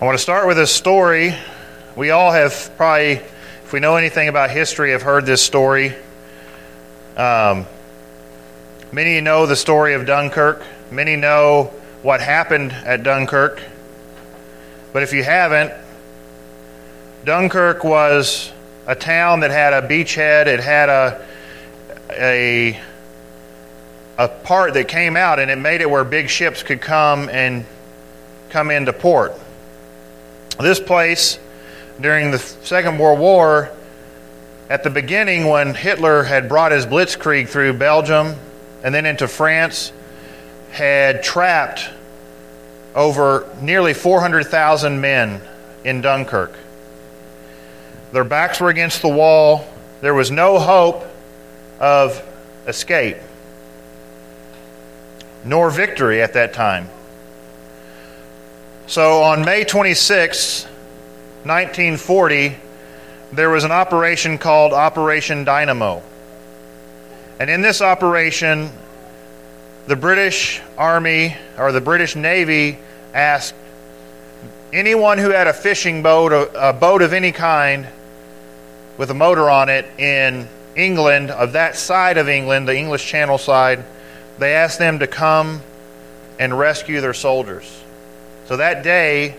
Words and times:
I 0.00 0.06
want 0.06 0.16
to 0.16 0.22
start 0.22 0.46
with 0.46 0.58
a 0.58 0.66
story. 0.66 1.34
We 1.94 2.10
all 2.10 2.32
have 2.32 2.72
probably, 2.78 3.16
if 3.64 3.70
we 3.70 3.80
know 3.80 3.96
anything 3.96 4.28
about 4.28 4.48
history, 4.50 4.92
have 4.92 5.02
heard 5.02 5.26
this 5.26 5.42
story. 5.42 5.94
Um, 7.18 7.66
many 8.92 9.20
know 9.20 9.44
the 9.44 9.56
story 9.56 9.92
of 9.92 10.06
Dunkirk. 10.06 10.62
Many 10.90 11.16
know 11.16 11.64
what 12.00 12.22
happened 12.22 12.72
at 12.72 13.02
Dunkirk. 13.02 13.62
But 14.94 15.02
if 15.02 15.12
you 15.12 15.22
haven't, 15.22 15.70
Dunkirk 17.26 17.84
was 17.84 18.50
a 18.86 18.94
town 18.94 19.40
that 19.40 19.50
had 19.50 19.74
a 19.74 19.86
beachhead. 19.86 20.46
It 20.46 20.60
had 20.60 20.88
a 20.88 21.26
a 22.08 22.80
a 24.16 24.28
part 24.28 24.72
that 24.72 24.88
came 24.88 25.18
out, 25.18 25.38
and 25.38 25.50
it 25.50 25.58
made 25.58 25.82
it 25.82 25.90
where 25.90 26.04
big 26.04 26.30
ships 26.30 26.62
could 26.62 26.80
come 26.80 27.28
and 27.28 27.66
come 28.48 28.70
into 28.70 28.94
port. 28.94 29.38
This 30.62 30.78
place, 30.78 31.38
during 32.00 32.30
the 32.30 32.38
Second 32.38 32.98
World 32.98 33.18
War, 33.18 33.70
at 34.68 34.82
the 34.84 34.90
beginning, 34.90 35.46
when 35.46 35.74
Hitler 35.74 36.22
had 36.22 36.48
brought 36.48 36.72
his 36.72 36.84
blitzkrieg 36.84 37.48
through 37.48 37.74
Belgium 37.74 38.36
and 38.82 38.94
then 38.94 39.06
into 39.06 39.26
France, 39.26 39.92
had 40.70 41.22
trapped 41.22 41.88
over 42.94 43.48
nearly 43.60 43.94
400,000 43.94 45.00
men 45.00 45.40
in 45.84 46.02
Dunkirk. 46.02 46.54
Their 48.12 48.24
backs 48.24 48.60
were 48.60 48.68
against 48.68 49.02
the 49.02 49.08
wall. 49.08 49.66
There 50.00 50.14
was 50.14 50.30
no 50.30 50.58
hope 50.58 51.06
of 51.78 52.22
escape, 52.66 53.16
nor 55.44 55.70
victory 55.70 56.20
at 56.20 56.34
that 56.34 56.52
time. 56.52 56.88
So 58.90 59.22
on 59.22 59.44
May 59.44 59.62
26, 59.62 60.64
1940, 60.64 62.56
there 63.30 63.48
was 63.48 63.62
an 63.62 63.70
operation 63.70 64.36
called 64.36 64.72
Operation 64.72 65.44
Dynamo. 65.44 66.02
And 67.38 67.48
in 67.48 67.60
this 67.60 67.82
operation, 67.82 68.68
the 69.86 69.94
British 69.94 70.60
Army 70.76 71.36
or 71.56 71.70
the 71.70 71.80
British 71.80 72.16
Navy 72.16 72.80
asked 73.14 73.54
anyone 74.72 75.18
who 75.18 75.30
had 75.30 75.46
a 75.46 75.52
fishing 75.52 76.02
boat, 76.02 76.32
a, 76.32 76.70
a 76.70 76.72
boat 76.72 77.00
of 77.00 77.12
any 77.12 77.30
kind, 77.30 77.86
with 78.98 79.08
a 79.12 79.14
motor 79.14 79.48
on 79.48 79.68
it 79.68 79.86
in 80.00 80.48
England, 80.74 81.30
of 81.30 81.52
that 81.52 81.76
side 81.76 82.18
of 82.18 82.28
England, 82.28 82.66
the 82.66 82.76
English 82.76 83.06
Channel 83.06 83.38
side, 83.38 83.84
they 84.40 84.54
asked 84.54 84.80
them 84.80 84.98
to 84.98 85.06
come 85.06 85.62
and 86.40 86.58
rescue 86.58 87.00
their 87.00 87.14
soldiers. 87.14 87.79
So 88.50 88.56
that 88.56 88.82
day, 88.82 89.36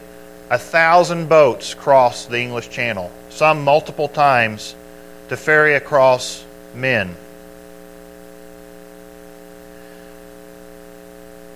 a 0.50 0.58
thousand 0.58 1.28
boats 1.28 1.73
crossed 1.73 2.30
the 2.30 2.40
English 2.40 2.70
Channel, 2.70 3.12
some 3.30 3.62
multiple 3.66 4.08
times, 4.08 4.73
to 5.28 5.36
ferry 5.36 5.76
across 5.76 6.45
men. 6.73 7.17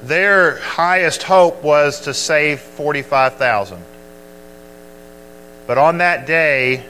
Their 0.03 0.57
highest 0.57 1.23
hope 1.23 1.63
was 1.63 2.01
to 2.01 2.13
save 2.13 2.59
45,000. 2.59 3.81
But 5.65 5.77
on 5.77 5.99
that 5.99 6.27
day, 6.27 6.83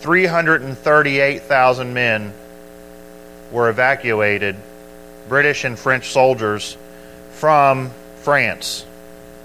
338,000 0.00 1.94
men 1.94 2.34
were 3.50 3.70
evacuated, 3.70 4.56
British 5.26 5.64
and 5.64 5.78
French 5.78 6.10
soldiers, 6.10 6.76
from 7.30 7.92
France 8.16 8.84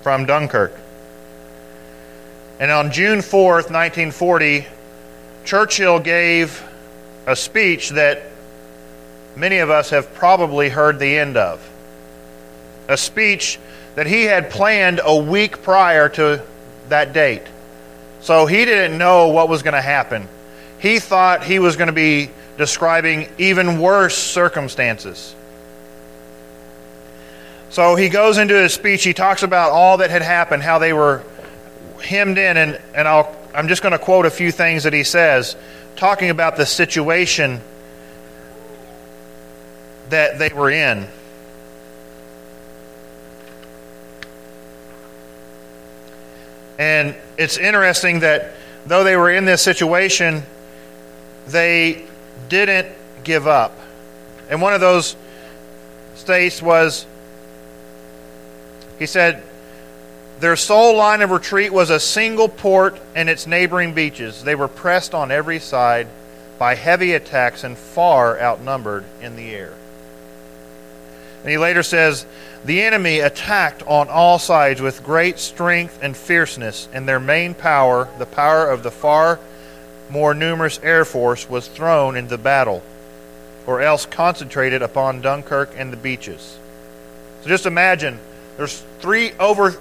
from 0.01 0.25
Dunkirk. 0.25 0.73
And 2.59 2.69
on 2.69 2.91
June 2.91 3.19
4th, 3.19 3.71
1940, 3.71 4.67
Churchill 5.45 5.99
gave 5.99 6.63
a 7.25 7.35
speech 7.35 7.89
that 7.89 8.23
many 9.35 9.57
of 9.59 9.69
us 9.69 9.89
have 9.89 10.13
probably 10.13 10.69
heard 10.69 10.99
the 10.99 11.17
end 11.17 11.37
of. 11.37 11.67
A 12.87 12.97
speech 12.97 13.59
that 13.95 14.07
he 14.07 14.23
had 14.23 14.49
planned 14.49 15.01
a 15.03 15.15
week 15.15 15.61
prior 15.63 16.09
to 16.09 16.43
that 16.89 17.13
date. 17.13 17.43
So 18.21 18.45
he 18.45 18.65
didn't 18.65 18.97
know 18.97 19.29
what 19.29 19.49
was 19.49 19.63
going 19.63 19.73
to 19.73 19.81
happen. 19.81 20.27
He 20.79 20.99
thought 20.99 21.43
he 21.43 21.59
was 21.59 21.75
going 21.75 21.87
to 21.87 21.93
be 21.93 22.29
describing 22.57 23.27
even 23.37 23.79
worse 23.79 24.17
circumstances. 24.17 25.35
So 27.71 27.95
he 27.95 28.09
goes 28.09 28.37
into 28.37 28.53
his 28.53 28.73
speech. 28.73 29.01
He 29.05 29.13
talks 29.13 29.43
about 29.43 29.71
all 29.71 29.97
that 29.97 30.09
had 30.09 30.21
happened, 30.21 30.61
how 30.61 30.77
they 30.77 30.91
were 30.91 31.23
hemmed 32.03 32.37
in, 32.37 32.57
and, 32.57 32.81
and 32.93 33.07
I'll, 33.07 33.33
I'm 33.55 33.69
just 33.69 33.81
going 33.81 33.93
to 33.93 33.97
quote 33.97 34.25
a 34.25 34.29
few 34.29 34.51
things 34.51 34.83
that 34.83 34.91
he 34.91 35.03
says, 35.03 35.55
talking 35.95 36.29
about 36.29 36.57
the 36.57 36.65
situation 36.65 37.61
that 40.09 40.37
they 40.37 40.49
were 40.49 40.69
in. 40.69 41.07
And 46.77 47.15
it's 47.37 47.57
interesting 47.57 48.19
that 48.19 48.51
though 48.85 49.05
they 49.05 49.15
were 49.15 49.31
in 49.31 49.45
this 49.45 49.61
situation, 49.61 50.43
they 51.47 52.03
didn't 52.49 52.89
give 53.23 53.47
up. 53.47 53.79
And 54.49 54.61
one 54.61 54.73
of 54.73 54.81
those 54.81 55.15
states 56.15 56.61
was 56.61 57.05
he 59.01 59.07
said, 59.07 59.41
Their 60.41 60.55
sole 60.55 60.95
line 60.95 61.23
of 61.23 61.31
retreat 61.31 61.73
was 61.73 61.89
a 61.89 61.99
single 61.99 62.47
port 62.47 63.01
and 63.15 63.31
its 63.31 63.47
neighboring 63.47 63.95
beaches. 63.95 64.43
They 64.43 64.53
were 64.53 64.67
pressed 64.67 65.15
on 65.15 65.31
every 65.31 65.57
side 65.57 66.07
by 66.59 66.75
heavy 66.75 67.13
attacks 67.13 67.63
and 67.63 67.75
far 67.75 68.39
outnumbered 68.39 69.03
in 69.19 69.35
the 69.35 69.55
air. 69.55 69.73
And 71.41 71.49
he 71.49 71.57
later 71.57 71.81
says, 71.81 72.27
The 72.63 72.83
enemy 72.83 73.21
attacked 73.21 73.81
on 73.87 74.07
all 74.07 74.37
sides 74.37 74.81
with 74.81 75.03
great 75.03 75.39
strength 75.39 75.97
and 76.03 76.15
fierceness, 76.15 76.87
and 76.93 77.09
their 77.09 77.19
main 77.19 77.55
power, 77.55 78.07
the 78.19 78.27
power 78.27 78.69
of 78.69 78.83
the 78.83 78.91
far 78.91 79.39
more 80.11 80.35
numerous 80.35 80.79
air 80.83 81.05
force, 81.05 81.49
was 81.49 81.67
thrown 81.67 82.15
into 82.15 82.37
battle, 82.37 82.83
or 83.65 83.81
else 83.81 84.05
concentrated 84.05 84.83
upon 84.83 85.21
Dunkirk 85.21 85.71
and 85.75 85.91
the 85.91 85.97
beaches. 85.97 86.59
So 87.41 87.49
just 87.49 87.65
imagine 87.65 88.19
there's 88.57 88.83
three 88.99 89.31
over 89.39 89.75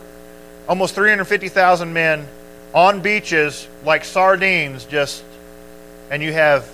almost 0.68 0.94
350,000 0.94 1.92
men 1.92 2.26
on 2.72 3.00
beaches 3.00 3.66
like 3.84 4.04
sardines 4.04 4.84
just 4.84 5.24
and 6.10 6.22
you 6.22 6.32
have 6.32 6.70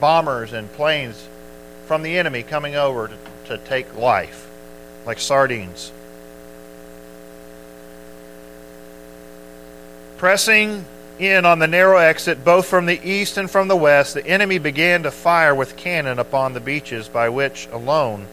bombers 0.00 0.52
and 0.52 0.70
planes 0.72 1.28
from 1.86 2.02
the 2.02 2.18
enemy 2.18 2.42
coming 2.42 2.74
over 2.74 3.08
to, 3.08 3.16
to 3.46 3.58
take 3.58 3.96
life 3.96 4.50
like 5.06 5.20
sardines. 5.20 5.92
Pressing 10.16 10.84
in 11.18 11.46
on 11.46 11.58
the 11.58 11.66
narrow 11.66 11.98
exit, 11.98 12.44
both 12.44 12.66
from 12.66 12.86
the 12.86 13.00
east 13.08 13.36
and 13.36 13.50
from 13.50 13.68
the 13.68 13.76
west, 13.76 14.14
the 14.14 14.26
enemy 14.26 14.58
began 14.58 15.02
to 15.04 15.10
fire 15.10 15.54
with 15.54 15.76
cannon 15.76 16.18
upon 16.18 16.52
the 16.52 16.60
beaches 16.60 17.08
by 17.08 17.28
which 17.28 17.68
alone 17.70 18.26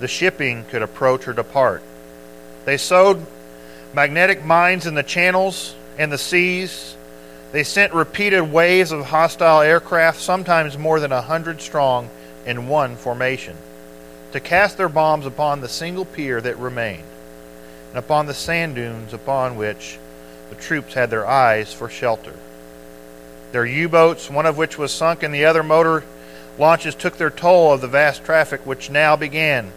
the 0.00 0.08
shipping 0.08 0.64
could 0.64 0.82
approach 0.82 1.28
or 1.28 1.32
depart. 1.32 1.82
They 2.64 2.76
sowed 2.76 3.26
magnetic 3.92 4.44
mines 4.44 4.86
in 4.86 4.94
the 4.94 5.02
channels 5.02 5.74
and 5.98 6.12
the 6.12 6.18
seas. 6.18 6.96
They 7.52 7.64
sent 7.64 7.92
repeated 7.92 8.52
waves 8.52 8.92
of 8.92 9.06
hostile 9.06 9.60
aircraft, 9.60 10.20
sometimes 10.20 10.78
more 10.78 11.00
than 11.00 11.12
a 11.12 11.22
hundred 11.22 11.60
strong, 11.60 12.08
in 12.46 12.66
one 12.66 12.96
formation, 12.96 13.56
to 14.32 14.40
cast 14.40 14.76
their 14.76 14.88
bombs 14.88 15.26
upon 15.26 15.60
the 15.60 15.68
single 15.68 16.04
pier 16.04 16.40
that 16.40 16.58
remained, 16.58 17.04
and 17.90 17.98
upon 17.98 18.26
the 18.26 18.34
sand 18.34 18.74
dunes 18.74 19.12
upon 19.12 19.56
which 19.56 19.98
the 20.50 20.56
troops 20.56 20.94
had 20.94 21.10
their 21.10 21.26
eyes 21.26 21.72
for 21.72 21.88
shelter. 21.88 22.34
Their 23.52 23.66
U 23.66 23.88
boats, 23.88 24.30
one 24.30 24.46
of 24.46 24.56
which 24.56 24.78
was 24.78 24.92
sunk, 24.92 25.22
and 25.22 25.32
the 25.32 25.44
other 25.44 25.62
motor 25.62 26.04
launches 26.58 26.94
took 26.94 27.16
their 27.16 27.30
toll 27.30 27.72
of 27.72 27.80
the 27.80 27.88
vast 27.88 28.24
traffic 28.24 28.66
which 28.66 28.90
now 28.90 29.14
began 29.14 29.72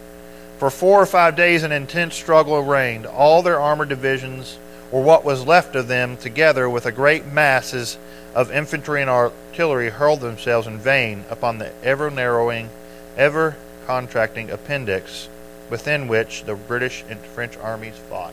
for 0.58 0.70
four 0.70 1.00
or 1.00 1.06
five 1.06 1.36
days, 1.36 1.62
an 1.62 1.72
intense 1.72 2.14
struggle 2.14 2.62
reigned. 2.62 3.06
All 3.06 3.42
their 3.42 3.60
armored 3.60 3.90
divisions, 3.90 4.58
or 4.90 5.02
what 5.02 5.24
was 5.24 5.46
left 5.46 5.76
of 5.76 5.88
them, 5.88 6.16
together 6.16 6.68
with 6.68 6.86
a 6.86 6.92
great 6.92 7.26
masses 7.26 7.98
of 8.34 8.50
infantry 8.50 9.00
and 9.00 9.10
artillery, 9.10 9.90
hurled 9.90 10.20
themselves 10.20 10.66
in 10.66 10.78
vain 10.78 11.24
upon 11.30 11.58
the 11.58 11.72
ever 11.82 12.10
narrowing, 12.10 12.70
ever 13.16 13.56
contracting 13.86 14.50
appendix 14.50 15.28
within 15.70 16.08
which 16.08 16.44
the 16.44 16.54
British 16.54 17.04
and 17.08 17.20
French 17.20 17.56
armies 17.58 17.96
fought. 18.08 18.32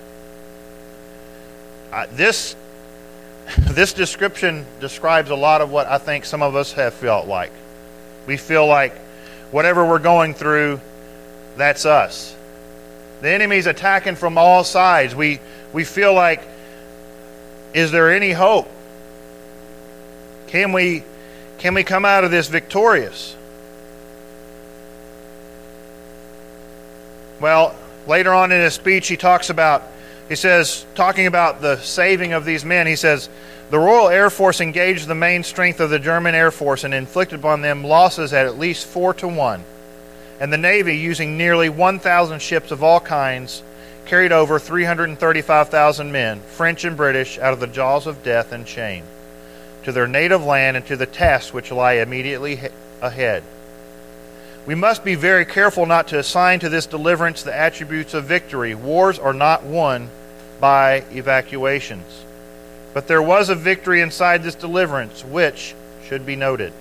Uh, 1.91 2.07
this 2.11 2.55
this 3.57 3.91
description 3.91 4.65
describes 4.79 5.29
a 5.29 5.35
lot 5.35 5.61
of 5.61 5.69
what 5.69 5.87
I 5.87 5.97
think 5.97 6.23
some 6.23 6.41
of 6.41 6.55
us 6.55 6.71
have 6.73 6.93
felt 6.93 7.27
like. 7.27 7.51
We 8.25 8.37
feel 8.37 8.65
like 8.65 8.95
whatever 9.51 9.85
we're 9.85 9.99
going 9.99 10.33
through 10.33 10.79
that's 11.57 11.85
us. 11.85 12.35
The 13.21 13.29
enemy's 13.29 13.67
attacking 13.67 14.15
from 14.15 14.38
all 14.38 14.63
sides. 14.63 15.15
We, 15.15 15.39
we 15.71 15.83
feel 15.83 16.13
like 16.13 16.41
Is 17.73 17.91
there 17.91 18.13
any 18.13 18.31
hope? 18.31 18.69
Can 20.47 20.71
we, 20.71 21.03
can 21.57 21.73
we 21.73 21.83
come 21.83 22.05
out 22.05 22.23
of 22.23 22.31
this 22.31 22.47
victorious? 22.47 23.35
Well, 27.39 27.75
later 28.06 28.31
on 28.33 28.51
in 28.51 28.61
his 28.61 28.75
speech, 28.75 29.07
he 29.07 29.17
talks 29.17 29.49
about, 29.49 29.83
he 30.29 30.35
says, 30.35 30.85
talking 30.94 31.25
about 31.25 31.61
the 31.61 31.77
saving 31.77 32.33
of 32.33 32.45
these 32.45 32.63
men, 32.63 32.85
he 32.85 32.95
says, 32.95 33.27
the 33.71 33.79
Royal 33.79 34.09
Air 34.09 34.29
Force 34.29 34.61
engaged 34.61 35.07
the 35.07 35.15
main 35.15 35.44
strength 35.44 35.79
of 35.79 35.89
the 35.89 35.97
German 35.97 36.35
Air 36.35 36.51
Force 36.51 36.83
and 36.83 36.94
inflicted 36.94 37.39
upon 37.39 37.61
them 37.61 37.83
losses 37.83 38.31
at 38.31 38.45
at 38.45 38.59
least 38.59 38.85
four 38.85 39.15
to 39.15 39.27
one. 39.27 39.63
And 40.39 40.51
the 40.51 40.57
Navy, 40.57 40.97
using 40.97 41.38
nearly 41.38 41.69
1,000 41.69 42.41
ships 42.41 42.71
of 42.71 42.83
all 42.83 43.00
kinds, 43.00 43.63
carried 44.06 44.31
over 44.31 44.59
335,000 44.59 46.12
men, 46.12 46.41
French 46.41 46.83
and 46.83 46.97
British, 46.97 47.39
out 47.39 47.53
of 47.53 47.59
the 47.59 47.68
jaws 47.68 48.07
of 48.07 48.24
death 48.24 48.51
and 48.51 48.68
shame, 48.68 49.03
to 49.83 49.91
their 49.91 50.07
native 50.07 50.44
land 50.44 50.75
and 50.75 50.85
to 50.88 50.97
the 50.97 51.06
tasks 51.06 51.53
which 51.53 51.71
lie 51.71 51.94
immediately 51.94 52.59
ahead. 53.01 53.44
We 54.65 54.75
must 54.75 55.03
be 55.03 55.15
very 55.15 55.45
careful 55.45 55.85
not 55.85 56.07
to 56.09 56.19
assign 56.19 56.59
to 56.62 56.69
this 56.69 56.85
deliverance 56.85 57.44
the 57.44 57.56
attributes 57.56 58.13
of 58.13 58.25
victory. 58.25 58.75
Wars 58.75 59.19
are 59.19 59.33
not 59.33 59.63
won 59.63 60.09
by 60.59 61.03
evacuations. 61.12 62.24
But 62.94 63.07
there 63.07 63.21
was 63.21 63.50
a 63.50 63.56
victory 63.56 64.00
inside 64.01 64.44
this 64.44 64.56
deliverance, 64.56 65.25
which 65.25 65.75
should 66.06 66.25
be 66.25 66.35
noted. 66.38 66.71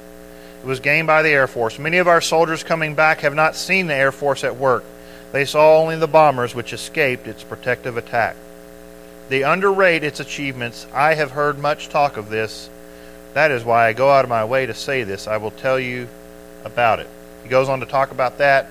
It 0.63 0.67
was 0.67 0.81
gained 0.81 1.09
by 1.09 1.23
the 1.23 1.31
Air 1.31 1.49
Force. 1.49 1.79
Many 1.79 1.99
of 1.99 2.07
our 2.07 2.21
soldiers 2.21 2.63
coming 2.63 2.95
back 2.95 3.21
have 3.21 3.35
not 3.35 3.57
seen 3.57 3.89
the 3.89 3.95
Air 3.95 4.13
Force 4.13 4.45
at 4.45 4.57
work. 4.57 4.85
They 5.33 5.45
saw 5.45 5.79
only 5.79 5.97
the 5.97 6.07
bombers 6.07 6.55
which 6.55 6.73
escaped 6.73 7.27
its 7.27 7.43
protective 7.43 7.97
attack. 7.97 8.37
They 9.29 9.43
underrate 9.43 10.05
its 10.05 10.21
achievements. 10.21 10.87
I 10.95 11.15
have 11.15 11.33
heard 11.33 11.59
much 11.59 11.89
talk 11.89 12.17
of 12.17 12.29
this. 12.29 12.71
That 13.35 13.51
is 13.51 13.65
why 13.65 13.89
I 13.89 13.93
go 13.93 14.11
out 14.11 14.25
of 14.25 14.29
my 14.29 14.45
way 14.45 14.67
to 14.67 14.75
say 14.75 15.05
this. 15.05 15.27
I 15.27 15.39
will 15.39 15.51
tell 15.51 15.81
you 15.81 16.07
about 16.65 17.01
it. 17.01 17.09
He 17.43 17.49
goes 17.49 17.69
on 17.69 17.81
to 17.81 17.87
talk 17.87 18.11
about 18.13 18.39
that. 18.39 18.69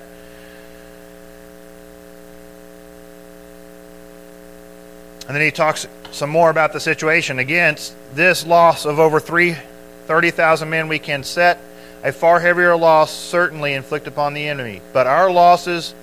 And 5.26 5.36
then 5.36 5.42
he 5.42 5.50
talks 5.50 5.86
some 6.10 6.30
more 6.30 6.48
about 6.48 6.72
the 6.72 6.80
situation. 6.80 7.38
Against 7.38 7.94
this 8.14 8.46
loss 8.46 8.86
of 8.86 8.98
over 8.98 9.20
30,000 9.20 10.70
men, 10.70 10.88
we 10.88 10.98
can 10.98 11.22
set 11.24 11.58
a 12.02 12.12
far 12.12 12.40
heavier 12.40 12.76
loss 12.76 13.12
certainly 13.12 13.74
inflicted 13.74 14.12
upon 14.12 14.34
the 14.34 14.48
enemy. 14.48 14.80
But 14.92 15.06
our 15.06 15.30
losses 15.30 15.94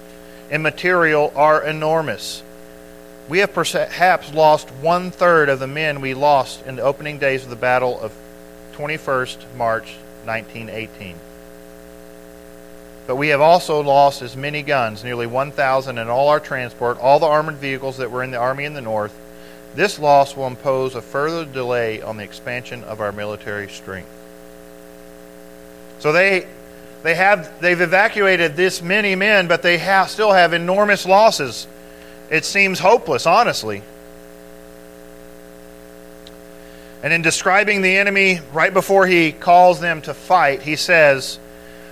in 0.50 0.62
material 0.62 1.34
are 1.36 1.62
enormous. 1.62 2.44
We 3.28 3.40
have 3.40 3.54
perhaps 3.54 4.34
lost 4.34 4.69
one 4.72 5.12
third 5.12 5.50
of 5.50 5.60
the 5.60 5.68
men 5.68 6.01
we 6.01 6.13
lost 6.13 6.66
in 6.66 6.78
the 6.78 6.81
opening 6.81 7.19
days 7.19 7.44
of 7.44 7.50
the 7.50 7.56
Battle 7.56 8.00
of 8.00 8.13
21st 8.74 9.56
March 9.56 9.96
1918. 10.25 11.16
But 13.06 13.18
we 13.18 13.30
have 13.30 13.42
also 13.42 13.81
lost 13.81 14.22
as 14.22 14.38
many 14.38 14.62
guns, 14.62 15.04
nearly 15.04 15.28
1,000 15.28 15.98
in 15.98 16.07
all 16.10 16.30
our 16.30 16.40
transport, 16.40 17.00
all 17.00 17.19
the 17.19 17.25
armored 17.25 17.56
vehicles 17.56 17.98
that 17.98 18.12
were 18.12 18.24
in 18.24 18.31
the 18.31 18.38
Army 18.38 18.66
in 18.66 18.74
the 18.74 18.81
North. 18.81 19.19
This 19.75 20.00
loss 20.00 20.36
will 20.36 20.48
impose 20.48 20.95
a 20.95 21.02
further 21.02 21.45
delay 21.45 22.02
on 22.02 22.18
the 22.18 22.24
expansion 22.24 22.84
of 22.84 23.02
our 23.02 23.12
military 23.12 23.68
strength. 23.68 24.19
So 26.00 26.12
they 26.12 26.48
they 27.04 27.16
have 27.16 27.60
they've 27.62 27.80
evacuated 27.80 28.56
this 28.56 28.81
many 28.81 29.16
men, 29.16 29.48
but 29.48 29.62
they 29.62 29.78
have, 29.78 30.10
still 30.10 30.34
have 30.34 30.54
enormous 30.54 31.06
losses. 31.06 31.68
It 32.30 32.46
seems 32.46 32.80
hopeless, 32.80 33.25
honestly. 33.25 33.81
And 37.01 37.13
in 37.13 37.22
describing 37.22 37.81
the 37.81 37.98
enemy 37.98 38.42
right 38.51 38.74
before 38.74 39.07
he 39.07 39.31
calls 39.31 39.80
them 39.80 40.01
to 40.01 40.13
fight, 40.13 40.62
he 40.62 40.75
says, 40.75 41.40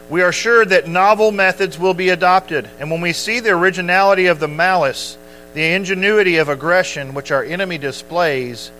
we 0.09 0.21
are 0.21 0.33
sure 0.33 0.65
that 0.65 0.87
novel 0.87 1.31
methods 1.31 1.79
will 1.79 1.93
be 1.93 2.09
adopted. 2.09 2.69
And 2.79 2.91
when 2.91 3.01
we 3.01 3.13
see 3.13 3.39
the 3.39 3.51
originality 3.51 4.27
of 4.27 4.39
the 4.39 4.47
malice, 4.47 5.17
the 5.53 5.73
ingenuity 5.73 6.37
of 6.37 6.49
aggression 6.49 7.13
which 7.13 7.31
our 7.31 7.43
enemy 7.43 7.77
displays, 7.77 8.71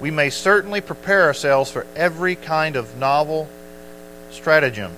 we 0.00 0.10
may 0.10 0.30
certainly 0.30 0.80
prepare 0.80 1.24
ourselves 1.24 1.70
for 1.70 1.86
every 1.94 2.34
kind 2.34 2.76
of 2.76 2.96
novel 2.96 3.48
stratagem 4.30 4.96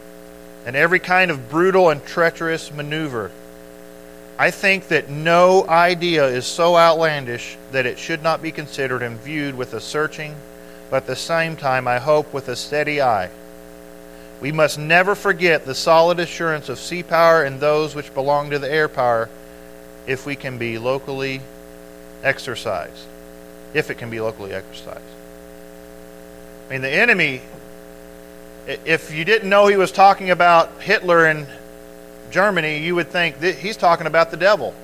and 0.67 0.77
every 0.77 0.99
kind 0.99 1.31
of 1.31 1.49
brutal 1.49 1.91
and 1.91 2.05
treacherous 2.05 2.73
maneuver. 2.73 3.31
I 4.39 4.51
think 4.51 4.89
that 4.89 5.09
no 5.09 5.67
idea 5.67 6.27
is 6.27 6.47
so 6.47 6.77
outlandish 6.77 7.57
that 7.73 7.87
it 7.87 7.99
should 7.99 8.23
not 8.23 8.43
be 8.43 8.53
considered 8.53 9.03
and 9.03 9.19
viewed 9.19 9.57
with 9.57 9.75
a 9.75 9.81
searching, 9.81 10.37
but 10.91 10.99
at 10.99 11.07
the 11.07 11.17
same 11.17 11.57
time, 11.57 11.89
I 11.89 11.99
hope, 11.99 12.33
with 12.33 12.49
a 12.49 12.55
steady 12.55 13.01
eye. 13.01 13.31
We 14.41 14.53
must 14.53 14.79
never 14.79 15.15
forget 15.15 15.65
the 15.65 15.75
solid 15.75 16.21
assurance 16.21 16.69
of 16.69 16.79
sea 16.79 17.03
power 17.03 17.43
and 17.43 17.59
those 17.59 17.95
which 17.95 18.15
belong 18.15 18.51
to 18.51 18.59
the 18.59 18.71
air 18.71 18.89
power 18.89 19.29
if 20.07 20.25
we 20.25 20.37
can 20.37 20.59
be 20.59 20.79
locally 20.79 21.41
exercised. 22.23 23.07
If 23.75 23.91
it 23.91 23.99
can 23.99 24.11
be 24.11 24.21
locally 24.21 24.55
exercised. 24.55 25.01
I 26.69 26.73
mean, 26.73 26.83
the 26.83 26.91
enemy, 26.91 27.43
if 28.69 29.15
you 29.15 29.25
didn't 29.25 29.49
know 29.49 29.67
he 29.67 29.77
was 29.77 29.91
talking 29.91 30.31
about 30.31 30.83
Hitler 30.83 31.25
and 31.25 31.47
Germany, 32.31 32.79
you 32.79 32.95
would 32.95 33.09
think 33.09 33.41
that 33.41 33.57
he's 33.57 33.77
talking 33.77 34.07
about 34.07 34.31
the 34.31 34.37
devil. 34.37 34.75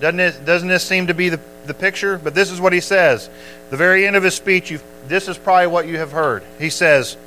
Doesn't, 0.00 0.20
it, 0.20 0.44
doesn't 0.46 0.68
this 0.68 0.82
seem 0.82 1.08
to 1.08 1.14
be 1.14 1.28
the, 1.28 1.40
the 1.66 1.74
picture? 1.74 2.18
But 2.18 2.34
this 2.34 2.50
is 2.50 2.58
what 2.58 2.72
he 2.72 2.80
says. 2.80 3.28
The 3.68 3.76
very 3.76 4.06
end 4.06 4.16
of 4.16 4.22
his 4.22 4.34
speech, 4.34 4.76
this 5.06 5.28
is 5.28 5.36
probably 5.36 5.66
what 5.66 5.86
you 5.86 5.98
have 5.98 6.10
heard. 6.10 6.42
He 6.58 6.70
says, 6.70 7.18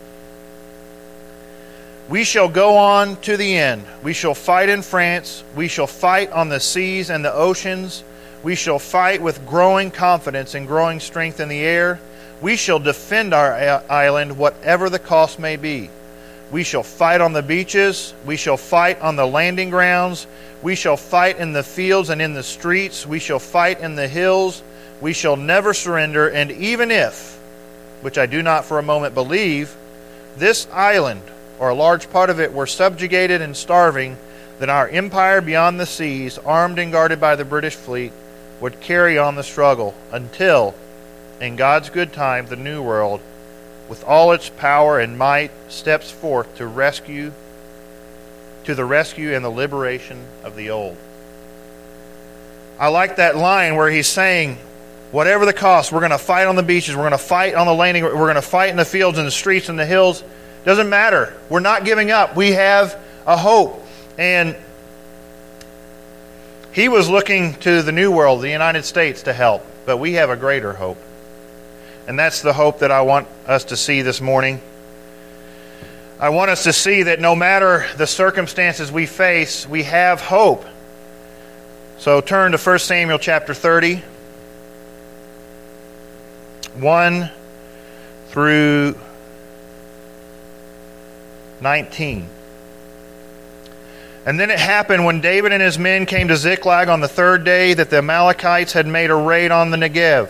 we 2.10 2.24
shall 2.24 2.50
go 2.50 2.78
on 2.78 3.16
to 3.22 3.38
the 3.38 3.56
end. 3.56 3.86
We 4.02 4.14
shall 4.14 4.34
fight 4.34 4.70
in 4.70 4.82
France. 4.82 5.44
We 5.56 5.68
shall 5.68 5.88
fight 5.88 6.32
on 6.32 6.50
the 6.50 6.60
seas 6.60 7.10
and 7.10 7.24
the 7.24 7.34
oceans. 7.34 8.04
We 8.42 8.56
shall 8.56 8.80
fight 8.80 9.22
with 9.22 9.48
growing 9.48 9.92
confidence 9.92 10.56
and 10.56 10.68
growing 10.68 11.00
strength 11.00 11.40
in 11.40 11.48
the 11.48 11.62
air. 11.62 12.00
We 12.42 12.56
shall 12.56 12.80
defend 12.80 13.34
our 13.34 13.54
island, 13.90 14.38
whatever 14.38 14.90
the 14.90 15.00
cost 15.00 15.40
may 15.40 15.56
be. 15.56 15.90
We 16.52 16.64
shall 16.64 16.84
fight 16.84 17.22
on 17.22 17.34
the 17.34 17.42
beaches. 17.42 18.14
We 18.26 18.38
shall 18.38 18.58
fight 18.58 19.02
on 19.02 19.16
the 19.16 19.26
landing 19.26 19.70
grounds. 19.70 20.28
We 20.62 20.76
shall 20.76 20.98
fight 20.98 21.38
in 21.40 21.54
the 21.54 21.64
fields 21.64 22.10
and 22.10 22.22
in 22.22 22.34
the 22.34 22.44
streets. 22.44 23.08
We 23.08 23.20
shall 23.20 23.40
fight 23.40 23.80
in 23.80 23.96
the 23.96 24.08
hills. 24.08 24.62
We 25.02 25.14
shall 25.14 25.36
never 25.36 25.74
surrender. 25.74 26.30
And 26.30 26.52
even 26.52 26.92
if, 26.92 27.40
which 28.02 28.18
I 28.18 28.26
do 28.26 28.42
not 28.44 28.66
for 28.66 28.78
a 28.78 28.84
moment 28.84 29.16
believe, 29.16 29.76
this 30.38 30.68
island 30.72 31.22
or 31.60 31.70
a 31.70 31.76
large 31.76 32.10
part 32.12 32.30
of 32.30 32.40
it 32.40 32.54
were 32.54 32.68
subjugated 32.68 33.42
and 33.42 33.58
starving, 33.58 34.18
then 34.60 34.70
our 34.70 34.88
empire 34.88 35.42
beyond 35.42 35.80
the 35.80 35.86
seas, 35.86 36.38
armed 36.38 36.80
and 36.80 36.92
guarded 36.92 37.20
by 37.20 37.36
the 37.36 37.46
British 37.46 37.76
fleet, 37.76 38.14
would 38.60 38.80
carry 38.80 39.18
on 39.18 39.36
the 39.36 39.44
struggle 39.44 39.96
until, 40.12 40.76
in 41.44 41.58
God's 41.58 41.90
good 41.90 42.14
time, 42.14 42.46
the 42.46 42.56
New 42.56 42.82
World, 42.82 43.20
with 43.90 44.04
all 44.06 44.32
its 44.32 44.50
power 44.50 44.98
and 44.98 45.18
might, 45.18 45.52
steps 45.68 46.10
forth 46.10 46.56
to 46.56 46.66
rescue, 46.66 47.34
to 48.64 48.74
the 48.74 48.86
rescue 48.86 49.36
and 49.36 49.44
the 49.44 49.50
liberation 49.50 50.26
of 50.44 50.56
the 50.56 50.70
old. 50.70 50.96
I 52.80 52.88
like 52.88 53.18
that 53.18 53.36
line 53.36 53.76
where 53.76 53.90
he's 53.90 54.08
saying, 54.08 54.58
whatever 55.12 55.46
the 55.46 55.54
cost, 55.54 55.92
we're 55.92 56.00
going 56.00 56.12
to 56.12 56.18
fight 56.18 56.48
on 56.48 56.56
the 56.56 56.64
beaches, 56.64 56.96
we're 56.96 57.02
going 57.02 57.12
to 57.12 57.18
fight 57.18 57.56
on 57.56 57.68
the 57.68 57.74
landing, 57.74 58.04
we're 58.04 58.14
going 58.14 58.36
to 58.36 58.42
fight 58.42 58.70
in 58.70 58.78
the 58.78 58.86
fields 58.86 59.18
and 59.18 59.28
the 59.28 59.32
streets 59.32 59.68
and 59.68 59.78
the 59.78 59.86
hills 59.86 60.24
doesn't 60.64 60.90
matter. 60.90 61.34
We're 61.50 61.60
not 61.60 61.84
giving 61.84 62.10
up. 62.10 62.38
We 62.38 62.52
have 62.52 62.98
a 63.28 63.36
hope. 63.36 63.86
And 64.18 64.56
he 66.72 66.88
was 66.88 67.10
looking 67.10 67.56
to 67.56 67.82
the 67.82 67.92
New 67.92 68.14
World, 68.14 68.42
the 68.42 68.50
United 68.50 68.86
States, 68.86 69.24
to 69.24 69.34
help. 69.34 69.66
But 69.86 69.98
we 69.98 70.14
have 70.14 70.30
a 70.30 70.38
greater 70.38 70.72
hope. 70.72 70.98
And 72.08 72.20
that's 72.20 72.42
the 72.42 72.54
hope 72.54 72.80
that 72.80 72.92
I 72.92 73.02
want 73.02 73.28
us 73.48 73.66
to 73.66 73.78
see 73.78 74.02
this 74.02 74.20
morning. 74.20 74.62
I 76.20 76.30
want 76.30 76.52
us 76.52 76.64
to 76.64 76.74
see 76.74 77.04
that 77.04 77.20
no 77.20 77.36
matter 77.36 77.86
the 77.98 78.08
circumstances 78.08 78.92
we 78.92 79.06
face, 79.06 79.68
we 79.68 79.84
have 79.84 80.22
hope. 80.22 80.66
So 81.98 82.20
turn 82.20 82.52
to 82.52 82.58
1 82.58 82.80
Samuel 82.80 83.20
chapter 83.20 83.54
30, 83.54 84.02
1 86.76 87.32
through 88.28 89.00
19. 91.62 92.28
And 94.26 94.40
then 94.40 94.52
it 94.52 94.60
happened 94.60 95.06
when 95.06 95.22
David 95.22 95.54
and 95.54 95.62
his 95.62 95.80
men 95.80 96.06
came 96.06 96.28
to 96.28 96.36
Ziklag 96.36 96.90
on 96.90 97.00
the 97.00 97.08
third 97.08 97.46
day 97.46 97.74
that 97.74 97.90
the 97.90 97.98
Amalekites 97.98 98.74
had 98.74 98.88
made 98.88 99.10
a 99.10 99.16
raid 99.16 99.52
on 99.52 99.72
the 99.72 99.78
Negev 99.78 100.30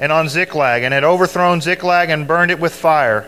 and 0.00 0.10
on 0.10 0.28
Ziklag, 0.28 0.82
and 0.82 0.92
had 0.92 1.04
overthrown 1.04 1.60
Ziklag 1.60 2.10
and 2.10 2.26
burned 2.26 2.50
it 2.50 2.60
with 2.60 2.74
fire. 2.74 3.26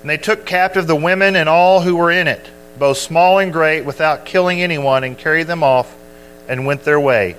And 0.00 0.10
they 0.10 0.16
took 0.16 0.44
captive 0.44 0.86
the 0.86 0.96
women 0.96 1.36
and 1.36 1.48
all 1.48 1.80
who 1.80 1.96
were 1.96 2.10
in 2.10 2.28
it, 2.28 2.50
both 2.78 2.98
small 2.98 3.38
and 3.38 3.52
great, 3.52 3.84
without 3.84 4.24
killing 4.24 4.60
anyone, 4.60 5.04
and 5.04 5.16
carried 5.16 5.46
them 5.46 5.62
off 5.62 5.94
and 6.48 6.66
went 6.66 6.84
their 6.84 7.00
way. 7.00 7.36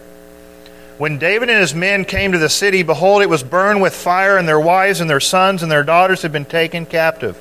When 0.97 1.19
David 1.19 1.49
and 1.49 1.59
his 1.59 1.75
men 1.75 2.05
came 2.05 2.31
to 2.31 2.39
the 2.39 2.49
city, 2.49 2.81
behold, 2.81 3.21
it 3.21 3.29
was 3.29 3.43
burned 3.43 3.81
with 3.81 3.93
fire, 3.93 4.37
and 4.37 4.47
their 4.47 4.59
wives 4.59 4.99
and 4.99 5.09
their 5.09 5.19
sons 5.19 5.61
and 5.61 5.71
their 5.71 5.83
daughters 5.83 6.23
had 6.23 6.31
been 6.31 6.45
taken 6.45 6.85
captive. 6.85 7.39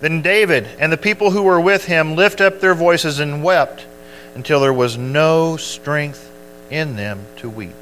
Then 0.00 0.22
David 0.22 0.66
and 0.78 0.90
the 0.90 0.96
people 0.96 1.30
who 1.30 1.42
were 1.42 1.60
with 1.60 1.84
him 1.84 2.16
lifted 2.16 2.46
up 2.46 2.60
their 2.60 2.74
voices 2.74 3.20
and 3.20 3.44
wept 3.44 3.86
until 4.34 4.60
there 4.60 4.72
was 4.72 4.96
no 4.96 5.56
strength 5.56 6.30
in 6.70 6.96
them 6.96 7.26
to 7.36 7.48
weep. 7.48 7.74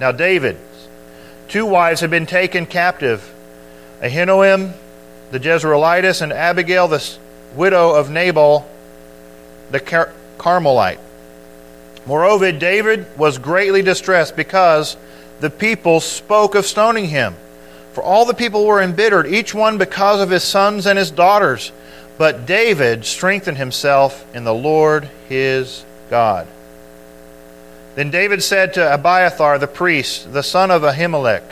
Now 0.00 0.10
David's 0.10 0.58
two 1.52 1.66
wives 1.66 2.00
had 2.00 2.10
been 2.10 2.24
taken 2.24 2.64
captive 2.64 3.30
Ahinoam 4.00 4.72
the 5.32 5.38
Jezreelitess 5.38 6.22
and 6.22 6.32
Abigail 6.32 6.88
the 6.88 7.18
widow 7.54 7.90
of 7.94 8.08
Nabal 8.08 8.66
the 9.70 9.78
Car- 9.78 10.12
Carmelite. 10.38 10.98
Moreover, 12.06 12.52
David 12.52 13.06
was 13.18 13.36
greatly 13.36 13.82
distressed 13.82 14.34
because 14.34 14.96
the 15.40 15.50
people 15.50 16.00
spoke 16.00 16.54
of 16.54 16.64
stoning 16.64 17.08
him. 17.08 17.36
For 17.92 18.02
all 18.02 18.24
the 18.24 18.32
people 18.32 18.64
were 18.64 18.80
embittered, 18.80 19.26
each 19.26 19.54
one 19.54 19.76
because 19.76 20.22
of 20.22 20.30
his 20.30 20.42
sons 20.42 20.86
and 20.86 20.98
his 20.98 21.10
daughters. 21.10 21.70
But 22.16 22.46
David 22.46 23.04
strengthened 23.04 23.58
himself 23.58 24.24
in 24.34 24.44
the 24.44 24.54
Lord 24.54 25.10
his 25.28 25.84
God. 26.08 26.46
Then 27.94 28.10
David 28.10 28.42
said 28.42 28.74
to 28.74 28.94
Abiathar 28.94 29.58
the 29.58 29.66
priest, 29.66 30.32
the 30.32 30.42
son 30.42 30.70
of 30.70 30.82
Ahimelech, 30.82 31.42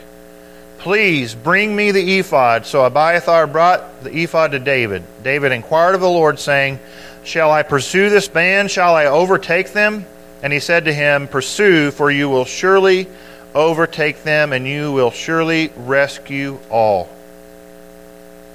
Please 0.79 1.35
bring 1.35 1.77
me 1.77 1.91
the 1.91 2.19
ephod. 2.19 2.65
So 2.65 2.87
Abiathar 2.87 3.47
brought 3.47 4.03
the 4.03 4.17
ephod 4.17 4.53
to 4.53 4.59
David. 4.59 5.03
David 5.23 5.53
inquired 5.53 5.95
of 5.95 6.01
the 6.01 6.09
Lord, 6.09 6.39
saying, 6.39 6.81
Shall 7.23 7.53
I 7.53 7.63
pursue 7.63 8.09
this 8.09 8.29
band? 8.29 8.71
Shall 8.71 8.95
I 8.95 9.05
overtake 9.05 9.75
them? 9.75 10.07
And 10.43 10.55
he 10.55 10.59
said 10.59 10.87
to 10.87 10.95
him, 10.95 11.29
Pursue, 11.29 11.91
for 11.91 12.11
you 12.11 12.31
will 12.31 12.47
surely 12.47 13.09
overtake 13.55 14.23
them, 14.23 14.55
and 14.55 14.67
you 14.67 14.91
will 14.93 15.11
surely 15.11 15.71
rescue 15.77 16.59
all. 16.71 17.11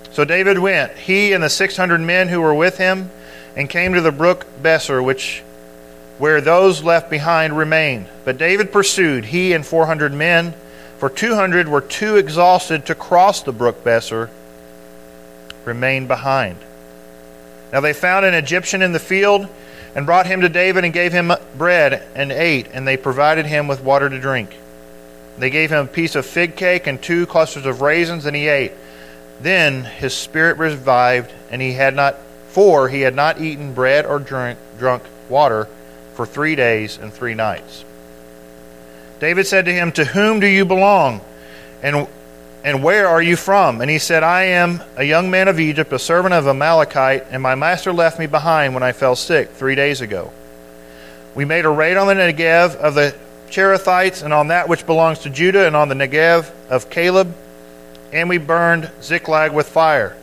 So 0.10 0.26
David 0.26 0.58
went, 0.58 0.94
he 0.94 1.34
and 1.34 1.44
the 1.44 1.50
six 1.50 1.78
hundred 1.78 2.02
men 2.02 2.28
who 2.28 2.42
were 2.42 2.56
with 2.56 2.80
him, 2.80 3.12
and 3.56 3.70
came 3.70 3.94
to 3.94 4.02
the 4.02 4.12
brook 4.12 4.48
Besor, 4.64 5.04
which 5.04 5.44
where 6.18 6.42
those 6.42 6.84
left 6.84 7.10
behind 7.10 7.58
remained. 7.58 8.08
But 8.24 8.38
David 8.38 8.72
pursued, 8.72 9.26
he 9.26 9.54
and 9.54 9.66
four 9.66 9.86
hundred 9.86 10.14
men, 10.14 10.54
for 10.98 11.10
two 11.10 11.36
hundred 11.36 11.68
were 11.68 11.82
too 11.82 12.16
exhausted 12.16 12.86
to 12.86 12.96
cross 12.96 13.42
the 13.42 13.52
brook 13.52 13.84
Besor, 13.84 14.30
remained 15.66 16.08
behind. 16.08 16.58
Now 17.74 17.82
they 17.82 17.94
found 17.94 18.26
an 18.26 18.34
Egyptian 18.34 18.82
in 18.82 18.94
the 18.94 19.00
field 19.00 19.48
and 19.96 20.06
brought 20.06 20.28
him 20.28 20.42
to 20.42 20.50
David 20.50 20.84
and 20.84 20.94
gave 20.94 21.12
him 21.12 21.32
bread 21.58 22.04
and 22.16 22.32
ate, 22.32 22.68
and 22.74 22.88
they 22.88 22.98
provided 22.98 23.46
him 23.46 23.68
with 23.68 23.82
water 23.82 24.10
to 24.10 24.20
drink. 24.20 24.56
They 25.38 25.50
gave 25.50 25.72
him 25.72 25.86
a 25.86 25.90
piece 25.90 26.16
of 26.16 26.26
fig 26.26 26.56
cake 26.56 26.88
and 26.88 27.02
two 27.02 27.26
clusters 27.26 27.66
of 27.66 27.82
raisins, 27.82 28.26
and 28.26 28.36
he 28.36 28.48
ate. 28.48 28.72
Then 29.42 29.84
his 29.84 30.16
spirit 30.16 30.58
revived, 30.58 31.34
and 31.52 31.62
he 31.62 31.74
had 31.74 31.94
not, 31.94 32.16
for 32.48 32.88
he 32.88 33.02
had 33.02 33.16
not 33.16 33.42
eaten 33.42 33.74
bread 33.74 34.06
or 34.06 34.20
drink, 34.20 34.58
drunk 34.78 35.04
water 35.28 35.68
for 36.16 36.26
three 36.26 36.56
days 36.56 36.98
and 36.98 37.14
three 37.14 37.36
nights. 37.36 37.86
David 39.20 39.48
said 39.48 39.66
to 39.66 39.74
him, 39.74 39.92
To 39.94 40.06
whom 40.06 40.40
do 40.40 40.48
you 40.48 40.66
belong? 40.66 41.22
And 41.82 42.08
and 42.66 42.82
where 42.82 43.08
are 43.08 43.22
you 43.22 43.36
from? 43.36 43.80
And 43.80 43.92
he 43.92 44.00
said, 44.00 44.24
I 44.24 44.46
am 44.46 44.82
a 44.96 45.04
young 45.04 45.30
man 45.30 45.48
of 45.48 45.60
Egypt, 45.60 45.94
a 45.94 46.00
servant 46.00 46.34
of 46.34 46.48
Amalekite, 46.48 47.28
and 47.30 47.44
my 47.44 47.54
master 47.54 47.94
left 47.94 48.18
me 48.18 48.26
behind 48.26 48.74
when 48.74 48.82
I 48.82 48.92
fell 48.92 49.16
sick 49.16 49.52
three 49.52 49.76
days 49.76 50.02
ago. 50.02 50.32
We 51.36 51.46
made 51.46 51.66
a 51.66 51.70
raid 51.70 51.96
on 51.96 52.08
the 52.08 52.16
Negev 52.16 52.76
of 52.76 52.96
the 52.96 53.16
Cherethites, 53.50 54.24
and 54.24 54.34
on 54.34 54.48
that 54.48 54.68
which 54.68 54.88
belongs 54.88 55.20
to 55.20 55.30
Judah, 55.30 55.68
and 55.68 55.76
on 55.76 55.90
the 55.90 55.96
Negev 55.96 56.52
of 56.68 56.90
Caleb, 56.90 57.36
and 58.12 58.30
we 58.30 58.40
burned 58.40 58.90
Ziklag 59.00 59.54
with 59.54 59.70
fire. 59.70 60.18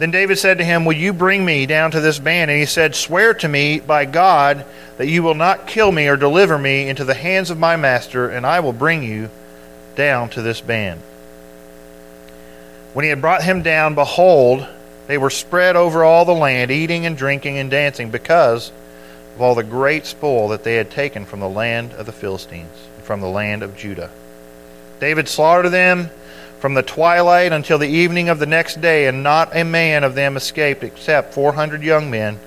Then 0.00 0.10
David 0.10 0.38
said 0.38 0.56
to 0.56 0.64
him, 0.64 0.86
Will 0.86 0.96
you 0.96 1.12
bring 1.12 1.44
me 1.44 1.66
down 1.66 1.90
to 1.90 2.00
this 2.00 2.18
band? 2.18 2.50
And 2.50 2.58
he 2.58 2.64
said, 2.64 2.94
Swear 2.94 3.34
to 3.34 3.46
me 3.46 3.80
by 3.80 4.06
God 4.06 4.64
that 4.96 5.08
you 5.08 5.22
will 5.22 5.34
not 5.34 5.66
kill 5.66 5.92
me 5.92 6.08
or 6.08 6.16
deliver 6.16 6.56
me 6.56 6.88
into 6.88 7.04
the 7.04 7.12
hands 7.12 7.50
of 7.50 7.58
my 7.58 7.76
master, 7.76 8.26
and 8.26 8.46
I 8.46 8.60
will 8.60 8.72
bring 8.72 9.02
you 9.02 9.28
down 9.96 10.30
to 10.30 10.40
this 10.40 10.62
band. 10.62 11.02
When 12.94 13.02
he 13.02 13.10
had 13.10 13.20
brought 13.20 13.42
him 13.42 13.60
down, 13.60 13.94
behold, 13.94 14.66
they 15.06 15.18
were 15.18 15.28
spread 15.28 15.76
over 15.76 16.02
all 16.02 16.24
the 16.24 16.32
land, 16.32 16.70
eating 16.70 17.04
and 17.04 17.14
drinking 17.14 17.58
and 17.58 17.70
dancing, 17.70 18.08
because 18.08 18.72
of 19.34 19.42
all 19.42 19.54
the 19.54 19.62
great 19.62 20.06
spoil 20.06 20.48
that 20.48 20.64
they 20.64 20.76
had 20.76 20.90
taken 20.90 21.26
from 21.26 21.40
the 21.40 21.48
land 21.48 21.92
of 21.92 22.06
the 22.06 22.12
Philistines, 22.12 22.88
and 22.96 23.04
from 23.04 23.20
the 23.20 23.28
land 23.28 23.62
of 23.62 23.76
Judah. 23.76 24.10
David 24.98 25.28
slaughtered 25.28 25.72
them 25.72 26.08
from 26.60 26.74
the 26.74 26.82
twilight 26.82 27.52
until 27.52 27.78
the 27.78 27.88
evening 27.88 28.28
of 28.28 28.38
the 28.38 28.46
next 28.46 28.80
day, 28.80 29.06
and 29.06 29.22
not 29.22 29.56
a 29.56 29.64
man 29.64 30.04
of 30.04 30.14
them 30.14 30.36
escaped 30.36 30.84
except 30.84 31.34
four 31.34 31.52
hundred 31.52 31.82
young 31.82 32.10
men 32.10 32.38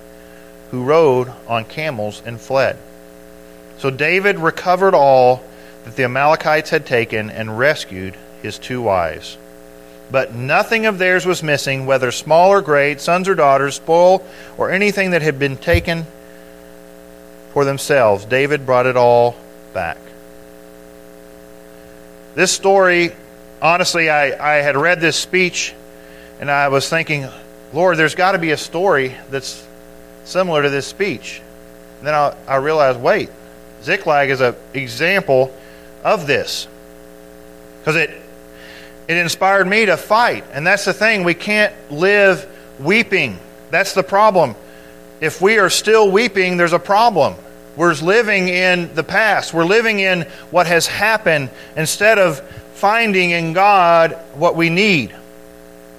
who 0.72 0.84
rode 0.84 1.32
on 1.48 1.66
camels 1.66 2.22
and 2.26 2.40
fled. 2.40 2.78
So 3.78 3.90
David 3.90 4.40
recovered 4.40 4.94
all 4.94 5.44
that 5.84 5.96
the 5.96 6.06
Amalekites 6.06 6.70
had 6.70 6.86
taken 6.86 7.30
and 7.30 7.60
rescued 7.60 8.16
his 8.42 8.58
two 8.58 8.82
wives 8.82 9.38
but 10.14 10.36
nothing 10.36 10.86
of 10.86 11.00
theirs 11.00 11.26
was 11.26 11.42
missing, 11.42 11.88
whether 11.88 12.12
small 12.12 12.52
or 12.52 12.62
great, 12.62 13.02
sons 13.02 13.28
or 13.28 13.34
daughters, 13.34 13.74
spoil, 13.74 14.24
or 14.60 14.70
anything 14.70 15.10
that 15.10 15.24
had 15.24 15.40
been 15.40 15.58
taken 15.58 16.06
for 17.52 17.66
themselves. 17.66 18.24
David 18.24 18.64
brought 18.64 18.86
it 18.86 18.96
all 18.96 19.36
back. 19.74 19.98
This 22.36 22.52
story, 22.52 23.12
honestly, 23.64 24.10
I, 24.10 24.58
I 24.58 24.62
had 24.62 24.76
read 24.76 25.00
this 25.00 25.16
speech 25.16 25.74
and 26.40 26.52
I 26.52 26.68
was 26.68 26.88
thinking, 26.90 27.28
Lord, 27.72 27.98
there's 27.98 28.14
got 28.14 28.34
to 28.34 28.40
be 28.40 28.52
a 28.52 28.58
story 28.58 29.16
that's 29.32 29.66
similar 30.26 30.62
to 30.62 30.70
this 30.70 30.86
speech. 30.86 31.42
And 32.00 32.08
then 32.08 32.14
I, 32.14 32.36
I 32.48 32.56
realized, 32.58 33.00
wait, 33.00 33.30
Ziklag 33.82 34.30
is 34.30 34.42
an 34.42 34.56
example 34.74 35.52
of 36.04 36.28
this. 36.28 36.68
Because 37.80 37.96
it 37.96 38.12
it 39.08 39.18
inspired 39.18 39.68
me 39.68 39.86
to 39.86 39.98
fight. 39.98 40.46
And 40.54 40.66
that's 40.66 40.86
the 40.86 40.94
thing. 40.94 41.24
We 41.24 41.34
can't 41.34 41.74
live 41.92 42.48
weeping. 42.80 43.38
That's 43.70 43.94
the 43.94 44.04
problem. 44.04 44.56
If 45.20 45.42
we 45.42 45.60
are 45.60 45.70
still 45.70 46.10
weeping, 46.10 46.58
there's 46.58 46.74
a 46.74 46.80
problem. 46.80 47.36
We're 47.76 47.94
living 47.96 48.48
in 48.48 48.94
the 48.94 49.04
past. 49.04 49.54
We're 49.54 49.66
living 49.66 50.00
in 50.00 50.24
what 50.52 50.68
has 50.68 50.88
happened 50.88 51.50
instead 51.76 52.20
of 52.20 52.42
finding 52.84 53.32
in 53.32 53.54
God 53.54 54.12
what 54.34 54.58
we 54.58 54.70
need. 54.70 55.16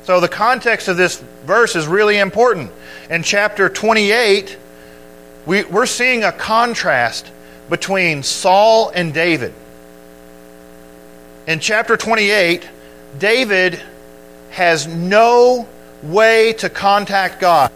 So, 0.03 0.21
the 0.21 0.29
context 0.29 0.87
of 0.87 0.99
this 0.99 1.19
verse 1.47 1.77
is 1.77 1.87
really 1.87 2.19
important. 2.19 2.73
In 3.09 3.23
chapter 3.23 3.71
28, 3.71 4.59
we, 5.47 5.65
we're 5.65 5.87
seeing 5.87 6.25
a 6.25 6.31
contrast 6.31 7.33
between 7.71 8.23
Saul 8.23 8.91
and 8.91 9.15
David. 9.15 9.55
In 11.47 11.59
chapter 11.59 11.97
28, 11.97 12.69
David 13.19 13.81
has 14.51 14.87
no 14.87 15.67
way 16.03 16.53
to 16.53 16.69
contact 16.69 17.41
God. 17.41 17.73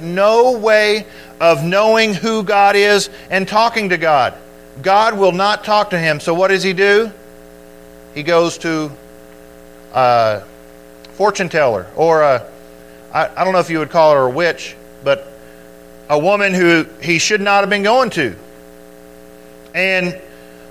No 0.00 0.56
way 0.56 1.04
of 1.40 1.62
knowing 1.62 2.14
who 2.14 2.42
God 2.42 2.74
is 2.74 3.10
and 3.28 3.46
talking 3.46 3.90
to 3.90 3.98
God. 3.98 4.32
God 4.80 5.18
will 5.18 5.32
not 5.32 5.62
talk 5.62 5.90
to 5.90 5.98
him. 5.98 6.20
So 6.20 6.32
what 6.32 6.48
does 6.48 6.62
he 6.62 6.72
do? 6.72 7.12
He 8.16 8.22
goes 8.22 8.56
to 8.58 8.90
a 9.92 10.42
fortune 11.12 11.50
teller 11.50 11.86
or 11.96 12.22
a, 12.22 12.46
I, 13.12 13.28
I 13.36 13.44
don't 13.44 13.52
know 13.52 13.58
if 13.58 13.68
you 13.68 13.78
would 13.80 13.90
call 13.90 14.14
her 14.14 14.22
a 14.22 14.30
witch, 14.30 14.74
but 15.04 15.30
a 16.08 16.18
woman 16.18 16.54
who 16.54 16.86
he 17.02 17.18
should 17.18 17.42
not 17.42 17.60
have 17.60 17.68
been 17.68 17.82
going 17.82 18.08
to. 18.10 18.34
And 19.74 20.18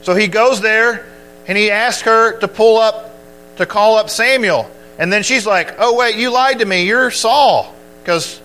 so 0.02 0.16
he 0.16 0.28
goes 0.28 0.60
there 0.60 1.06
and 1.48 1.56
he 1.56 1.70
asks 1.70 2.02
her 2.02 2.40
to 2.40 2.48
pull 2.48 2.80
up 2.80 3.16
to 3.58 3.68
call 3.68 3.98
up 3.98 4.10
Samuel. 4.10 4.68
And 4.98 5.14
then 5.14 5.22
she's 5.22 5.46
like, 5.46 5.75
oh, 5.78 5.96
wait, 5.96 6.16
you 6.16 6.32
lied 6.32 6.60
to 6.60 6.66
me. 6.66 6.88
You're 6.88 7.12
Saul. 7.12 7.75
Because 8.02 8.42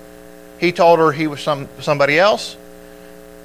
he 0.58 0.72
told 0.72 0.98
her 0.98 1.10
he 1.10 1.26
was 1.26 1.40
some, 1.40 1.70
somebody 1.80 2.18
else. 2.18 2.54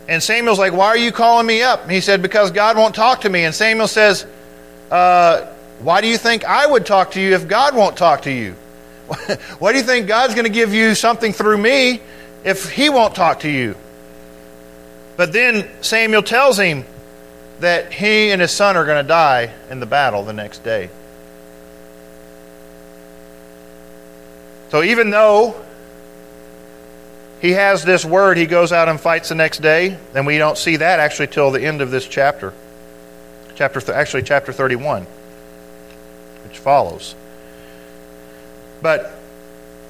And 0.09 0.21
Samuel's 0.21 0.59
like, 0.59 0.73
why 0.73 0.87
are 0.87 0.97
you 0.97 1.13
calling 1.13 1.47
me 1.47 1.63
up? 1.63 1.83
And 1.83 1.91
he 1.91 2.01
said, 2.01 2.21
because 2.21 2.51
God 2.51 2.75
won't 2.75 2.93
talk 2.93 3.21
to 3.21 3.29
me. 3.29 3.45
And 3.45 3.55
Samuel 3.55 3.87
says, 3.87 4.27
uh, 4.91 5.45
why 5.79 6.01
do 6.01 6.07
you 6.07 6.17
think 6.17 6.45
I 6.45 6.65
would 6.65 6.85
talk 6.85 7.11
to 7.11 7.21
you 7.21 7.35
if 7.35 7.47
God 7.47 7.75
won't 7.75 7.97
talk 7.97 8.23
to 8.23 8.31
you? 8.31 8.53
why 9.59 9.71
do 9.71 9.77
you 9.77 9.83
think 9.83 10.07
God's 10.07 10.33
going 10.33 10.45
to 10.45 10.51
give 10.51 10.73
you 10.73 10.95
something 10.95 11.33
through 11.33 11.57
me 11.57 12.01
if 12.43 12.71
he 12.71 12.89
won't 12.89 13.15
talk 13.15 13.41
to 13.41 13.49
you? 13.49 13.75
But 15.17 15.31
then 15.31 15.69
Samuel 15.81 16.23
tells 16.23 16.57
him 16.57 16.85
that 17.59 17.93
he 17.93 18.31
and 18.31 18.41
his 18.41 18.51
son 18.51 18.75
are 18.75 18.85
going 18.85 19.03
to 19.03 19.07
die 19.07 19.51
in 19.69 19.79
the 19.79 19.85
battle 19.85 20.23
the 20.23 20.33
next 20.33 20.63
day. 20.63 20.89
So 24.69 24.83
even 24.83 25.09
though 25.09 25.55
he 27.39 27.51
has 27.51 27.83
this 27.85 28.03
word, 28.03 28.37
he 28.37 28.45
goes 28.45 28.73
out 28.73 28.89
and 28.89 28.99
fights 28.99 29.29
the 29.29 29.35
next 29.35 29.61
day, 29.61 29.97
and 30.13 30.25
we 30.25 30.37
don't 30.37 30.57
see 30.57 30.77
that 30.77 30.99
actually 30.99 31.27
till 31.27 31.51
the 31.51 31.63
end 31.63 31.81
of 31.81 31.91
this 31.91 32.07
chapter. 32.07 32.53
Chapter 33.55 33.79
th- 33.79 33.95
actually 33.95 34.23
chapter 34.23 34.53
31, 34.53 35.05
which 36.43 36.57
follows. 36.59 37.15
But 38.81 39.11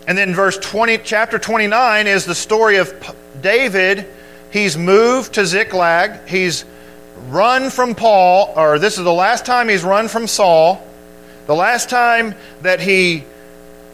and 0.07 0.17
then 0.17 0.35
verse 0.35 0.57
20 0.57 0.99
chapter 0.99 1.39
29 1.39 2.07
is 2.07 2.25
the 2.25 2.35
story 2.35 2.77
of 2.77 2.93
David. 3.41 4.05
He's 4.51 4.77
moved 4.77 5.33
to 5.33 5.45
Ziklag. 5.45 6.27
He's 6.27 6.63
run 7.27 7.69
from 7.69 7.95
Paul, 7.95 8.53
or 8.55 8.77
this 8.79 8.97
is 8.97 9.03
the 9.03 9.13
last 9.13 9.45
time 9.45 9.67
he's 9.67 9.83
run 9.83 10.07
from 10.07 10.27
Saul. 10.27 10.81
The 11.47 11.55
last 11.55 11.89
time 11.89 12.35
that 12.61 12.79
he 12.79 13.23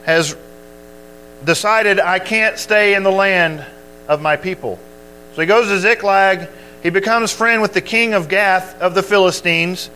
has 0.03 0.35
decided, 1.43 1.99
I 1.99 2.19
can't 2.19 2.57
stay 2.57 2.95
in 2.95 3.03
the 3.03 3.11
land 3.11 3.65
of 4.07 4.21
my 4.21 4.35
people. 4.35 4.79
So 5.33 5.41
he 5.41 5.47
goes 5.47 5.67
to 5.67 5.79
Ziklag. 5.79 6.49
He 6.83 6.89
becomes 6.89 7.31
friend 7.31 7.61
with 7.61 7.73
the 7.73 7.81
king 7.81 8.13
of 8.13 8.27
Gath 8.27 8.81
of 8.81 8.95
the 8.95 9.03
Philistines. 9.03 9.89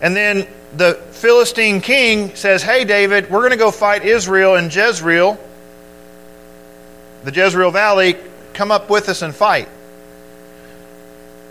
And 0.00 0.16
then 0.16 0.46
the 0.76 0.94
Philistine 1.12 1.80
king 1.80 2.34
says, 2.34 2.62
Hey, 2.62 2.84
David, 2.84 3.30
we're 3.30 3.40
going 3.40 3.52
to 3.52 3.56
go 3.56 3.70
fight 3.70 4.04
Israel 4.04 4.56
in 4.56 4.70
Jezreel, 4.70 5.38
the 7.24 7.32
Jezreel 7.32 7.70
Valley. 7.70 8.16
Come 8.54 8.70
up 8.70 8.90
with 8.90 9.08
us 9.08 9.22
and 9.22 9.34
fight. 9.34 9.68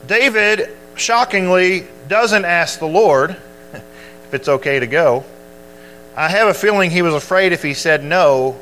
David, 0.06 0.70
shockingly, 0.96 1.88
doesn't 2.08 2.46
ask 2.46 2.80
the 2.80 2.88
Lord 2.88 3.32
if 3.74 4.34
it's 4.34 4.48
okay 4.48 4.80
to 4.80 4.88
go. 4.88 5.24
I 6.16 6.28
have 6.28 6.50
a 6.50 6.54
feeling 6.54 6.92
he 6.92 7.02
was 7.02 7.14
afraid 7.14 7.54
if 7.54 7.64
he 7.64 7.74
said 7.74 8.04
no, 8.04 8.60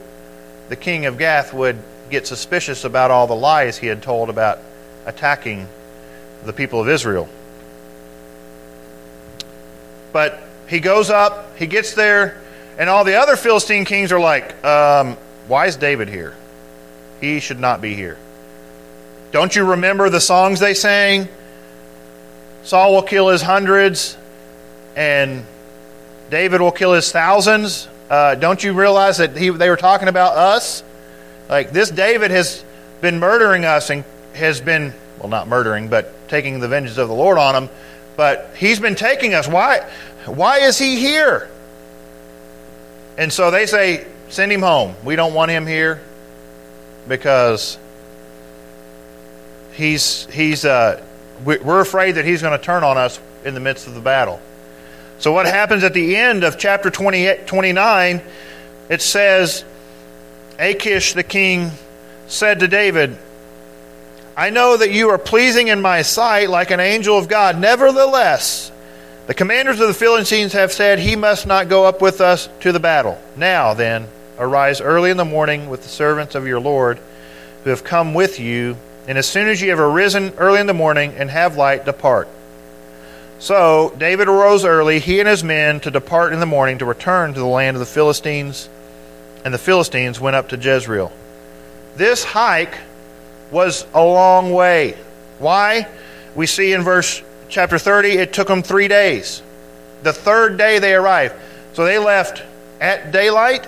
the 0.69 0.75
king 0.75 1.07
of 1.07 1.17
Gath 1.17 1.53
would 1.53 1.79
get 2.11 2.27
suspicious 2.27 2.85
about 2.85 3.11
all 3.11 3.25
the 3.25 3.35
lies 3.35 3.77
he 3.77 3.87
had 3.87 4.03
told 4.03 4.29
about 4.29 4.59
attacking 5.05 5.67
the 6.43 6.53
people 6.53 6.81
of 6.81 6.89
Israel. 6.89 7.27
But 10.11 10.41
he 10.67 10.79
goes 10.79 11.09
up, 11.09 11.57
he 11.57 11.67
gets 11.67 11.93
there, 11.93 12.41
and 12.77 12.89
all 12.89 13.03
the 13.03 13.15
other 13.15 13.35
Philistine 13.35 13.85
kings 13.85 14.11
are 14.11 14.19
like, 14.19 14.63
um, 14.63 15.17
Why 15.47 15.67
is 15.67 15.75
David 15.75 16.09
here? 16.09 16.35
He 17.21 17.39
should 17.39 17.59
not 17.59 17.81
be 17.81 17.95
here. 17.95 18.17
Don't 19.31 19.55
you 19.55 19.65
remember 19.71 20.09
the 20.09 20.21
songs 20.21 20.59
they 20.59 20.73
sang? 20.73 21.27
Saul 22.63 22.93
will 22.93 23.03
kill 23.03 23.29
his 23.29 23.41
hundreds, 23.41 24.17
and 24.95 25.45
David 26.29 26.61
will 26.61 26.71
kill 26.71 26.93
his 26.93 27.11
thousands. 27.11 27.87
Uh, 28.09 28.35
don't 28.35 28.63
you 28.63 28.73
realize 28.73 29.17
that 29.17 29.37
he, 29.37 29.49
they 29.49 29.69
were 29.69 29.77
talking 29.77 30.07
about 30.07 30.35
us? 30.35 30.83
Like, 31.47 31.71
this 31.71 31.89
David 31.89 32.31
has 32.31 32.63
been 33.01 33.19
murdering 33.19 33.65
us 33.65 33.89
and 33.89 34.03
has 34.33 34.61
been, 34.61 34.93
well, 35.19 35.29
not 35.29 35.47
murdering, 35.47 35.89
but 35.89 36.13
taking 36.29 36.59
the 36.59 36.67
vengeance 36.67 36.97
of 36.97 37.07
the 37.07 37.13
Lord 37.13 37.37
on 37.37 37.55
him. 37.55 37.69
But 38.15 38.51
he's 38.57 38.79
been 38.79 38.95
taking 38.95 39.33
us. 39.33 39.47
Why? 39.47 39.89
Why 40.25 40.59
is 40.59 40.77
he 40.77 40.97
here? 40.97 41.49
And 43.17 43.33
so 43.33 43.51
they 43.51 43.65
say, 43.65 44.07
send 44.29 44.51
him 44.51 44.61
home. 44.61 44.95
We 45.03 45.15
don't 45.15 45.33
want 45.33 45.51
him 45.51 45.67
here 45.67 46.01
because 47.07 47.77
he's 49.73 50.25
he's 50.27 50.63
uh, 50.65 51.03
we're 51.43 51.81
afraid 51.81 52.13
that 52.13 52.25
he's 52.25 52.41
going 52.41 52.57
to 52.57 52.63
turn 52.63 52.83
on 52.83 52.97
us 52.97 53.19
in 53.43 53.53
the 53.53 53.59
midst 53.59 53.87
of 53.87 53.93
the 53.93 54.01
battle. 54.01 54.41
So, 55.19 55.33
what 55.33 55.45
happens 55.45 55.83
at 55.83 55.93
the 55.93 56.15
end 56.15 56.45
of 56.45 56.57
chapter 56.57 56.89
28, 56.89 57.45
29, 57.45 58.21
it 58.87 59.01
says, 59.01 59.65
Achish 60.57 61.13
the 61.13 61.23
king 61.23 61.71
said 62.27 62.61
to 62.61 62.67
David, 62.67 63.17
I 64.39 64.51
know 64.51 64.77
that 64.77 64.93
you 64.93 65.09
are 65.09 65.17
pleasing 65.17 65.67
in 65.67 65.81
my 65.81 66.01
sight 66.01 66.49
like 66.49 66.71
an 66.71 66.79
angel 66.79 67.17
of 67.17 67.27
God. 67.27 67.59
Nevertheless, 67.59 68.71
the 69.27 69.33
commanders 69.33 69.81
of 69.81 69.89
the 69.89 69.93
Philistines 69.93 70.53
have 70.53 70.71
said, 70.71 70.97
He 70.97 71.17
must 71.17 71.45
not 71.45 71.67
go 71.67 71.83
up 71.83 72.01
with 72.01 72.21
us 72.21 72.47
to 72.61 72.71
the 72.71 72.79
battle. 72.79 73.21
Now, 73.35 73.73
then, 73.73 74.07
arise 74.37 74.79
early 74.79 75.11
in 75.11 75.17
the 75.17 75.25
morning 75.25 75.69
with 75.69 75.83
the 75.83 75.89
servants 75.89 76.35
of 76.35 76.47
your 76.47 76.61
Lord 76.61 76.99
who 77.65 77.69
have 77.69 77.83
come 77.83 78.13
with 78.13 78.39
you, 78.39 78.77
and 79.09 79.17
as 79.17 79.27
soon 79.27 79.49
as 79.49 79.61
you 79.61 79.71
have 79.71 79.79
arisen 79.81 80.31
early 80.37 80.61
in 80.61 80.67
the 80.67 80.73
morning 80.73 81.15
and 81.17 81.29
have 81.29 81.57
light, 81.57 81.83
depart. 81.83 82.29
So 83.39 83.93
David 83.97 84.29
arose 84.29 84.63
early, 84.63 84.99
he 84.99 85.19
and 85.19 85.27
his 85.27 85.43
men, 85.43 85.81
to 85.81 85.91
depart 85.91 86.31
in 86.31 86.39
the 86.39 86.45
morning 86.45 86.77
to 86.77 86.85
return 86.85 87.33
to 87.33 87.39
the 87.41 87.45
land 87.45 87.75
of 87.75 87.79
the 87.79 87.85
Philistines, 87.85 88.69
and 89.43 89.53
the 89.53 89.57
Philistines 89.57 90.17
went 90.17 90.37
up 90.37 90.47
to 90.47 90.57
Jezreel. 90.57 91.11
This 91.97 92.23
hike 92.23 92.77
was 93.51 93.85
a 93.93 94.03
long 94.03 94.51
way. 94.51 94.97
Why? 95.39 95.87
We 96.35 96.45
see 96.45 96.73
in 96.73 96.83
verse 96.83 97.21
chapter 97.47 97.79
30, 97.79 98.17
it 98.17 98.33
took 98.33 98.47
them 98.47 98.61
three 98.61 98.87
days. 98.87 99.41
The 100.03 100.13
third 100.13 100.57
day 100.57 100.79
they 100.79 100.93
arrived. 100.93 101.35
So 101.73 101.85
they 101.85 101.97
left 101.97 102.43
at 102.79 103.11
daylight, 103.11 103.67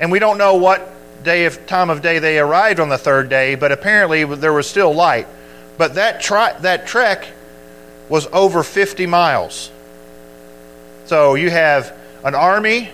and 0.00 0.10
we 0.10 0.18
don't 0.18 0.38
know 0.38 0.56
what 0.56 0.92
day 1.24 1.46
of 1.46 1.66
time 1.66 1.90
of 1.90 2.02
day 2.02 2.18
they 2.18 2.38
arrived 2.38 2.80
on 2.80 2.88
the 2.88 2.98
third 2.98 3.28
day, 3.28 3.54
but 3.54 3.72
apparently 3.72 4.24
there 4.24 4.52
was 4.52 4.68
still 4.68 4.94
light. 4.94 5.26
But 5.76 5.94
that 5.94 6.20
tri- 6.20 6.58
that 6.60 6.86
trek 6.86 7.28
was 8.08 8.26
over 8.32 8.62
50 8.62 9.06
miles. 9.06 9.70
So 11.06 11.34
you 11.34 11.50
have 11.50 11.96
an 12.24 12.34
army 12.34 12.90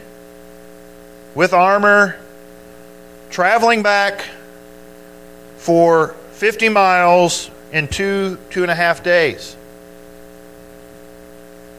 with 1.35 1.53
armor 1.53 2.17
traveling 3.31 3.83
back 3.83 4.25
for 5.65 6.09
50 6.33 6.69
miles 6.69 7.51
in 7.73 7.89
two, 7.89 8.37
two 8.51 8.61
and 8.61 8.71
a 8.71 8.75
half 8.75 9.03
days. 9.03 9.57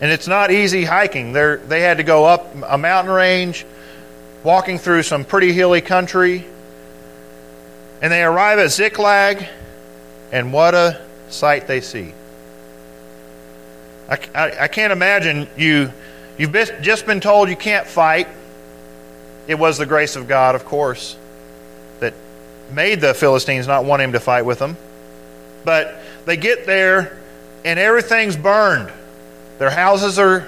And 0.01 0.11
it's 0.11 0.27
not 0.27 0.49
easy 0.49 0.85
hiking. 0.85 1.33
they 1.33 1.57
they 1.67 1.81
had 1.81 1.97
to 1.97 2.03
go 2.03 2.25
up 2.25 2.55
a 2.67 2.79
mountain 2.79 3.13
range, 3.13 3.63
walking 4.43 4.79
through 4.79 5.03
some 5.03 5.23
pretty 5.23 5.53
hilly 5.53 5.81
country. 5.81 6.45
And 8.01 8.11
they 8.11 8.23
arrive 8.23 8.57
at 8.57 8.71
Ziklag, 8.71 9.47
and 10.31 10.51
what 10.51 10.73
a 10.73 10.99
sight 11.29 11.67
they 11.67 11.79
see. 11.79 12.11
I, 14.09 14.17
I, 14.33 14.51
I 14.61 14.67
can't 14.67 14.93
imagine 14.93 15.47
you, 15.55 15.93
you've 16.39 16.53
just 16.81 17.05
been 17.05 17.19
told 17.19 17.49
you 17.49 17.55
can't 17.55 17.85
fight. 17.85 18.27
It 19.45 19.59
was 19.59 19.77
the 19.77 19.85
grace 19.85 20.15
of 20.15 20.27
God, 20.27 20.55
of 20.55 20.65
course, 20.65 21.17
made 22.71 23.01
the 23.01 23.13
Philistines 23.13 23.67
not 23.67 23.85
want 23.85 24.01
him 24.01 24.13
to 24.13 24.19
fight 24.19 24.45
with 24.45 24.59
them. 24.59 24.77
But 25.63 25.99
they 26.25 26.37
get 26.37 26.65
there, 26.65 27.17
and 27.63 27.79
everything's 27.79 28.35
burned. 28.35 28.91
Their 29.57 29.69
houses 29.69 30.19
are. 30.19 30.47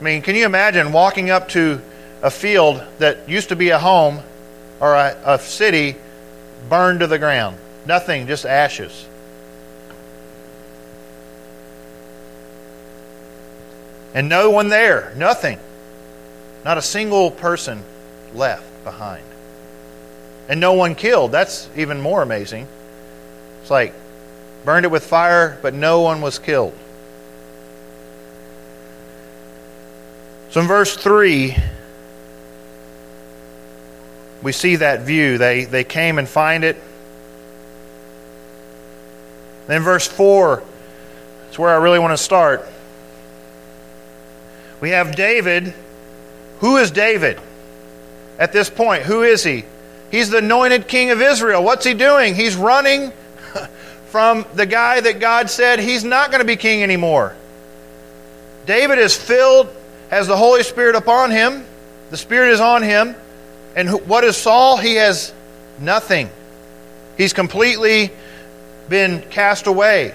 I 0.00 0.02
mean, 0.02 0.22
can 0.22 0.36
you 0.36 0.44
imagine 0.44 0.92
walking 0.92 1.30
up 1.30 1.48
to 1.50 1.80
a 2.22 2.30
field 2.30 2.82
that 2.98 3.28
used 3.28 3.48
to 3.48 3.56
be 3.56 3.70
a 3.70 3.78
home 3.78 4.20
or 4.80 4.94
a, 4.94 5.16
a 5.24 5.38
city 5.38 5.96
burned 6.68 7.00
to 7.00 7.06
the 7.06 7.18
ground? 7.18 7.58
Nothing, 7.86 8.26
just 8.26 8.46
ashes. 8.46 9.06
And 14.14 14.28
no 14.28 14.50
one 14.50 14.68
there, 14.68 15.12
nothing. 15.16 15.58
Not 16.64 16.78
a 16.78 16.82
single 16.82 17.30
person 17.30 17.82
left 18.34 18.84
behind. 18.84 19.24
And 20.48 20.60
no 20.60 20.72
one 20.72 20.94
killed. 20.94 21.30
That's 21.30 21.68
even 21.76 22.00
more 22.00 22.22
amazing. 22.22 22.66
It's 23.60 23.70
like 23.70 23.94
burned 24.64 24.86
it 24.86 24.90
with 24.90 25.04
fire, 25.04 25.58
but 25.60 25.74
no 25.74 26.00
one 26.00 26.20
was 26.20 26.38
killed. 26.38 26.74
So 30.50 30.62
in 30.62 30.66
verse 30.66 30.96
3, 30.96 31.54
we 34.42 34.52
see 34.52 34.76
that 34.76 35.02
view. 35.02 35.36
They, 35.36 35.64
they 35.64 35.84
came 35.84 36.18
and 36.18 36.26
find 36.26 36.64
it. 36.64 36.76
Then 39.66 39.82
verse 39.82 40.06
4, 40.06 40.62
it's 41.48 41.58
where 41.58 41.70
I 41.70 41.76
really 41.76 41.98
want 41.98 42.12
to 42.12 42.22
start. 42.22 42.66
We 44.80 44.90
have 44.90 45.14
David. 45.14 45.74
Who 46.60 46.78
is 46.78 46.90
David 46.90 47.38
at 48.38 48.52
this 48.52 48.70
point? 48.70 49.02
Who 49.02 49.22
is 49.22 49.44
he? 49.44 49.64
He's 50.10 50.30
the 50.30 50.38
anointed 50.38 50.88
king 50.88 51.10
of 51.10 51.20
Israel. 51.20 51.62
What's 51.62 51.84
he 51.84 51.94
doing? 51.94 52.34
He's 52.34 52.56
running 52.56 53.12
from 54.06 54.46
the 54.54 54.66
guy 54.66 55.00
that 55.00 55.20
God 55.20 55.50
said 55.50 55.80
he's 55.80 56.04
not 56.04 56.30
going 56.30 56.40
to 56.40 56.46
be 56.46 56.56
king 56.56 56.82
anymore. 56.82 57.34
David 58.66 58.98
is 58.98 59.16
filled, 59.16 59.68
has 60.10 60.26
the 60.26 60.36
Holy 60.36 60.62
Spirit 60.62 60.94
upon 60.94 61.30
him. 61.30 61.64
The 62.10 62.16
Spirit 62.16 62.52
is 62.52 62.60
on 62.60 62.82
him. 62.82 63.14
And 63.76 64.06
what 64.06 64.24
is 64.24 64.36
Saul? 64.36 64.76
He 64.76 64.96
has 64.96 65.32
nothing. 65.78 66.30
He's 67.16 67.32
completely 67.32 68.10
been 68.88 69.22
cast 69.22 69.66
away. 69.66 70.14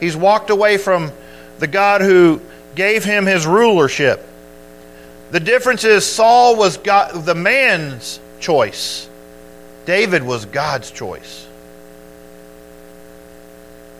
He's 0.00 0.16
walked 0.16 0.50
away 0.50 0.78
from 0.78 1.12
the 1.58 1.66
God 1.66 2.00
who 2.00 2.40
gave 2.74 3.04
him 3.04 3.26
his 3.26 3.46
rulership. 3.46 4.26
The 5.30 5.40
difference 5.40 5.84
is 5.84 6.06
Saul 6.06 6.56
was 6.56 6.78
God, 6.78 7.24
the 7.24 7.34
man's 7.34 8.18
choice. 8.40 9.09
David 9.86 10.22
was 10.22 10.44
God's 10.44 10.90
choice. 10.90 11.46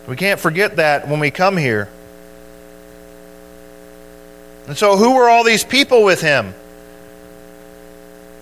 We 0.07 0.17
can't 0.17 0.41
forget 0.41 0.77
that 0.77 1.09
when 1.09 1.21
we 1.21 1.31
come 1.31 1.57
here. 1.57 1.89
And 4.67 4.77
so, 4.77 4.97
who 4.97 5.15
were 5.15 5.29
all 5.29 5.45
these 5.45 5.65
people 5.65 6.05
with 6.05 6.21
him? 6.21 6.55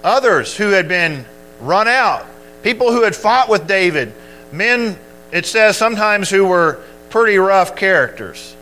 Others 0.03 0.57
who 0.57 0.70
had 0.70 0.88
been 0.88 1.24
run 1.61 1.88
out, 1.88 2.27
people 2.62 2.92
who 2.92 3.03
had 3.03 3.14
fought 3.14 3.48
with 3.48 3.66
David, 3.66 4.12
men, 4.53 4.98
it 5.33 5.46
says 5.46 5.77
sometimes, 5.77 6.31
who 6.31 6.46
were 6.46 6.81
pretty 7.11 7.38
rough 7.38 7.77
characters, 7.77 8.55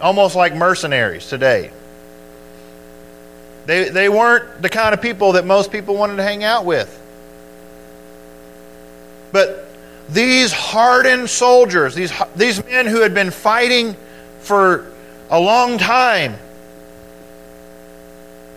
almost 0.00 0.34
like 0.36 0.54
mercenaries 0.54 1.28
today. 1.28 1.70
They, 3.66 3.88
they 3.88 4.08
weren't 4.08 4.60
the 4.60 4.68
kind 4.68 4.92
of 4.92 5.00
people 5.00 5.32
that 5.32 5.46
most 5.46 5.72
people 5.72 5.96
wanted 5.96 6.16
to 6.16 6.22
hang 6.22 6.44
out 6.44 6.64
with. 6.64 7.00
But 9.34 9.66
these 10.08 10.52
hardened 10.52 11.28
soldiers, 11.28 11.96
these, 11.96 12.12
these 12.36 12.64
men 12.66 12.86
who 12.86 13.00
had 13.00 13.14
been 13.14 13.32
fighting 13.32 13.96
for 14.38 14.86
a 15.28 15.40
long 15.40 15.76
time, 15.76 16.36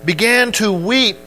began 0.05 0.51
to 0.51 0.71
weep 0.71 1.17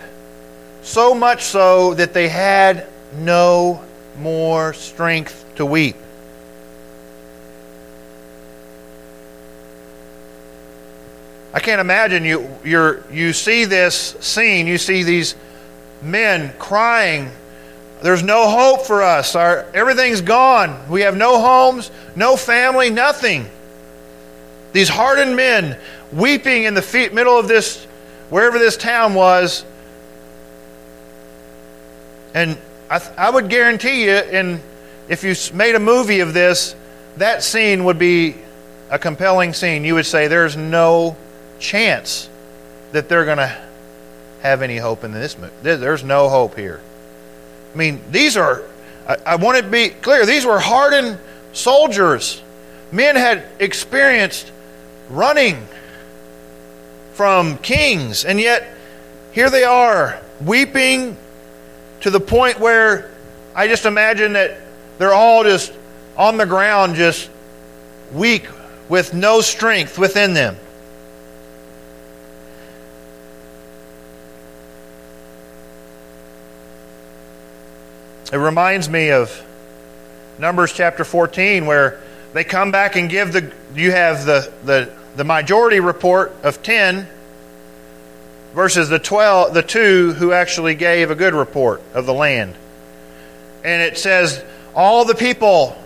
so 0.83 1.17
much 1.17 1.43
so 1.43 1.95
that 1.95 2.15
they 2.15 2.29
had 2.29 2.87
no 3.13 3.83
more 4.19 4.73
strength 4.73 5.45
to 5.57 5.67
weep. 5.67 5.97
I 11.53 11.59
can't 11.59 11.81
imagine 11.81 12.25
you 12.25 12.57
you 12.63 13.03
you 13.11 13.33
see 13.33 13.65
this 13.65 14.15
scene, 14.21 14.69
you 14.69 14.79
see 14.79 15.03
these 15.03 15.35
men 16.01 16.55
crying. 16.61 17.33
There's 18.03 18.23
no 18.23 18.49
hope 18.49 18.87
for 18.87 19.03
us. 19.03 19.35
Our 19.35 19.67
everything's 19.75 20.23
gone. 20.23 20.89
We 20.89 21.03
have 21.03 21.17
no 21.17 21.41
homes, 21.41 21.91
no 22.17 22.37
family, 22.37 22.91
nothing. 22.91 23.47
These 24.73 24.89
hardened 24.89 25.37
men 25.37 25.79
weeping 26.13 26.65
in 26.65 26.75
the 26.75 26.83
feet, 26.83 27.13
middle 27.13 27.39
of 27.39 27.49
this 27.49 27.85
wherever 28.31 28.59
this 28.59 28.77
town 28.77 29.15
was. 29.15 29.65
And 32.33 32.57
I, 32.89 33.03
I 33.19 33.31
would 33.31 33.49
guarantee 33.49 34.05
you, 34.05 34.13
and 34.13 34.61
if 35.09 35.25
you 35.25 35.35
made 35.55 35.75
a 35.75 35.81
movie 35.81 36.21
of 36.21 36.33
this, 36.33 36.75
that 37.17 37.43
scene 37.43 37.85
would 37.85 37.99
be 37.99 38.37
a 38.89 38.99
compelling 38.99 39.53
scene. 39.53 39.85
You 39.85 39.95
would 39.95 40.07
say, 40.07 40.29
There's 40.29 40.57
no 40.57 41.17
chance 41.59 42.29
that 42.93 43.09
they're 43.09 43.25
going 43.25 43.39
to 43.39 43.57
have 44.43 44.63
any 44.63 44.79
hope 44.79 45.05
in 45.05 45.13
this 45.13 45.37
movie. 45.37 45.53
There's 45.63 46.03
no 46.03 46.29
hope 46.29 46.57
here. 46.57 46.81
I 47.73 47.77
mean, 47.77 48.01
these 48.11 48.37
are, 48.37 48.63
I, 49.09 49.17
I 49.27 49.37
want 49.37 49.59
to 49.59 49.65
be 49.65 49.89
clear, 49.89 50.27
these 50.27 50.45
were 50.45 50.59
hardened 50.59 51.19
soldiers. 51.53 52.43
Men 52.93 53.17
had 53.17 53.45
experienced 53.59 54.51
running 55.09 55.67
from 57.15 57.59
kings, 57.59 58.25
and 58.25 58.41
yet 58.41 58.67
here 59.33 59.51
they 59.51 59.65
are, 59.65 60.21
weeping 60.41 61.17
to 62.01 62.11
the 62.11 62.21
point 62.21 62.59
where 62.59 63.11
I 63.55 63.69
just 63.69 63.85
imagine 63.85 64.33
that 64.33 64.59
they're 64.99 65.15
all 65.15 65.45
just 65.45 65.73
on 66.17 66.37
the 66.37 66.47
ground, 66.47 66.97
just 66.97 67.31
weak 68.13 68.47
with 68.89 69.15
no 69.15 69.41
strength 69.41 69.99
within 69.99 70.35
them. 70.35 70.57
It 78.33 78.37
reminds 78.37 78.89
me 78.89 79.11
of 79.11 79.45
Numbers 80.39 80.73
chapter 80.73 81.05
14, 81.05 81.67
where 81.67 82.01
they 82.33 82.45
come 82.45 82.71
back 82.71 82.95
and 82.95 83.11
give 83.11 83.33
the, 83.33 83.53
you 83.75 83.91
have 83.91 84.25
the, 84.25 84.53
the, 84.65 84.93
the 85.17 85.25
majority 85.25 85.81
report 85.81 86.33
of 86.45 86.63
10 86.63 87.09
versus 88.55 88.89
the 88.89 89.01
12, 89.01 89.53
the 89.53 89.63
two 89.63 90.13
who 90.13 90.33
actually 90.33 90.77
gave 90.77 91.11
a 91.11 91.17
good 91.17 91.35
report 91.35 91.83
of 91.93 92.07
the 92.07 92.15
land. 92.15 92.55
And 93.65 93.83
it 93.83 93.99
says, 93.99 94.45
all 94.77 95.05
the 95.05 95.17
people, 95.17 95.77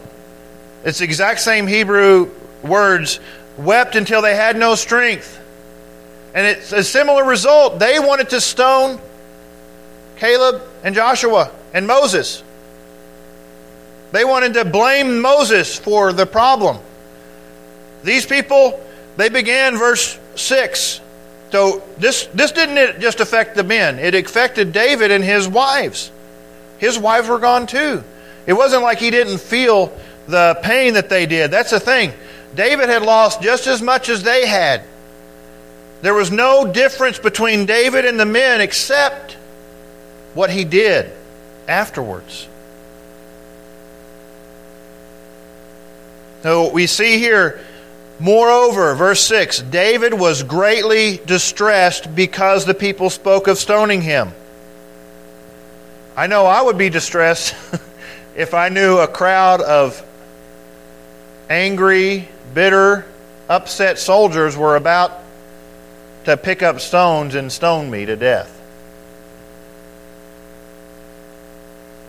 it's 0.85 0.99
the 0.99 1.05
exact 1.05 1.41
same 1.41 1.67
Hebrew 1.67 2.31
words, 2.63 3.21
wept 3.57 3.97
until 3.97 4.21
they 4.21 4.37
had 4.37 4.59
no 4.59 4.75
strength. 4.75 5.41
And 6.35 6.47
it's 6.47 6.73
a 6.73 6.85
similar 6.85 7.25
result. 7.25 7.79
They 7.79 7.99
wanted 8.01 8.31
to 8.31 8.41
stone 8.41 9.01
Caleb 10.17 10.61
and 10.83 10.95
Joshua 10.95 11.51
and 11.75 11.89
Moses. 11.89 12.43
They 14.13 14.25
wanted 14.25 14.55
to 14.55 14.65
blame 14.65 15.21
Moses 15.21 15.77
for 15.77 16.13
the 16.13 16.25
problem. 16.25 16.79
These 18.05 18.27
people, 18.27 18.81
they 19.17 19.29
began 19.29 19.77
verse 19.77 20.19
6. 20.37 21.01
So 21.51 21.83
this, 21.99 22.27
this 22.33 22.53
didn't 22.53 23.01
just 23.01 23.21
affect 23.21 23.57
the 23.57 23.65
men, 23.65 23.99
it 23.99 24.15
affected 24.15 24.73
David 24.73 25.11
and 25.11 25.23
his 25.23 25.47
wives. 25.47 26.11
His 26.79 26.99
wives 26.99 27.29
were 27.29 27.39
gone 27.39 27.67
too. 27.67 28.03
It 28.47 28.53
wasn't 28.53 28.83
like 28.83 28.99
he 28.99 29.11
didn't 29.11 29.39
feel 29.39 29.93
the 30.27 30.59
pain 30.63 30.95
that 30.95 31.09
they 31.09 31.27
did. 31.27 31.51
That's 31.51 31.71
the 31.71 31.81
thing. 31.81 32.13
David 32.55 32.89
had 32.89 33.03
lost 33.03 33.43
just 33.43 33.67
as 33.67 33.83
much 33.83 34.09
as 34.09 34.23
they 34.23 34.47
had. 34.47 34.83
There 36.03 36.15
was 36.15 36.31
no 36.31 36.71
difference 36.71 37.19
between 37.19 37.67
David 37.67 38.05
and 38.05 38.21
the 38.21 38.27
men 38.27 38.61
except 38.61 39.33
what 40.35 40.51
he 40.51 40.65
did 40.65 41.11
afterwards. 41.68 42.48
So 46.42 46.70
we 46.70 46.87
see 46.87 47.18
here, 47.18 47.61
moreover, 48.18 48.94
verse 48.94 49.20
6 49.22 49.61
David 49.62 50.12
was 50.12 50.42
greatly 50.42 51.18
distressed 51.24 52.14
because 52.14 52.64
the 52.64 52.74
people 52.74 53.09
spoke 53.09 53.48
of 53.48 53.59
stoning 53.59 54.03
him. 54.03 54.33
I 56.16 56.27
know 56.27 56.46
I 56.46 56.62
would 56.62 56.79
be 56.79 56.90
distressed 56.90 57.55
if 58.37 58.55
I 58.55 58.68
knew 58.68 58.98
a 58.98 59.09
crowd 59.09 59.61
of 59.61 60.05
angry, 61.48 62.29
bitter, 62.53 63.07
upset 63.48 63.98
soldiers 63.98 64.57
were 64.57 64.77
about 64.77 65.22
to 66.24 66.37
pick 66.37 66.62
up 66.62 66.81
stones 66.81 67.35
and 67.35 67.50
stone 67.50 67.90
me 67.90 68.07
to 68.07 68.16
death. 68.16 68.54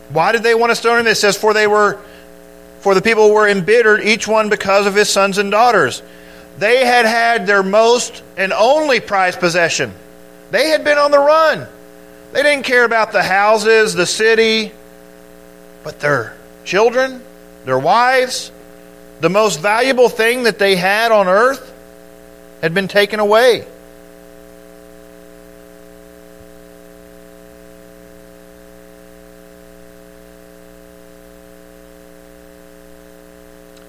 Why 0.10 0.32
did 0.32 0.44
they 0.44 0.56
want 0.56 0.72
to 0.72 0.76
stone 0.76 1.00
him? 1.00 1.08
It 1.08 1.16
says, 1.16 1.38
For 1.38 1.54
they 1.54 1.68
were 1.68 2.00
for 2.86 2.94
the 2.94 3.02
people 3.02 3.32
were 3.34 3.48
embittered, 3.48 4.02
each 4.02 4.28
one 4.28 4.50
because 4.50 4.86
of 4.86 4.94
his 4.94 5.10
sons 5.10 5.40
and 5.40 5.50
daughters. 5.50 6.04
They 6.60 6.86
had 6.86 7.08
had 7.08 7.48
their 7.48 7.64
most 7.64 8.22
and 8.38 8.54
only 8.54 9.00
prized 9.00 9.40
possession. 9.40 9.92
They 10.52 10.70
had 10.70 10.84
been 10.84 11.00
on 11.00 11.10
the 11.10 11.18
run. 11.18 11.66
They 12.32 12.44
didn't 12.44 12.64
care 12.64 12.86
about 12.86 13.12
the 13.12 13.24
houses, 13.24 13.96
the 13.96 14.06
city, 14.06 14.72
but 15.84 16.00
their 16.00 16.36
children, 16.64 17.24
their 17.66 17.80
wives, 17.80 18.52
the 19.20 19.32
most 19.32 19.62
valuable 19.62 20.08
thing 20.08 20.44
that 20.44 20.60
they 20.60 20.76
had 20.76 21.12
on 21.12 21.28
earth 21.28 21.74
had 22.62 22.76
been 22.76 22.88
taken 22.88 23.20
away. 23.20 23.66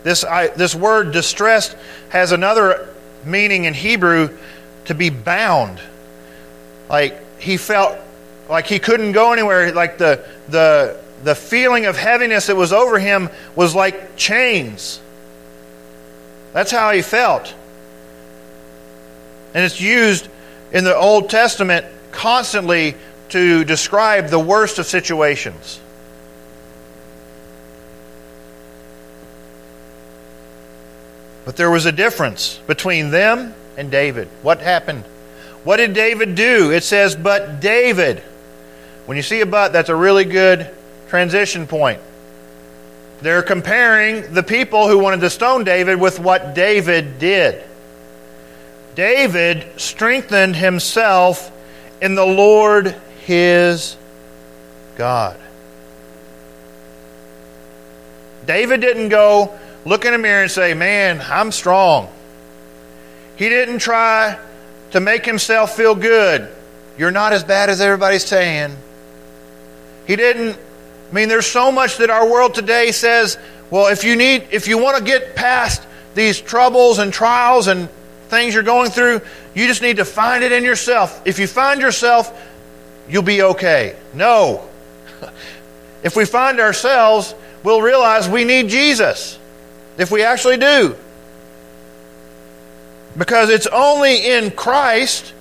This, 0.06 0.22
I, 0.22 0.46
this 0.46 0.72
word 0.72 1.10
distressed 1.10 1.76
has 2.10 2.30
another 2.30 2.88
meaning 3.24 3.64
in 3.64 3.74
Hebrew 3.74 4.38
to 4.84 4.94
be 4.94 5.10
bound. 5.10 5.80
Like 6.88 7.40
he 7.40 7.56
felt 7.56 7.98
like 8.48 8.68
he 8.68 8.78
couldn't 8.78 9.10
go 9.10 9.32
anywhere. 9.32 9.72
Like 9.72 9.98
the, 9.98 10.24
the, 10.46 11.00
the 11.24 11.34
feeling 11.34 11.86
of 11.86 11.96
heaviness 11.96 12.46
that 12.46 12.54
was 12.54 12.72
over 12.72 13.00
him 13.00 13.30
was 13.56 13.74
like 13.74 14.14
chains. 14.14 15.00
That's 16.52 16.70
how 16.70 16.92
he 16.92 17.02
felt. 17.02 17.52
And 19.54 19.64
it's 19.64 19.80
used 19.80 20.28
in 20.70 20.84
the 20.84 20.94
Old 20.94 21.30
Testament 21.30 21.84
constantly 22.12 22.94
to 23.30 23.64
describe 23.64 24.28
the 24.28 24.38
worst 24.38 24.78
of 24.78 24.86
situations. 24.86 25.80
But 31.46 31.56
there 31.56 31.70
was 31.70 31.86
a 31.86 31.92
difference 31.92 32.58
between 32.66 33.10
them 33.10 33.54
and 33.78 33.90
David. 33.90 34.28
What 34.42 34.60
happened? 34.60 35.04
What 35.64 35.78
did 35.78 35.94
David 35.94 36.34
do? 36.34 36.72
It 36.72 36.84
says, 36.84 37.16
But 37.16 37.60
David. 37.60 38.18
When 39.06 39.16
you 39.16 39.22
see 39.22 39.40
a 39.40 39.46
but, 39.46 39.72
that's 39.72 39.88
a 39.88 39.96
really 39.96 40.24
good 40.24 40.68
transition 41.08 41.66
point. 41.66 42.00
They're 43.22 43.42
comparing 43.42 44.34
the 44.34 44.42
people 44.42 44.88
who 44.88 44.98
wanted 44.98 45.20
to 45.20 45.30
stone 45.30 45.64
David 45.64 46.00
with 46.00 46.18
what 46.18 46.54
David 46.54 47.18
did. 47.18 47.62
David 48.96 49.80
strengthened 49.80 50.56
himself 50.56 51.52
in 52.02 52.16
the 52.16 52.26
Lord 52.26 52.96
his 53.24 53.96
God. 54.96 55.38
David 58.46 58.80
didn't 58.80 59.08
go, 59.10 59.56
look 59.86 60.04
in 60.04 60.12
a 60.12 60.18
mirror 60.18 60.42
and 60.42 60.50
say, 60.50 60.74
Man, 60.74 61.22
I'm 61.22 61.52
strong. 61.52 62.08
He 63.36 63.48
didn't 63.48 63.78
try 63.78 64.38
to 64.90 65.00
make 65.00 65.24
himself 65.24 65.76
feel 65.76 65.94
good. 65.94 66.52
You're 66.98 67.10
not 67.10 67.32
as 67.32 67.44
bad 67.44 67.70
as 67.70 67.80
everybody's 67.80 68.24
saying. 68.24 68.76
He 70.06 70.16
didn't 70.16 70.58
I 71.10 71.14
mean 71.14 71.28
there's 71.28 71.46
so 71.46 71.70
much 71.70 71.98
that 71.98 72.10
our 72.10 72.28
world 72.28 72.54
today 72.54 72.92
says, 72.92 73.38
well, 73.70 73.86
if 73.86 74.04
you 74.04 74.16
need 74.16 74.48
if 74.50 74.68
you 74.68 74.78
want 74.78 74.98
to 74.98 75.04
get 75.04 75.36
past 75.36 75.82
these 76.14 76.40
troubles 76.40 76.98
and 76.98 77.12
trials 77.12 77.68
and 77.68 77.88
things 78.28 78.54
you're 78.54 78.62
going 78.62 78.90
through, 78.90 79.20
you 79.54 79.66
just 79.66 79.82
need 79.82 79.98
to 79.98 80.04
find 80.04 80.42
it 80.42 80.50
in 80.52 80.64
yourself. 80.64 81.22
If 81.24 81.38
you 81.38 81.46
find 81.46 81.80
yourself, 81.80 82.32
you'll 83.08 83.22
be 83.22 83.42
okay. 83.42 83.96
No. 84.12 84.68
If 86.02 86.14
we 86.14 86.24
find 86.24 86.60
ourselves, 86.60 87.34
we'll 87.64 87.82
realize 87.82 88.28
we 88.28 88.44
need 88.44 88.68
Jesus. 88.68 89.40
If 89.96 90.10
we 90.10 90.22
actually 90.22 90.58
do. 90.58 90.96
Because 93.16 93.48
it's 93.48 93.66
only 93.66 94.26
in 94.32 94.50
Christ 94.50 95.32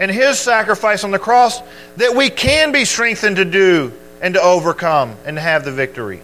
and 0.00 0.10
His 0.10 0.38
sacrifice 0.38 1.04
on 1.04 1.10
the 1.10 1.18
cross 1.18 1.60
that 1.96 2.16
we 2.16 2.30
can 2.30 2.72
be 2.72 2.84
strengthened 2.84 3.36
to 3.36 3.44
do 3.44 3.92
and 4.20 4.34
to 4.34 4.42
overcome 4.42 5.16
and 5.26 5.36
to 5.36 5.40
have 5.40 5.64
the 5.64 5.72
victory. 5.72 6.22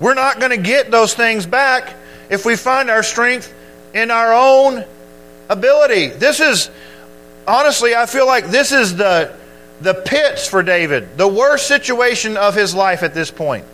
We're 0.00 0.14
not 0.14 0.38
going 0.38 0.50
to 0.50 0.62
get 0.62 0.90
those 0.90 1.14
things 1.14 1.46
back 1.46 1.94
if 2.28 2.44
we 2.44 2.56
find 2.56 2.90
our 2.90 3.02
strength 3.02 3.52
in 3.94 4.10
our 4.10 4.32
own 4.32 4.84
ability. 5.48 6.08
This 6.08 6.40
is, 6.40 6.70
honestly, 7.46 7.94
I 7.94 8.06
feel 8.06 8.26
like 8.26 8.48
this 8.48 8.70
is 8.72 8.96
the, 8.96 9.34
the 9.80 9.94
pits 9.94 10.46
for 10.46 10.62
David, 10.62 11.16
the 11.16 11.26
worst 11.26 11.66
situation 11.66 12.36
of 12.36 12.54
his 12.54 12.74
life 12.74 13.02
at 13.02 13.14
this 13.14 13.30
point. 13.30 13.64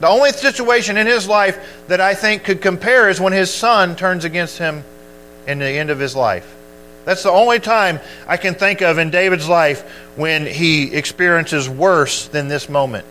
The 0.00 0.08
only 0.08 0.32
situation 0.32 0.96
in 0.96 1.06
his 1.06 1.28
life 1.28 1.84
that 1.88 2.00
I 2.00 2.14
think 2.14 2.44
could 2.44 2.62
compare 2.62 3.10
is 3.10 3.20
when 3.20 3.34
his 3.34 3.52
son 3.52 3.96
turns 3.96 4.24
against 4.24 4.58
him 4.58 4.82
in 5.46 5.58
the 5.58 5.68
end 5.68 5.90
of 5.90 5.98
his 5.98 6.16
life. 6.16 6.56
That's 7.04 7.22
the 7.22 7.30
only 7.30 7.60
time 7.60 8.00
I 8.26 8.36
can 8.36 8.54
think 8.54 8.82
of 8.82 8.98
in 8.98 9.10
David's 9.10 9.48
life 9.48 9.82
when 10.16 10.46
he 10.46 10.94
experiences 10.94 11.68
worse 11.68 12.28
than 12.28 12.48
this 12.48 12.68
moment. 12.68 13.06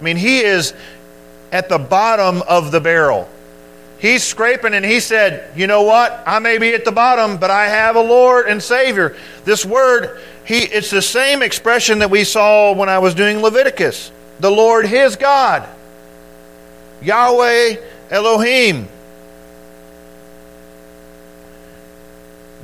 I 0.00 0.04
mean, 0.04 0.16
he 0.16 0.40
is 0.40 0.74
at 1.50 1.68
the 1.68 1.78
bottom 1.78 2.42
of 2.42 2.72
the 2.72 2.80
barrel. 2.80 3.28
He's 3.98 4.24
scraping 4.24 4.74
and 4.74 4.84
he 4.84 4.98
said, 4.98 5.56
You 5.56 5.68
know 5.68 5.82
what? 5.82 6.22
I 6.26 6.40
may 6.40 6.58
be 6.58 6.74
at 6.74 6.84
the 6.84 6.90
bottom, 6.92 7.36
but 7.36 7.50
I 7.50 7.66
have 7.66 7.94
a 7.94 8.00
Lord 8.00 8.46
and 8.46 8.60
Savior. 8.60 9.16
This 9.44 9.64
word, 9.64 10.20
he, 10.44 10.58
it's 10.58 10.90
the 10.90 11.02
same 11.02 11.42
expression 11.42 12.00
that 12.00 12.10
we 12.10 12.24
saw 12.24 12.72
when 12.72 12.88
I 12.88 12.98
was 12.98 13.14
doing 13.14 13.38
Leviticus. 13.42 14.10
The 14.42 14.50
Lord 14.50 14.86
his 14.86 15.14
God. 15.14 15.68
Yahweh 17.00 17.76
Elohim. 18.10 18.88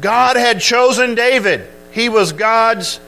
God 0.01 0.37
had 0.37 0.61
chosen 0.61 1.14
David. 1.14 1.69
He 1.93 2.09
was 2.09 2.33
God's 2.33 2.99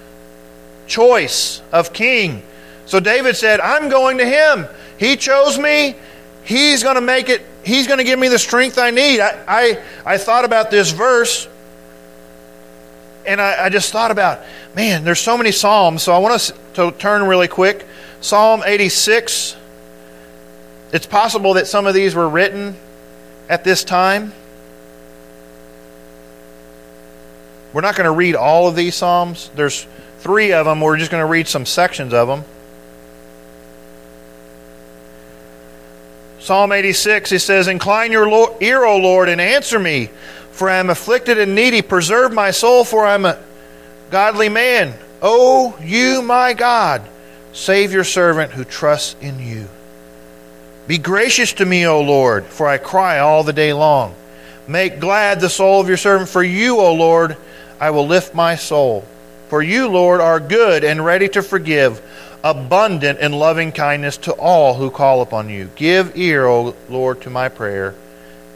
choice 0.86 1.62
of 1.72 1.92
king. 1.92 2.44
So 2.86 3.00
David 3.00 3.34
said, 3.34 3.58
I'm 3.58 3.88
going 3.88 4.18
to 4.18 4.24
him. 4.24 4.68
He 4.98 5.16
chose 5.16 5.58
me. 5.58 5.96
He's 6.44 6.84
going 6.84 6.94
to 6.94 7.00
make 7.00 7.28
it 7.28 7.42
He's 7.64 7.88
going 7.88 7.98
to 7.98 8.04
give 8.04 8.18
me 8.18 8.28
the 8.28 8.38
strength 8.38 8.78
I 8.78 8.90
need. 8.90 9.20
I, 9.20 9.38
I, 9.46 9.82
I 10.06 10.18
thought 10.18 10.44
about 10.44 10.70
this 10.70 10.92
verse 10.92 11.48
and 13.26 13.40
I, 13.40 13.66
I, 13.66 13.68
just 13.68 13.92
thought 13.92 14.10
about, 14.10 14.40
man, 14.74 15.04
there's 15.04 15.20
so 15.20 15.36
many 15.36 15.52
Psalms. 15.52 16.02
So 16.02 16.14
I 16.14 16.18
want 16.18 16.34
us 16.34 16.52
to 16.74 16.90
turn 16.92 17.24
really 17.24 17.48
quick. 17.48 17.86
Psalm 18.20 18.62
86. 18.64 19.56
It's 20.92 21.06
possible 21.06 21.54
that 21.54 21.66
some 21.66 21.86
of 21.86 21.94
these 21.94 22.14
were 22.14 22.28
written 22.28 22.76
at 23.48 23.64
this 23.64 23.84
time. 23.84 24.32
We're 27.72 27.82
not 27.82 27.94
going 27.94 28.06
to 28.06 28.12
read 28.12 28.34
all 28.34 28.66
of 28.66 28.74
these 28.74 28.94
Psalms. 28.96 29.50
There's 29.54 29.86
three 30.18 30.52
of 30.52 30.66
them. 30.66 30.80
We're 30.80 30.96
just 30.96 31.10
going 31.10 31.22
to 31.22 31.30
read 31.30 31.46
some 31.46 31.64
sections 31.64 32.12
of 32.12 32.26
them. 32.26 32.44
Psalm 36.40 36.72
86, 36.72 37.30
he 37.30 37.38
says, 37.38 37.68
Incline 37.68 38.12
your 38.12 38.56
ear, 38.60 38.84
O 38.84 38.96
Lord, 38.96 39.28
and 39.28 39.40
answer 39.40 39.78
me, 39.78 40.10
for 40.50 40.68
I 40.68 40.76
am 40.76 40.90
afflicted 40.90 41.38
and 41.38 41.54
needy. 41.54 41.82
Preserve 41.82 42.32
my 42.32 42.50
soul, 42.50 42.82
for 42.82 43.06
I 43.06 43.14
am 43.14 43.24
a 43.24 43.38
godly 44.10 44.48
man. 44.48 44.94
O 45.22 45.76
you, 45.82 46.22
my 46.22 46.54
God, 46.54 47.02
save 47.52 47.92
your 47.92 48.04
servant 48.04 48.52
who 48.52 48.64
trusts 48.64 49.16
in 49.20 49.38
you. 49.38 49.68
Be 50.86 50.98
gracious 50.98 51.52
to 51.54 51.66
me, 51.66 51.86
O 51.86 52.00
Lord, 52.00 52.44
for 52.46 52.66
I 52.66 52.78
cry 52.78 53.18
all 53.18 53.44
the 53.44 53.52
day 53.52 53.72
long. 53.72 54.14
Make 54.66 55.00
glad 55.00 55.40
the 55.40 55.50
soul 55.50 55.80
of 55.80 55.88
your 55.88 55.96
servant, 55.96 56.28
for 56.28 56.42
you, 56.42 56.78
O 56.78 56.94
Lord, 56.94 57.36
I 57.80 57.90
will 57.90 58.06
lift 58.06 58.34
my 58.34 58.56
soul. 58.56 59.04
For 59.48 59.62
you, 59.62 59.88
Lord, 59.88 60.20
are 60.20 60.38
good 60.38 60.84
and 60.84 61.04
ready 61.04 61.28
to 61.30 61.42
forgive 61.42 62.00
abundant 62.42 63.18
in 63.18 63.32
loving 63.32 63.72
kindness 63.72 64.16
to 64.18 64.32
all 64.32 64.74
who 64.74 64.90
call 64.90 65.22
upon 65.22 65.48
you. 65.50 65.70
Give 65.76 66.16
ear, 66.16 66.46
O 66.46 66.74
Lord, 66.88 67.20
to 67.22 67.30
my 67.30 67.48
prayer. 67.48 67.94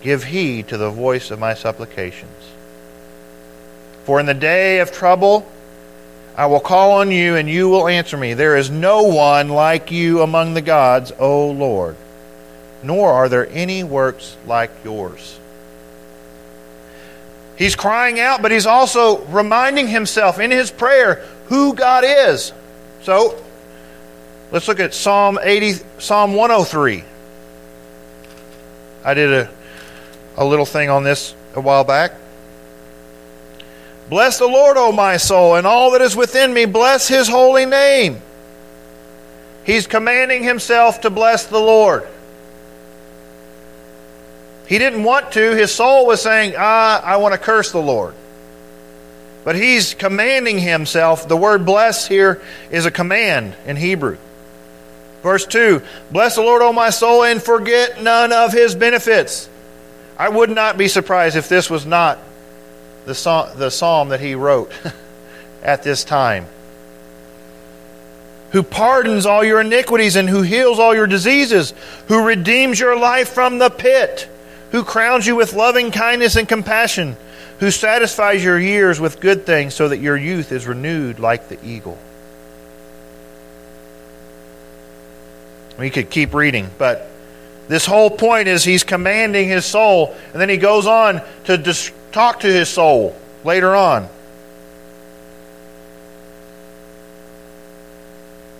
Give 0.02 0.24
heed 0.24 0.68
to 0.68 0.76
the 0.76 0.90
voice 0.90 1.30
of 1.30 1.38
my 1.38 1.54
supplications. 1.54 2.30
For 4.04 4.20
in 4.20 4.26
the 4.26 4.34
day 4.34 4.80
of 4.80 4.92
trouble, 4.92 5.46
I 6.36 6.46
will 6.46 6.60
call 6.60 6.92
on 6.92 7.10
you, 7.10 7.36
and 7.36 7.48
you 7.48 7.68
will 7.68 7.86
answer 7.86 8.16
me. 8.16 8.34
There 8.34 8.56
is 8.56 8.70
no 8.70 9.04
one 9.04 9.48
like 9.48 9.90
you 9.90 10.22
among 10.22 10.54
the 10.54 10.62
gods, 10.62 11.12
O 11.18 11.50
Lord, 11.50 11.96
nor 12.82 13.12
are 13.12 13.28
there 13.28 13.48
any 13.50 13.84
works 13.84 14.36
like 14.46 14.70
yours. 14.84 15.38
He's 17.56 17.76
crying 17.76 18.18
out, 18.18 18.42
but 18.42 18.50
he's 18.50 18.66
also 18.66 19.24
reminding 19.26 19.86
himself 19.86 20.40
in 20.40 20.50
his 20.50 20.72
prayer 20.72 21.24
who 21.46 21.74
God 21.74 22.04
is. 22.04 22.52
So, 23.02 23.40
Let's 24.54 24.68
look 24.68 24.78
at 24.78 24.94
Psalm 24.94 25.36
80, 25.42 25.84
Psalm 25.98 26.34
103. 26.34 27.02
I 29.04 29.14
did 29.14 29.32
a, 29.32 29.50
a 30.36 30.44
little 30.44 30.64
thing 30.64 30.90
on 30.90 31.02
this 31.02 31.34
a 31.56 31.60
while 31.60 31.82
back. 31.82 32.12
Bless 34.08 34.38
the 34.38 34.46
Lord, 34.46 34.76
O 34.76 34.92
my 34.92 35.16
soul, 35.16 35.56
and 35.56 35.66
all 35.66 35.92
that 35.92 36.02
is 36.02 36.14
within 36.14 36.52
me. 36.52 36.66
Bless 36.66 37.08
his 37.08 37.28
holy 37.28 37.64
name. 37.64 38.20
He's 39.64 39.86
commanding 39.86 40.44
himself 40.44 41.00
to 41.02 41.10
bless 41.10 41.46
the 41.46 41.58
Lord. 41.58 42.06
He 44.66 44.78
didn't 44.78 45.04
want 45.04 45.32
to. 45.32 45.54
His 45.54 45.74
soul 45.74 46.06
was 46.06 46.22
saying, 46.22 46.54
ah, 46.56 47.00
I 47.02 47.16
want 47.16 47.32
to 47.32 47.38
curse 47.38 47.72
the 47.72 47.80
Lord. 47.80 48.14
But 49.42 49.56
he's 49.56 49.94
commanding 49.94 50.58
himself. 50.58 51.28
The 51.28 51.36
word 51.36 51.66
bless 51.66 52.06
here 52.06 52.42
is 52.70 52.86
a 52.86 52.90
command 52.90 53.54
in 53.66 53.76
Hebrew. 53.76 54.16
Verse 55.22 55.46
2 55.46 55.82
Bless 56.10 56.34
the 56.34 56.42
Lord, 56.42 56.62
O 56.62 56.72
my 56.72 56.90
soul, 56.90 57.24
and 57.24 57.42
forget 57.42 58.02
none 58.02 58.32
of 58.32 58.52
his 58.52 58.74
benefits. 58.74 59.48
I 60.18 60.28
would 60.28 60.50
not 60.50 60.78
be 60.78 60.88
surprised 60.88 61.36
if 61.36 61.48
this 61.48 61.68
was 61.68 61.84
not 61.84 62.18
the 63.06 63.14
psalm, 63.14 63.58
the 63.58 63.70
psalm 63.70 64.08
that 64.10 64.20
he 64.20 64.34
wrote 64.34 64.72
at 65.62 65.82
this 65.82 66.04
time. 66.04 66.46
Who 68.52 68.62
pardons 68.62 69.26
all 69.26 69.42
your 69.42 69.60
iniquities 69.60 70.14
and 70.16 70.28
who 70.28 70.42
heals 70.42 70.78
all 70.78 70.94
your 70.94 71.08
diseases, 71.08 71.74
who 72.06 72.24
redeems 72.24 72.78
your 72.78 72.98
life 72.98 73.30
from 73.30 73.58
the 73.58 73.70
pit, 73.70 74.28
who 74.70 74.84
crowns 74.84 75.26
you 75.26 75.34
with 75.34 75.54
loving 75.54 75.90
kindness 75.90 76.36
and 76.36 76.48
compassion, 76.48 77.16
who 77.58 77.70
satisfies 77.70 78.44
your 78.44 78.58
years 78.58 79.00
with 79.00 79.20
good 79.20 79.44
things 79.44 79.74
so 79.74 79.88
that 79.88 79.98
your 79.98 80.16
youth 80.16 80.52
is 80.52 80.66
renewed 80.66 81.18
like 81.18 81.48
the 81.48 81.58
eagle. 81.64 81.98
We 85.78 85.90
could 85.90 86.10
keep 86.10 86.34
reading, 86.34 86.70
but 86.78 87.10
this 87.68 87.86
whole 87.86 88.10
point 88.10 88.48
is 88.48 88.64
he's 88.64 88.84
commanding 88.84 89.48
his 89.48 89.64
soul, 89.64 90.14
and 90.32 90.40
then 90.40 90.48
he 90.48 90.56
goes 90.56 90.86
on 90.86 91.22
to 91.44 91.56
dis- 91.56 91.92
talk 92.12 92.40
to 92.40 92.46
his 92.46 92.68
soul 92.68 93.16
later 93.44 93.74
on. 93.74 94.08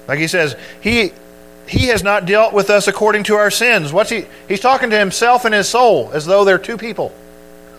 Like 0.07 0.19
he 0.19 0.29
says, 0.29 0.57
he 0.81 1.12
he 1.67 1.87
has 1.87 2.03
not 2.03 2.27
dealt 2.27 2.53
with 2.53 2.69
us 2.69 2.88
according 2.88 3.25
to 3.25 3.37
our 3.37 3.51
sins. 3.51 3.93
What's 3.93 4.11
he? 4.11 4.27
He's 4.49 4.61
talking 4.61 4.90
to 4.90 4.99
himself 4.99 5.45
and 5.45 5.55
his 5.55 5.69
soul 5.69 6.11
as 6.12 6.27
though 6.27 6.45
they're 6.45 6.59
two 6.59 6.77
people 6.77 7.14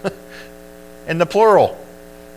in 1.07 1.19
the 1.19 1.25
plural. 1.27 1.77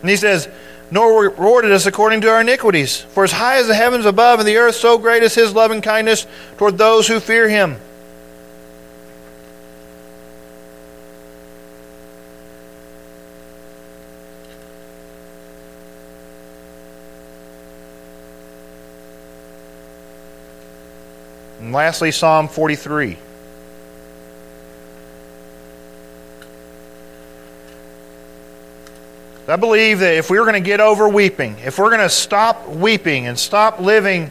And 0.02 0.10
he 0.10 0.16
says, 0.16 0.48
nor 0.90 1.22
rewarded 1.22 1.72
us 1.72 1.86
according 1.86 2.20
to 2.22 2.30
our 2.30 2.40
iniquities. 2.40 3.00
For 3.00 3.24
as 3.24 3.32
high 3.32 3.58
as 3.58 3.66
the 3.66 3.74
heavens 3.74 4.06
above 4.06 4.40
and 4.40 4.48
the 4.48 4.56
earth, 4.56 4.74
so 4.74 4.98
great 4.98 5.22
is 5.22 5.34
his 5.34 5.54
loving 5.54 5.80
kindness 5.80 6.26
toward 6.56 6.78
those 6.78 7.08
who 7.08 7.20
fear 7.20 7.48
him. 7.48 7.76
And 21.68 21.74
lastly, 21.74 22.12
Psalm 22.12 22.48
43. 22.48 23.18
I 29.46 29.56
believe 29.56 29.98
that 29.98 30.14
if 30.14 30.30
we're 30.30 30.44
going 30.44 30.54
to 30.54 30.60
get 30.60 30.80
over 30.80 31.10
weeping, 31.10 31.58
if 31.62 31.78
we're 31.78 31.90
going 31.90 32.00
to 32.00 32.08
stop 32.08 32.66
weeping 32.68 33.26
and 33.26 33.38
stop 33.38 33.80
living 33.80 34.30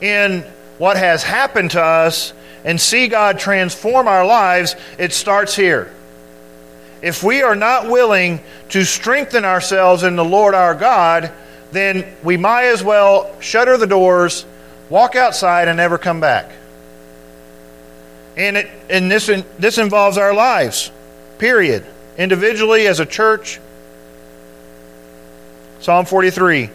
in 0.00 0.40
what 0.78 0.96
has 0.96 1.22
happened 1.22 1.72
to 1.72 1.82
us 1.82 2.32
and 2.64 2.80
see 2.80 3.08
God 3.08 3.38
transform 3.38 4.08
our 4.08 4.24
lives, 4.24 4.74
it 4.98 5.12
starts 5.12 5.54
here. 5.54 5.92
If 7.02 7.22
we 7.22 7.42
are 7.42 7.54
not 7.54 7.90
willing 7.90 8.40
to 8.70 8.86
strengthen 8.86 9.44
ourselves 9.44 10.04
in 10.04 10.16
the 10.16 10.24
Lord 10.24 10.54
our 10.54 10.74
God, 10.74 11.32
then 11.70 12.10
we 12.22 12.38
might 12.38 12.68
as 12.68 12.82
well 12.82 13.38
shutter 13.40 13.76
the 13.76 13.86
doors, 13.86 14.46
walk 14.88 15.16
outside, 15.16 15.68
and 15.68 15.76
never 15.76 15.98
come 15.98 16.20
back. 16.20 16.52
And, 18.38 18.56
it, 18.56 18.70
and 18.88 19.10
this, 19.10 19.26
this 19.58 19.78
involves 19.78 20.16
our 20.16 20.32
lives, 20.32 20.90
period. 21.38 21.84
Individually, 22.16 22.86
as 22.86 23.00
a 23.00 23.06
church. 23.06 23.60
Psalm 25.80 26.06
43 26.06 26.70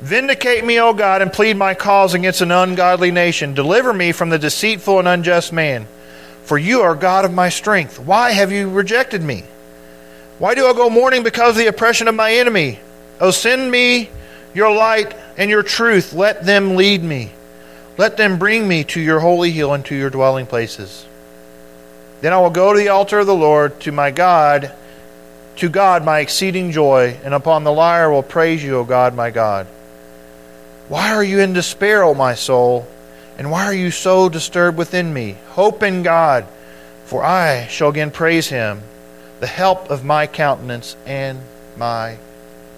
Vindicate 0.00 0.64
me, 0.64 0.80
O 0.80 0.92
God, 0.94 1.22
and 1.22 1.32
plead 1.32 1.56
my 1.56 1.74
cause 1.74 2.14
against 2.14 2.40
an 2.40 2.50
ungodly 2.50 3.12
nation. 3.12 3.54
Deliver 3.54 3.92
me 3.92 4.10
from 4.10 4.30
the 4.30 4.38
deceitful 4.38 4.98
and 4.98 5.06
unjust 5.06 5.52
man. 5.52 5.86
For 6.42 6.58
you 6.58 6.80
are 6.80 6.96
God 6.96 7.24
of 7.24 7.32
my 7.32 7.50
strength. 7.50 8.00
Why 8.00 8.32
have 8.32 8.50
you 8.50 8.68
rejected 8.68 9.22
me? 9.22 9.44
Why 10.40 10.56
do 10.56 10.66
I 10.66 10.72
go 10.72 10.90
mourning 10.90 11.22
because 11.22 11.50
of 11.50 11.58
the 11.58 11.68
oppression 11.68 12.08
of 12.08 12.16
my 12.16 12.32
enemy? 12.32 12.80
O 13.20 13.30
send 13.30 13.70
me 13.70 14.10
your 14.54 14.74
light 14.74 15.14
and 15.36 15.48
your 15.48 15.62
truth. 15.62 16.12
Let 16.12 16.44
them 16.44 16.74
lead 16.74 17.04
me. 17.04 17.30
Let 17.98 18.16
them 18.16 18.38
bring 18.38 18.66
me 18.66 18.84
to 18.84 19.00
your 19.00 19.20
holy 19.20 19.50
hill 19.50 19.74
and 19.74 19.84
to 19.86 19.94
your 19.94 20.10
dwelling 20.10 20.46
places. 20.46 21.06
Then 22.20 22.32
I 22.32 22.38
will 22.38 22.50
go 22.50 22.72
to 22.72 22.78
the 22.78 22.88
altar 22.88 23.18
of 23.18 23.26
the 23.26 23.34
Lord, 23.34 23.80
to 23.80 23.92
my 23.92 24.10
God, 24.10 24.72
to 25.56 25.68
God 25.68 26.04
my 26.04 26.20
exceeding 26.20 26.72
joy, 26.72 27.18
and 27.24 27.34
upon 27.34 27.64
the 27.64 27.72
lyre 27.72 28.10
will 28.10 28.22
praise 28.22 28.62
you, 28.62 28.78
O 28.78 28.84
God, 28.84 29.14
my 29.14 29.30
God. 29.30 29.66
Why 30.88 31.12
are 31.12 31.24
you 31.24 31.40
in 31.40 31.52
despair, 31.52 32.02
O 32.02 32.14
my 32.14 32.34
soul? 32.34 32.86
And 33.38 33.50
why 33.50 33.64
are 33.64 33.74
you 33.74 33.90
so 33.90 34.28
disturbed 34.28 34.78
within 34.78 35.12
me? 35.12 35.36
Hope 35.50 35.82
in 35.82 36.02
God, 36.02 36.46
for 37.04 37.24
I 37.24 37.66
shall 37.66 37.88
again 37.88 38.10
praise 38.10 38.48
him, 38.48 38.82
the 39.40 39.46
help 39.46 39.90
of 39.90 40.04
my 40.04 40.26
countenance 40.26 40.96
and 41.06 41.40
my 41.76 42.18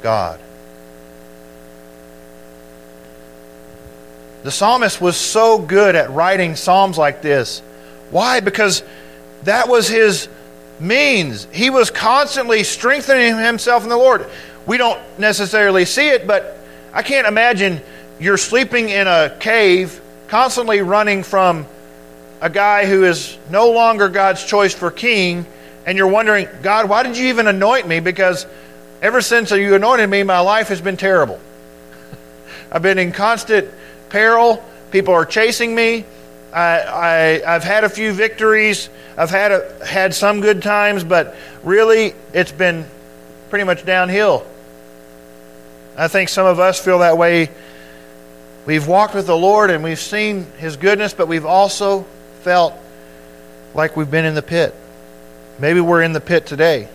God. 0.02 0.40
The 4.44 4.50
psalmist 4.50 5.00
was 5.00 5.16
so 5.16 5.58
good 5.58 5.96
at 5.96 6.10
writing 6.10 6.54
psalms 6.54 6.98
like 6.98 7.22
this. 7.22 7.60
Why? 8.10 8.40
Because 8.40 8.82
that 9.44 9.68
was 9.68 9.88
his 9.88 10.28
means. 10.78 11.48
He 11.50 11.70
was 11.70 11.90
constantly 11.90 12.62
strengthening 12.62 13.38
himself 13.38 13.84
in 13.84 13.88
the 13.88 13.96
Lord. 13.96 14.26
We 14.66 14.76
don't 14.76 15.00
necessarily 15.18 15.86
see 15.86 16.10
it, 16.10 16.26
but 16.26 16.58
I 16.92 17.02
can't 17.02 17.26
imagine 17.26 17.80
you're 18.20 18.36
sleeping 18.36 18.90
in 18.90 19.06
a 19.06 19.34
cave, 19.40 19.98
constantly 20.28 20.82
running 20.82 21.22
from 21.22 21.66
a 22.42 22.50
guy 22.50 22.84
who 22.84 23.04
is 23.04 23.38
no 23.48 23.70
longer 23.70 24.10
God's 24.10 24.44
choice 24.44 24.74
for 24.74 24.90
king, 24.90 25.46
and 25.86 25.96
you're 25.96 26.06
wondering, 26.06 26.48
God, 26.60 26.90
why 26.90 27.02
did 27.02 27.16
you 27.16 27.28
even 27.28 27.46
anoint 27.46 27.88
me? 27.88 28.00
Because 28.00 28.46
ever 29.00 29.22
since 29.22 29.52
you 29.52 29.74
anointed 29.74 30.10
me, 30.10 30.22
my 30.22 30.40
life 30.40 30.68
has 30.68 30.82
been 30.82 30.98
terrible. 30.98 31.40
I've 32.70 32.82
been 32.82 32.98
in 32.98 33.10
constant 33.12 33.70
peril. 34.14 34.64
People 34.92 35.12
are 35.12 35.26
chasing 35.26 35.74
me. 35.74 36.04
I, 36.52 37.40
I, 37.44 37.50
have 37.50 37.64
had 37.64 37.82
a 37.82 37.88
few 37.88 38.12
victories. 38.12 38.88
I've 39.16 39.30
had, 39.30 39.50
a, 39.50 39.84
had 39.84 40.14
some 40.14 40.40
good 40.40 40.62
times, 40.62 41.02
but 41.02 41.34
really, 41.64 42.14
it's 42.32 42.52
been 42.52 42.86
pretty 43.50 43.64
much 43.64 43.84
downhill. 43.84 44.46
I 45.98 46.06
think 46.06 46.28
some 46.28 46.46
of 46.46 46.60
us 46.60 46.78
feel 46.78 47.00
that 47.00 47.18
way 47.18 47.50
We've 48.66 48.86
walked 48.86 49.14
with 49.14 49.26
the 49.26 49.36
Lord 49.36 49.70
and 49.70 49.84
we've 49.84 49.98
seen 49.98 50.46
His 50.58 50.76
goodness, 50.76 51.12
but 51.12 51.28
we've 51.28 51.44
also 51.44 52.06
felt 52.42 52.74
like 53.74 53.96
we've 53.96 54.10
been 54.10 54.24
in 54.24 54.34
the 54.34 54.42
pit. 54.42 54.74
Maybe 55.58 55.80
we're 55.80 56.02
in 56.02 56.12
the 56.12 56.20
pit 56.20 56.46
today. 56.46 56.88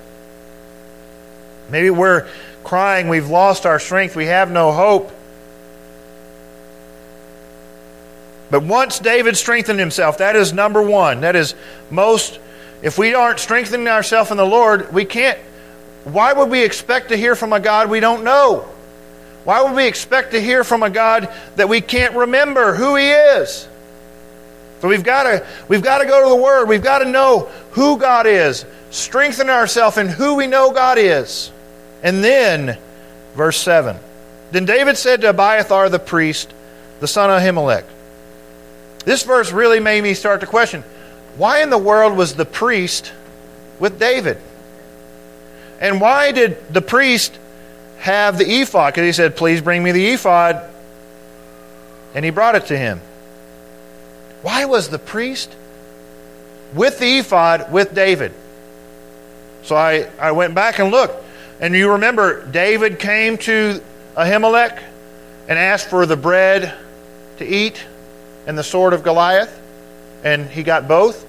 Maybe 1.70 1.92
we're 1.92 2.28
crying, 2.64 3.08
we've 3.10 3.30
lost 3.30 3.66
our 3.66 3.80
strength, 3.80 4.16
we 4.16 4.26
have 4.26 4.50
no 4.50 4.72
hope. 4.72 5.12
But 8.50 8.64
once 8.64 9.00
David 9.00 9.38
strengthened 9.38 9.80
himself, 9.80 10.18
that 10.20 10.36
is 10.36 10.54
number 10.54 10.82
one. 10.82 11.22
That 11.22 11.36
is 11.36 11.56
most, 11.92 12.40
if 12.82 12.98
we 12.98 13.14
aren't 13.14 13.40
strengthening 13.40 13.88
ourselves 13.88 14.32
in 14.32 14.38
the 14.38 14.46
Lord, 14.46 14.92
we 14.92 15.06
can't. 15.06 15.38
Why 16.04 16.34
would 16.34 16.50
we 16.50 16.64
expect 16.64 17.10
to 17.10 17.18
hear 17.18 17.36
from 17.36 17.54
a 17.54 17.60
God 17.60 17.90
we 17.90 18.00
don't 18.00 18.24
know? 18.24 18.68
Why 19.44 19.62
would 19.62 19.76
we 19.76 19.88
expect 19.88 20.32
to 20.32 20.42
hear 20.42 20.64
from 20.64 20.84
a 20.84 20.90
God 20.90 21.30
that 21.56 21.70
we 21.70 21.82
can't 21.82 22.16
remember 22.16 22.74
who 22.74 22.96
He 22.96 23.10
is? 23.10 23.68
So 24.82 24.88
we've 24.88 25.04
got 25.04 25.24
to 25.24 25.46
we've 25.68 25.84
got 25.84 26.00
to 26.00 26.06
go 26.06 26.24
to 26.24 26.30
the 26.30 26.42
Word. 26.42 26.68
We've 26.68 26.84
got 26.84 27.00
to 27.00 27.06
know 27.06 27.50
who 27.72 27.98
God 27.98 28.26
is. 28.26 28.66
Strengthen 28.92 29.50
ourselves 29.50 29.98
in 29.98 30.08
who 30.08 30.36
we 30.36 30.48
know 30.48 30.72
God 30.72 30.98
is. 30.98 31.52
And 32.02 32.24
then, 32.24 32.78
verse 33.36 33.58
7. 33.58 33.98
Then 34.52 34.66
David 34.66 34.98
said 34.98 35.22
to 35.22 35.30
Abiathar 35.30 35.90
the 35.90 36.00
priest, 36.00 36.52
the 37.00 37.08
son 37.08 37.30
of 37.30 37.42
Ahimelech. 37.42 37.84
This 39.06 39.24
verse 39.24 39.52
really 39.52 39.80
made 39.80 40.02
me 40.02 40.14
start 40.14 40.42
to 40.42 40.48
question 40.48 40.84
why 41.38 41.62
in 41.62 41.70
the 41.70 41.78
world 41.78 42.18
was 42.18 42.36
the 42.36 42.46
priest 42.46 43.14
with 43.80 44.00
David? 44.00 44.38
And 45.80 46.02
why 46.02 46.32
did 46.34 46.58
the 46.74 46.82
priest 46.82 47.38
have 48.00 48.38
the 48.38 48.62
ephod 48.62 48.94
because 48.94 49.06
he 49.06 49.14
said, 49.14 49.36
Please 49.36 49.62
bring 49.62 49.84
me 49.84 49.92
the 49.92 50.10
ephod. 50.10 50.70
And 52.14 52.26
he 52.26 52.32
brought 52.32 52.56
it 52.56 52.66
to 52.68 52.78
him. 52.78 53.02
Why 54.42 54.66
was 54.66 54.90
the 54.90 55.00
priest 55.00 55.54
with 56.74 57.00
the 57.00 57.20
ephod 57.20 57.72
with 57.72 57.94
David? 57.94 58.34
So 59.64 59.76
I, 59.76 60.10
I 60.20 60.32
went 60.32 60.56
back 60.56 60.80
and 60.80 60.92
looked. 60.92 61.24
And 61.60 61.76
you 61.76 61.92
remember, 61.92 62.46
David 62.46 63.00
came 63.00 63.38
to 63.40 63.82
Ahimelech 64.16 64.82
and 65.48 65.60
asked 65.60 65.90
for 65.90 66.06
the 66.06 66.16
bread 66.16 66.74
to 67.38 67.46
eat 67.46 67.86
and 68.50 68.58
the 68.58 68.64
sword 68.64 68.94
of 68.94 69.04
Goliath. 69.04 69.62
And 70.24 70.50
he 70.50 70.64
got 70.64 70.88
both. 70.88 71.24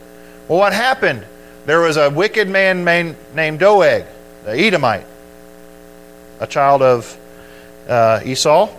Well, 0.48 0.58
what 0.58 0.72
happened? 0.72 1.26
There 1.66 1.80
was 1.80 1.98
a 1.98 2.08
wicked 2.08 2.48
man 2.48 2.84
named 3.34 3.58
Doeg, 3.58 4.06
the 4.44 4.52
Edomite 4.52 5.04
a 6.40 6.46
child 6.46 6.80
of 6.80 7.18
uh, 7.86 8.20
Esau, 8.24 8.74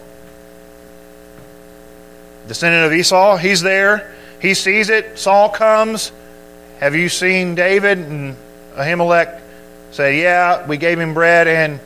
descendant 2.48 2.88
of 2.88 2.94
Esau. 2.94 3.38
He's 3.38 3.62
there. 3.62 4.12
He 4.42 4.56
sees 4.56 4.90
it. 4.90 5.20
Saul 5.20 5.50
comes. 5.50 6.12
Have 6.80 6.96
you 6.96 7.08
seen 7.08 7.54
David? 7.54 8.00
And 8.00 8.36
Ahimelech 8.74 9.40
say, 9.92 10.24
Yeah, 10.24 10.66
we 10.66 10.78
gave 10.78 11.00
him 11.00 11.14
bread 11.14 11.48
and 11.48 11.80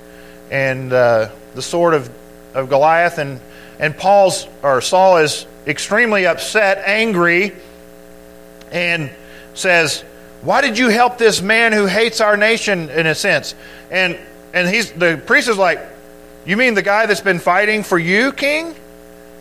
and 0.50 0.94
uh, 0.94 1.28
the 1.56 1.62
sword 1.62 1.94
of, 1.94 2.10
of 2.54 2.70
Goliath. 2.70 3.18
And, 3.18 3.42
and 3.80 3.98
Paul's 3.98 4.48
or 4.64 4.82
Saul 4.82 5.18
is 5.18 5.46
extremely 5.68 6.26
upset, 6.26 6.84
angry, 6.86 7.54
and 8.72 9.10
says, 9.54 10.02
Why 10.42 10.62
did 10.62 10.78
you 10.78 10.90
help 10.90 11.18
this 11.18 11.42
man 11.42 11.74
who 11.74 11.86
hates 11.86 12.22
our 12.22 12.38
nation 12.38 12.90
in 12.90 13.08
a 13.08 13.16
sense? 13.16 13.56
And 13.92 14.18
and 14.54 14.70
he's 14.70 14.92
the 14.92 15.22
priest 15.26 15.50
is 15.50 15.58
like, 15.58 15.80
You 16.46 16.58
mean 16.58 16.74
the 16.74 16.82
guy 16.82 17.06
that's 17.06 17.22
been 17.22 17.40
fighting 17.40 17.84
for 17.84 17.98
you, 17.98 18.32
king? 18.32 18.76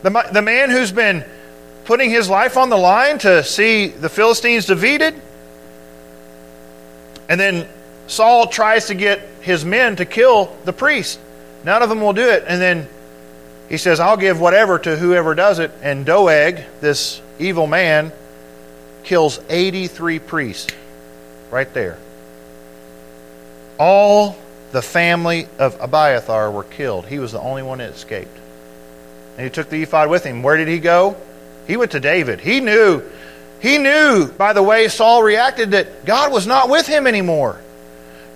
The, 0.02 0.28
the 0.32 0.42
man 0.42 0.70
who's 0.70 0.92
been 0.92 1.24
putting 1.84 2.10
his 2.10 2.28
life 2.28 2.56
on 2.56 2.68
the 2.68 2.76
line 2.76 3.18
to 3.18 3.42
see 3.42 3.88
the 3.88 4.08
Philistines 4.08 4.66
defeated? 4.66 5.14
And 7.28 7.40
then 7.40 7.66
Saul 8.06 8.48
tries 8.48 8.86
to 8.86 8.94
get 8.94 9.20
his 9.40 9.64
men 9.64 9.96
to 9.96 10.04
kill 10.04 10.54
the 10.64 10.72
priest. 10.72 11.18
None 11.64 11.82
of 11.82 11.88
them 11.88 12.00
will 12.00 12.12
do 12.12 12.28
it. 12.28 12.44
And 12.46 12.60
then 12.60 12.88
he 13.68 13.78
says, 13.78 14.00
I'll 14.00 14.16
give 14.16 14.40
whatever 14.40 14.78
to 14.78 14.96
whoever 14.96 15.34
does 15.34 15.58
it. 15.58 15.72
And 15.82 16.04
Doeg, 16.04 16.60
this 16.80 17.20
evil 17.38 17.66
man, 17.66 18.12
kills 19.04 19.40
83 19.48 20.18
priests 20.18 20.74
right 21.50 21.72
there. 21.72 21.98
All 23.78 24.36
the 24.72 24.82
family 24.82 25.48
of 25.58 25.76
Abiathar 25.80 26.50
were 26.50 26.64
killed. 26.64 27.06
He 27.06 27.18
was 27.18 27.32
the 27.32 27.40
only 27.40 27.62
one 27.62 27.78
that 27.78 27.90
escaped. 27.90 28.36
And 29.36 29.44
he 29.44 29.50
took 29.50 29.68
the 29.68 29.82
ephod 29.82 30.10
with 30.10 30.24
him. 30.24 30.42
Where 30.42 30.56
did 30.56 30.68
he 30.68 30.78
go? 30.78 31.16
He 31.66 31.76
went 31.76 31.92
to 31.92 32.00
David. 32.00 32.40
He 32.40 32.60
knew, 32.60 33.02
he 33.60 33.78
knew 33.78 34.28
by 34.28 34.52
the 34.52 34.62
way 34.62 34.88
Saul 34.88 35.22
reacted 35.22 35.72
that 35.72 36.04
God 36.04 36.32
was 36.32 36.46
not 36.46 36.68
with 36.68 36.86
him 36.86 37.06
anymore. 37.06 37.60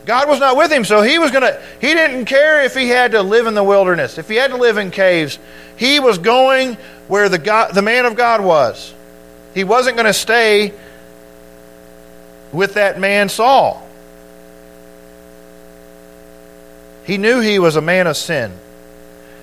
God 0.09 0.27
was 0.27 0.41
not 0.41 0.57
with 0.57 0.73
him, 0.73 0.87
so 0.87 1.03
he 1.03 1.19
was 1.19 1.31
going 1.31 1.43
to, 1.43 1.61
he 1.83 1.93
didn't 1.93 2.25
care 2.25 2.65
if 2.65 2.75
he 2.75 2.89
had 2.89 3.11
to 3.11 3.21
live 3.21 3.47
in 3.47 3.53
the 3.53 3.63
wilderness, 3.63 4.17
if 4.17 4.27
he 4.27 4.37
had 4.37 4.53
to 4.53 4.57
live 4.57 4.79
in 4.79 4.91
caves. 4.91 5.39
He 5.77 6.01
was 6.01 6.17
going 6.17 6.79
where 7.09 7.29
the, 7.29 7.37
God, 7.37 7.75
the 7.75 7.83
man 7.83 8.07
of 8.07 8.17
God 8.17 8.43
was. 8.43 8.95
He 9.53 9.65
wasn't 9.65 9.97
going 9.97 10.07
to 10.07 10.15
stay 10.15 10.73
with 12.55 12.73
that 12.73 12.99
man 12.99 13.29
Saul. 13.29 13.87
He 17.05 17.19
knew 17.19 17.41
he 17.41 17.59
was 17.59 17.77
a 17.77 17.83
man 17.83 18.07
of 18.07 18.17
sin. 18.17 18.51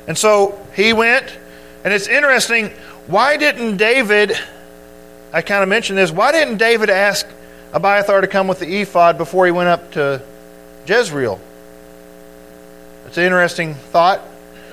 And 0.08 0.18
so 0.18 0.60
he 0.76 0.94
went, 0.94 1.38
and 1.84 1.94
it's 1.94 2.08
interesting. 2.08 2.72
Why 3.06 3.38
didn't 3.38 3.78
David, 3.78 4.36
I 5.32 5.44
kind 5.44 5.62
of 5.62 5.70
mentioned 5.70 6.00
this, 6.00 6.12
why 6.12 6.32
didn't 6.32 6.58
David 6.58 6.90
ask 6.90 7.28
Abiathar 7.72 8.22
to 8.22 8.28
come 8.28 8.48
with 8.48 8.58
the 8.58 8.82
ephod 8.82 9.20
before 9.20 9.46
he 9.46 9.52
went 9.52 9.70
up 9.70 9.92
to 9.92 10.24
Jezreel? 10.86 11.40
It's 13.08 13.18
an 13.18 13.24
interesting 13.24 13.76
thought. 13.76 14.22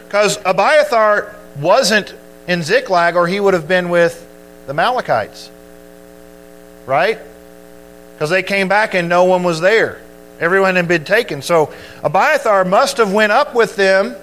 Because 0.05 0.39
Abiathar 0.45 1.35
wasn't 1.61 2.15
in 2.47 2.63
Ziklag, 2.63 3.17
or 3.17 3.27
he 3.27 3.41
would 3.41 3.55
have 3.55 3.69
been 3.69 3.89
with 3.89 4.27
the 4.67 4.71
Amalekites. 4.73 5.51
Right? 6.87 7.19
Because 8.15 8.31
they 8.31 8.43
came 8.43 8.69
back 8.69 8.95
and 8.95 9.09
no 9.09 9.25
one 9.25 9.43
was 9.43 9.61
there. 9.61 10.01
Everyone 10.41 10.77
had 10.77 10.89
been 10.89 11.05
taken. 11.05 11.41
So 11.41 11.73
Abiathar 12.03 12.65
must 12.65 12.97
have 12.97 13.13
went 13.13 13.33
up 13.33 13.55
with 13.55 13.77
them. 13.77 14.17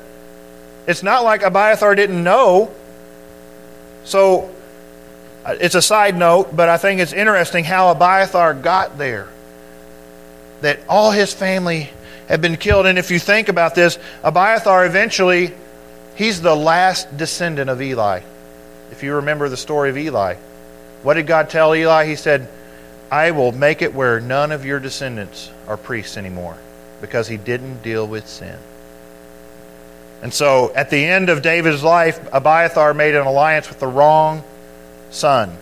It's 0.86 1.04
not 1.04 1.24
like 1.24 1.44
Abiathar 1.44 1.96
didn't 1.96 2.24
know. 2.24 2.72
So 4.04 4.54
uh, 5.46 5.56
it's 5.62 5.76
a 5.76 5.82
side 5.82 6.18
note, 6.18 6.56
but 6.56 6.68
I 6.68 6.78
think 6.78 7.00
it's 7.00 7.14
interesting 7.14 7.64
how 7.64 7.92
Abiathar 7.92 8.54
got 8.54 8.98
there. 8.98 9.30
That 10.62 10.80
all 10.88 11.12
his 11.12 11.34
family 11.34 11.89
had 12.28 12.41
been 12.41 12.57
killed. 12.57 12.86
And 12.86 12.97
if 12.99 13.12
you 13.12 13.20
think 13.20 13.49
about 13.49 13.76
this, 13.76 13.97
Abiathar 14.24 14.86
eventually, 14.86 15.53
he's 16.16 16.41
the 16.41 16.55
last 16.55 17.18
descendant 17.18 17.70
of 17.70 17.82
Eli. 17.82 18.22
If 18.91 19.03
you 19.03 19.16
remember 19.16 19.49
the 19.49 19.57
story 19.57 19.89
of 19.89 19.97
Eli, 19.97 20.36
what 21.03 21.16
did 21.16 21.28
God 21.28 21.49
tell 21.49 21.76
Eli? 21.76 22.05
He 22.05 22.16
said, 22.16 22.47
I 23.12 23.32
will 23.32 23.51
make 23.51 23.82
it 23.82 23.93
where 23.93 24.20
none 24.20 24.51
of 24.51 24.66
your 24.66 24.80
descendants 24.80 25.49
are 25.68 25.78
priests 25.78 26.18
anymore 26.18 26.57
because 27.01 27.28
he 27.28 27.38
didn't 27.38 27.82
deal 27.82 28.05
with 28.05 28.28
sin. 28.28 28.57
And 30.22 30.34
so 30.34 30.74
at 30.76 30.89
the 30.89 31.05
end 31.05 31.30
of 31.30 31.41
David's 31.41 31.84
life, 31.84 32.20
Abiathar 32.32 32.93
made 32.93 33.16
an 33.16 33.26
alliance 33.26 33.70
with 33.70 33.80
the 33.80 33.88
wrong 33.88 34.43
son. 35.12 35.57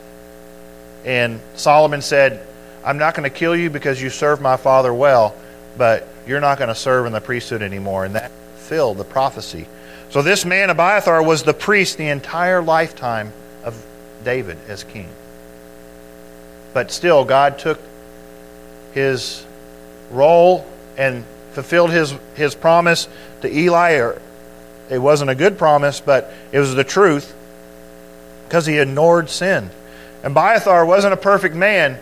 And 1.06 1.40
Solomon 1.56 2.02
said, 2.02 2.46
I'm 2.88 2.98
not 2.98 3.16
going 3.16 3.30
to 3.30 3.38
kill 3.38 3.54
you 3.54 3.70
because 3.70 4.02
you 4.02 4.10
served 4.10 4.42
my 4.42 4.56
father 4.56 4.94
well, 4.94 5.36
but 5.78 6.08
you're 6.26 6.40
not 6.40 6.58
going 6.58 6.70
to 6.70 6.76
serve 6.76 7.06
in 7.06 7.12
the 7.12 7.20
priesthood 7.20 7.62
anymore. 7.62 8.06
And 8.06 8.16
that 8.16 8.32
filled 8.56 8.98
the 8.98 9.04
prophecy. 9.04 9.68
So 10.10 10.22
this 10.22 10.46
man, 10.46 10.70
Abiathar, 10.70 11.22
was 11.22 11.44
the 11.44 11.54
priest 11.54 11.98
the 11.98 12.08
entire 12.08 12.62
lifetime 12.62 13.34
of 13.66 13.86
David 14.24 14.58
as 14.70 14.86
king. 14.86 15.10
But 16.74 16.90
still, 16.90 17.26
God 17.26 17.60
took 17.60 17.78
his 18.94 19.46
role 20.10 20.66
and 20.98 21.26
fulfilled 21.52 21.92
his, 21.92 22.16
his 22.36 22.56
promise 22.56 23.10
to 23.42 23.54
Eli. 23.54 23.96
Or 23.96 24.22
it 24.90 25.00
wasn't 25.00 25.30
a 25.30 25.36
good 25.36 25.58
promise, 25.58 26.00
but 26.00 26.34
it 26.54 26.60
was 26.60 26.74
the 26.74 26.86
truth 26.86 27.36
because 28.46 28.66
he 28.66 28.78
ignored 28.78 29.30
sin. 29.30 29.72
And 30.24 30.32
Abiathar 30.32 30.86
wasn't 30.86 31.14
a 31.14 31.18
perfect 31.18 31.54
man, 31.54 32.00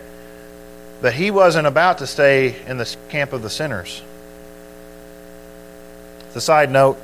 but 1.02 1.14
he 1.14 1.32
wasn't 1.32 1.68
about 1.68 2.00
to 2.00 2.08
stay 2.08 2.56
in 2.68 2.78
the 2.78 2.96
camp 3.10 3.34
of 3.34 3.42
the 3.42 3.50
sinners. 3.50 4.02
It's 6.28 6.36
a 6.36 6.42
side 6.42 6.72
note. 6.72 7.02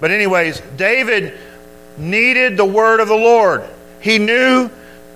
But, 0.00 0.10
anyways, 0.10 0.62
David 0.76 1.36
needed 1.96 2.56
the 2.56 2.64
word 2.64 3.00
of 3.00 3.08
the 3.08 3.16
Lord. 3.16 3.64
He 4.00 4.18
knew 4.18 4.70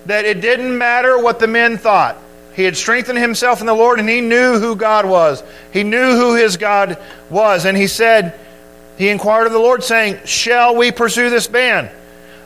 that 0.06 0.24
it 0.24 0.40
didn't 0.40 0.76
matter 0.76 1.18
what 1.18 1.38
the 1.38 1.46
men 1.46 1.78
thought. 1.78 2.18
He 2.54 2.64
had 2.64 2.76
strengthened 2.76 3.18
himself 3.18 3.60
in 3.60 3.66
the 3.66 3.74
Lord 3.74 3.98
and 3.98 4.08
he 4.08 4.20
knew 4.20 4.58
who 4.58 4.76
God 4.76 5.06
was. 5.06 5.42
He 5.72 5.84
knew 5.84 6.16
who 6.16 6.34
his 6.34 6.56
God 6.56 6.98
was. 7.30 7.64
And 7.64 7.76
he 7.76 7.86
said, 7.86 8.38
he 8.98 9.08
inquired 9.08 9.46
of 9.46 9.52
the 9.52 9.58
Lord, 9.58 9.82
saying, 9.82 10.20
Shall 10.26 10.76
we 10.76 10.92
pursue 10.92 11.30
this 11.30 11.46
band? 11.46 11.90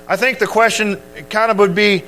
I 0.08 0.16
think 0.16 0.38
the 0.38 0.46
question 0.46 1.00
kind 1.28 1.50
of 1.50 1.58
would 1.58 1.74
be 1.74 2.04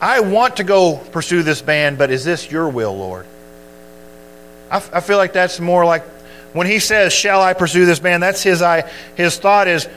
I 0.00 0.20
want 0.20 0.56
to 0.56 0.64
go 0.64 0.96
pursue 0.96 1.42
this 1.42 1.60
band, 1.60 1.98
but 1.98 2.10
is 2.10 2.24
this 2.24 2.50
your 2.50 2.68
will, 2.68 2.96
Lord? 2.96 3.26
I, 4.70 4.76
I 4.76 5.00
feel 5.00 5.18
like 5.18 5.32
that's 5.32 5.60
more 5.60 5.84
like 5.84 6.04
when 6.52 6.66
he 6.66 6.78
says, 6.78 7.12
Shall 7.12 7.40
I 7.42 7.52
pursue 7.52 7.84
this 7.84 8.00
band? 8.00 8.22
That's 8.22 8.42
his, 8.42 8.62
I, 8.62 8.90
his 9.16 9.38
thought 9.38 9.68
is, 9.68 9.88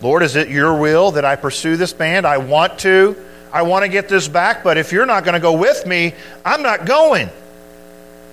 Lord, 0.00 0.22
is 0.22 0.36
it 0.36 0.48
your 0.48 0.78
will 0.78 1.12
that 1.12 1.24
I 1.24 1.36
pursue 1.36 1.76
this 1.76 1.92
band? 1.92 2.26
I 2.26 2.38
want 2.38 2.78
to. 2.80 3.16
I 3.52 3.62
want 3.62 3.82
to 3.84 3.88
get 3.88 4.08
this 4.08 4.28
back, 4.28 4.62
but 4.62 4.78
if 4.78 4.92
you're 4.92 5.06
not 5.06 5.24
going 5.24 5.34
to 5.34 5.40
go 5.40 5.54
with 5.54 5.84
me, 5.84 6.14
I'm 6.44 6.62
not 6.62 6.86
going. 6.86 7.28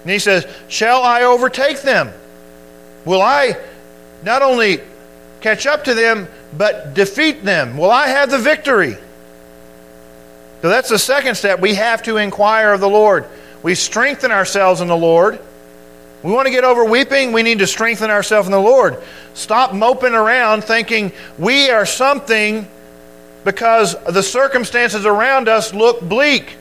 And 0.04 0.12
he 0.12 0.20
says, 0.20 0.46
Shall 0.68 1.02
I 1.02 1.24
overtake 1.24 1.82
them? 1.82 2.12
Will 3.04 3.22
I 3.22 3.58
not 4.24 4.42
only 4.42 4.80
catch 5.42 5.66
up 5.66 5.86
to 5.86 5.94
them, 5.94 6.28
but 6.56 6.94
defeat 6.94 7.44
them? 7.44 7.78
Will 7.78 7.92
I 7.92 8.08
have 8.08 8.30
the 8.30 8.38
victory? 8.38 8.98
So 10.62 10.70
that's 10.70 10.90
the 10.90 11.00
second 11.00 11.36
step. 11.36 11.60
We 11.60 11.76
have 11.76 12.04
to 12.04 12.18
inquire 12.18 12.74
of 12.74 12.80
the 12.80 12.90
Lord. 12.90 13.26
We 13.64 13.76
strengthen 13.76 14.32
ourselves 14.32 14.82
in 14.82 14.88
the 14.88 14.98
Lord. 14.98 15.40
We 16.24 16.32
want 16.32 16.48
to 16.48 16.52
get 16.52 16.64
over 16.64 16.84
weeping, 16.84 17.32
we 17.32 17.44
need 17.44 17.60
to 17.60 17.68
strengthen 17.68 18.10
ourselves 18.10 18.48
in 18.48 18.52
the 18.52 18.60
Lord. 18.60 19.02
Stop 19.36 19.74
moping 19.74 20.14
around 20.14 20.64
thinking 20.64 21.12
we 21.38 21.70
are 21.70 21.86
something 21.86 22.68
because 23.44 23.96
the 24.06 24.24
circumstances 24.24 25.06
around 25.06 25.48
us 25.48 25.74
look 25.74 26.02
bleak. 26.02 26.58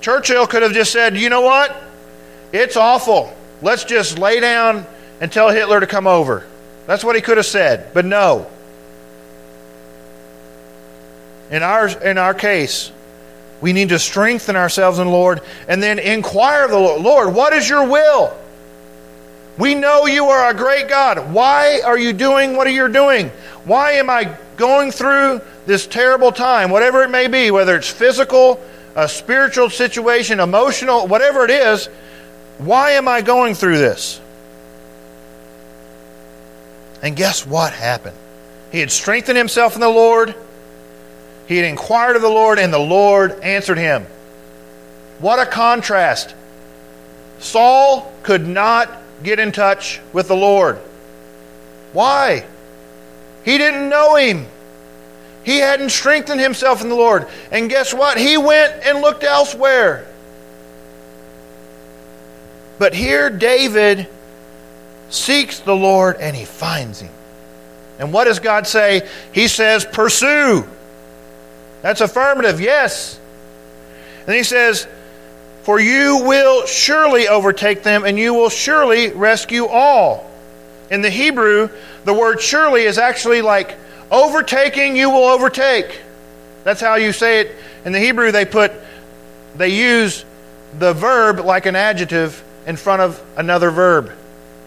Churchill 0.00 0.46
could 0.46 0.62
have 0.62 0.72
just 0.72 0.92
said, 0.92 1.16
you 1.16 1.28
know 1.28 1.42
what? 1.42 1.74
It's 2.52 2.76
awful. 2.76 3.34
Let's 3.62 3.84
just 3.84 4.18
lay 4.18 4.40
down 4.40 4.86
and 5.20 5.30
tell 5.30 5.50
Hitler 5.50 5.80
to 5.80 5.86
come 5.86 6.06
over. 6.06 6.46
That's 6.86 7.04
what 7.04 7.14
he 7.14 7.22
could 7.22 7.36
have 7.36 7.46
said. 7.46 7.94
But 7.94 8.04
no. 8.04 8.50
In 11.50 11.62
our, 11.62 11.88
in 11.88 12.16
our 12.18 12.34
case, 12.34 12.92
we 13.60 13.72
need 13.72 13.90
to 13.90 13.98
strengthen 13.98 14.56
ourselves 14.56 14.98
in 14.98 15.06
the 15.06 15.12
Lord 15.12 15.40
and 15.68 15.82
then 15.82 15.98
inquire 15.98 16.64
of 16.64 16.70
the 16.70 16.78
Lord 16.78 17.02
Lord, 17.02 17.34
what 17.34 17.52
is 17.52 17.68
your 17.68 17.86
will? 17.86 18.36
We 19.58 19.74
know 19.74 20.06
you 20.06 20.26
are 20.26 20.50
a 20.50 20.54
great 20.54 20.88
God. 20.88 21.32
Why 21.32 21.80
are 21.84 21.98
you 21.98 22.12
doing 22.12 22.56
what 22.56 22.72
you're 22.72 22.88
doing? 22.88 23.30
Why 23.64 23.92
am 23.92 24.08
I 24.08 24.36
going 24.56 24.90
through 24.90 25.42
this 25.66 25.86
terrible 25.86 26.32
time, 26.32 26.70
whatever 26.70 27.02
it 27.02 27.10
may 27.10 27.28
be, 27.28 27.50
whether 27.50 27.76
it's 27.76 27.90
physical, 27.90 28.60
a 28.96 29.08
spiritual 29.08 29.70
situation, 29.70 30.40
emotional, 30.40 31.06
whatever 31.06 31.44
it 31.44 31.50
is, 31.50 31.86
why 32.58 32.92
am 32.92 33.08
I 33.08 33.20
going 33.20 33.54
through 33.54 33.78
this? 33.78 34.20
And 37.02 37.16
guess 37.16 37.46
what 37.46 37.72
happened? 37.72 38.16
He 38.72 38.80
had 38.80 38.90
strengthened 38.90 39.38
himself 39.38 39.74
in 39.74 39.80
the 39.80 39.88
Lord. 39.88 40.34
He 41.50 41.56
had 41.56 41.66
inquired 41.66 42.14
of 42.14 42.22
the 42.22 42.28
Lord, 42.28 42.60
and 42.60 42.72
the 42.72 42.78
Lord 42.78 43.40
answered 43.40 43.76
him. 43.76 44.06
What 45.18 45.40
a 45.40 45.50
contrast. 45.50 46.32
Saul 47.40 48.12
could 48.22 48.46
not 48.46 48.88
get 49.24 49.40
in 49.40 49.50
touch 49.50 50.00
with 50.12 50.28
the 50.28 50.36
Lord. 50.36 50.78
Why? 51.92 52.46
He 53.44 53.58
didn't 53.58 53.88
know 53.88 54.14
him. 54.14 54.46
He 55.42 55.58
hadn't 55.58 55.90
strengthened 55.90 56.40
himself 56.40 56.82
in 56.82 56.88
the 56.88 56.94
Lord. 56.94 57.26
And 57.50 57.68
guess 57.68 57.92
what? 57.92 58.16
He 58.16 58.38
went 58.38 58.84
and 58.84 59.00
looked 59.00 59.24
elsewhere. 59.24 60.06
But 62.78 62.94
here, 62.94 63.28
David 63.28 64.06
seeks 65.08 65.58
the 65.58 65.74
Lord 65.74 66.18
and 66.20 66.36
he 66.36 66.44
finds 66.44 67.00
him. 67.00 67.12
And 67.98 68.12
what 68.12 68.26
does 68.26 68.38
God 68.38 68.68
say? 68.68 69.08
He 69.32 69.48
says, 69.48 69.84
Pursue. 69.84 70.68
That's 71.82 72.00
affirmative, 72.00 72.60
yes. 72.60 73.18
And 74.26 74.34
he 74.34 74.42
says, 74.42 74.86
For 75.62 75.80
you 75.80 76.24
will 76.24 76.66
surely 76.66 77.28
overtake 77.28 77.82
them, 77.82 78.04
and 78.04 78.18
you 78.18 78.34
will 78.34 78.50
surely 78.50 79.10
rescue 79.10 79.66
all. 79.66 80.30
In 80.90 81.02
the 81.02 81.10
Hebrew, 81.10 81.70
the 82.04 82.14
word 82.14 82.40
surely 82.40 82.82
is 82.82 82.98
actually 82.98 83.42
like 83.42 83.76
overtaking, 84.10 84.96
you 84.96 85.10
will 85.10 85.24
overtake. 85.24 86.00
That's 86.64 86.80
how 86.80 86.96
you 86.96 87.12
say 87.12 87.40
it. 87.40 87.56
In 87.84 87.92
the 87.92 88.00
Hebrew, 88.00 88.32
they 88.32 88.44
put, 88.44 88.72
they 89.56 89.68
use 89.68 90.24
the 90.78 90.92
verb 90.92 91.40
like 91.40 91.66
an 91.66 91.76
adjective 91.76 92.42
in 92.66 92.76
front 92.76 93.02
of 93.02 93.22
another 93.36 93.70
verb. 93.70 94.12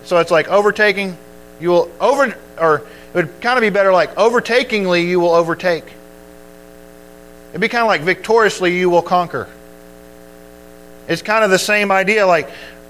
So 0.06 0.18
it's 0.18 0.32
like 0.32 0.48
overtaking, 0.48 1.18
you 1.60 1.70
will 1.70 1.92
over, 2.00 2.36
or 2.60 2.78
it 2.78 2.86
would 3.14 3.42
kind 3.42 3.58
of 3.58 3.62
be 3.62 3.70
better 3.70 3.92
like 3.92 4.16
overtakingly, 4.16 5.08
you 5.08 5.20
will 5.20 5.34
overtake. 5.34 5.86
It'd 7.54 7.62
be 7.62 7.70
kind 7.70 7.84
of 7.84 7.88
like 7.88 8.02
victoriously, 8.02 8.76
you 8.76 8.90
will 8.90 9.04
conquer. 9.04 9.48
It's 11.08 11.22
kind 11.22 11.46
of 11.46 11.52
the 11.52 11.60
same 11.60 11.92
idea. 11.92 12.26
Like 12.26 12.50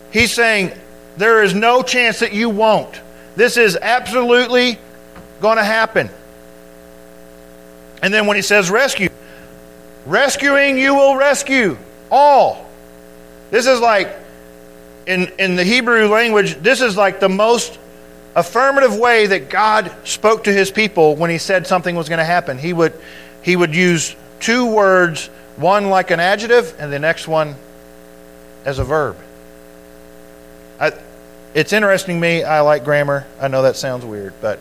he's 0.10 0.32
saying, 0.32 0.72
there 1.18 1.44
is 1.44 1.54
no 1.54 1.84
chance 1.84 2.20
that 2.20 2.32
you 2.32 2.50
won't. 2.50 3.02
This 3.36 3.58
is 3.58 3.76
absolutely 3.76 4.80
going 5.42 5.58
to 5.58 5.66
happen. 5.66 6.10
And 8.02 8.14
then 8.14 8.26
when 8.26 8.38
he 8.38 8.42
says 8.42 8.70
rescue, 8.70 9.10
rescuing, 10.06 10.78
you 10.78 10.96
will 10.96 11.18
rescue 11.18 11.78
all. 12.10 12.66
This 13.52 13.68
is 13.68 13.82
like 13.82 14.16
in, 15.06 15.30
in 15.40 15.58
the 15.58 15.66
Hebrew 15.66 16.08
language, 16.08 16.56
this 16.56 16.80
is 16.80 16.96
like 16.96 17.20
the 17.20 17.28
most 17.28 17.78
affirmative 18.34 18.96
way 18.96 19.28
that 19.28 19.50
God 19.50 19.92
spoke 20.06 20.46
to 20.46 20.54
his 20.54 20.72
people 20.72 21.18
when 21.18 21.30
he 21.30 21.38
said 21.38 21.68
something 21.68 21.96
was 21.98 22.08
going 22.08 22.20
to 22.20 22.26
happen. 22.26 22.58
He 22.58 22.72
would, 22.72 22.94
he 23.42 23.58
would 23.58 23.76
use 23.76 24.16
two 24.44 24.66
words, 24.66 25.28
one 25.56 25.90
like 25.90 26.12
an 26.12 26.20
adjective 26.20 26.76
and 26.78 26.92
the 26.92 27.00
next 27.00 27.28
one 27.28 27.56
as 28.66 28.78
a 28.78 28.84
verb. 28.84 29.18
I, 30.80 30.92
it's 31.54 31.72
interesting 31.72 32.18
to 32.18 32.22
me. 32.22 32.44
I 32.44 32.62
like 32.62 32.84
grammar. 32.84 33.26
I 33.40 33.48
know 33.48 33.64
that 33.64 33.76
sounds 33.76 34.04
weird, 34.04 34.34
but 34.42 34.60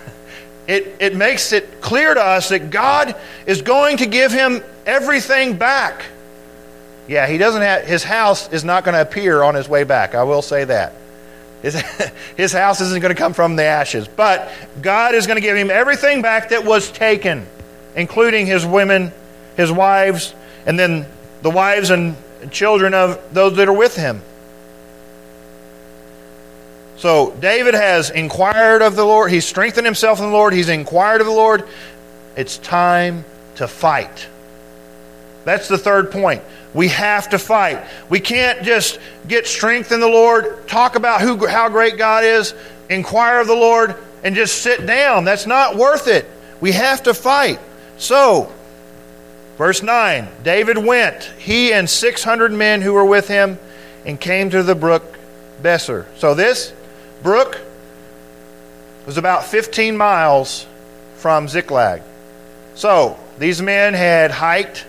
it, 0.66 0.96
it 1.00 1.16
makes 1.16 1.52
it 1.52 1.80
clear 1.80 2.14
to 2.14 2.20
us 2.20 2.48
that 2.48 2.70
God 2.70 3.14
is 3.46 3.62
going 3.62 3.98
to 3.98 4.06
give 4.06 4.32
him 4.32 4.62
everything 4.86 5.56
back. 5.56 6.04
Yeah, 7.06 7.26
he 7.26 7.38
doesn't 7.38 7.62
have, 7.62 7.84
his 7.84 8.04
house 8.04 8.50
is 8.52 8.64
not 8.64 8.84
going 8.84 8.94
to 8.94 9.02
appear 9.02 9.42
on 9.42 9.54
his 9.54 9.68
way 9.68 9.84
back. 9.84 10.14
I 10.14 10.22
will 10.22 10.42
say 10.42 10.64
that. 10.64 10.94
His, 11.60 11.74
his 12.36 12.52
house 12.52 12.80
isn't 12.80 13.00
going 13.02 13.14
to 13.14 13.20
come 13.20 13.34
from 13.34 13.56
the 13.56 13.64
ashes. 13.64 14.08
But 14.08 14.50
God 14.80 15.14
is 15.14 15.26
going 15.26 15.36
to 15.36 15.42
give 15.42 15.56
him 15.56 15.70
everything 15.70 16.22
back 16.22 16.50
that 16.50 16.64
was 16.64 16.90
taken, 16.90 17.46
including 17.96 18.46
his 18.46 18.64
women, 18.64 19.12
his 19.56 19.70
wives, 19.70 20.34
and 20.66 20.78
then 20.78 21.06
the 21.42 21.50
wives 21.50 21.90
and 21.90 22.16
children 22.50 22.94
of 22.94 23.20
those 23.32 23.56
that 23.56 23.68
are 23.68 23.76
with 23.76 23.96
him. 23.96 24.22
So 26.96 27.30
David 27.40 27.74
has 27.74 28.10
inquired 28.10 28.82
of 28.82 28.94
the 28.94 29.04
Lord. 29.04 29.30
He's 29.30 29.46
strengthened 29.46 29.86
himself 29.86 30.18
in 30.18 30.26
the 30.26 30.32
Lord. 30.32 30.52
He's 30.52 30.68
inquired 30.68 31.22
of 31.22 31.26
the 31.26 31.32
Lord. 31.32 31.66
It's 32.36 32.58
time 32.58 33.24
to 33.56 33.66
fight. 33.66 34.28
That's 35.44 35.68
the 35.68 35.78
third 35.78 36.10
point. 36.12 36.42
We 36.74 36.88
have 36.88 37.30
to 37.30 37.38
fight. 37.38 37.82
We 38.08 38.20
can't 38.20 38.62
just 38.62 38.98
get 39.26 39.46
strength 39.46 39.92
in 39.92 40.00
the 40.00 40.08
Lord, 40.08 40.68
talk 40.68 40.94
about 40.94 41.20
who, 41.20 41.46
how 41.46 41.68
great 41.68 41.96
God 41.96 42.24
is, 42.24 42.54
inquire 42.88 43.40
of 43.40 43.46
the 43.46 43.54
Lord, 43.54 43.96
and 44.22 44.34
just 44.34 44.62
sit 44.62 44.86
down. 44.86 45.24
That's 45.24 45.46
not 45.46 45.76
worth 45.76 46.06
it. 46.06 46.28
We 46.60 46.72
have 46.72 47.02
to 47.04 47.14
fight. 47.14 47.58
So, 48.00 48.50
verse 49.58 49.82
9 49.82 50.26
David 50.42 50.78
went, 50.78 51.24
he 51.38 51.70
and 51.74 51.88
600 51.88 52.50
men 52.50 52.80
who 52.80 52.94
were 52.94 53.04
with 53.04 53.28
him, 53.28 53.58
and 54.06 54.18
came 54.18 54.48
to 54.50 54.62
the 54.62 54.74
brook 54.74 55.18
Besor. 55.62 56.06
So, 56.16 56.34
this 56.34 56.72
brook 57.22 57.60
was 59.04 59.18
about 59.18 59.44
15 59.44 59.98
miles 59.98 60.66
from 61.16 61.46
Ziklag. 61.46 62.00
So, 62.74 63.18
these 63.38 63.60
men 63.60 63.92
had 63.92 64.30
hiked 64.30 64.86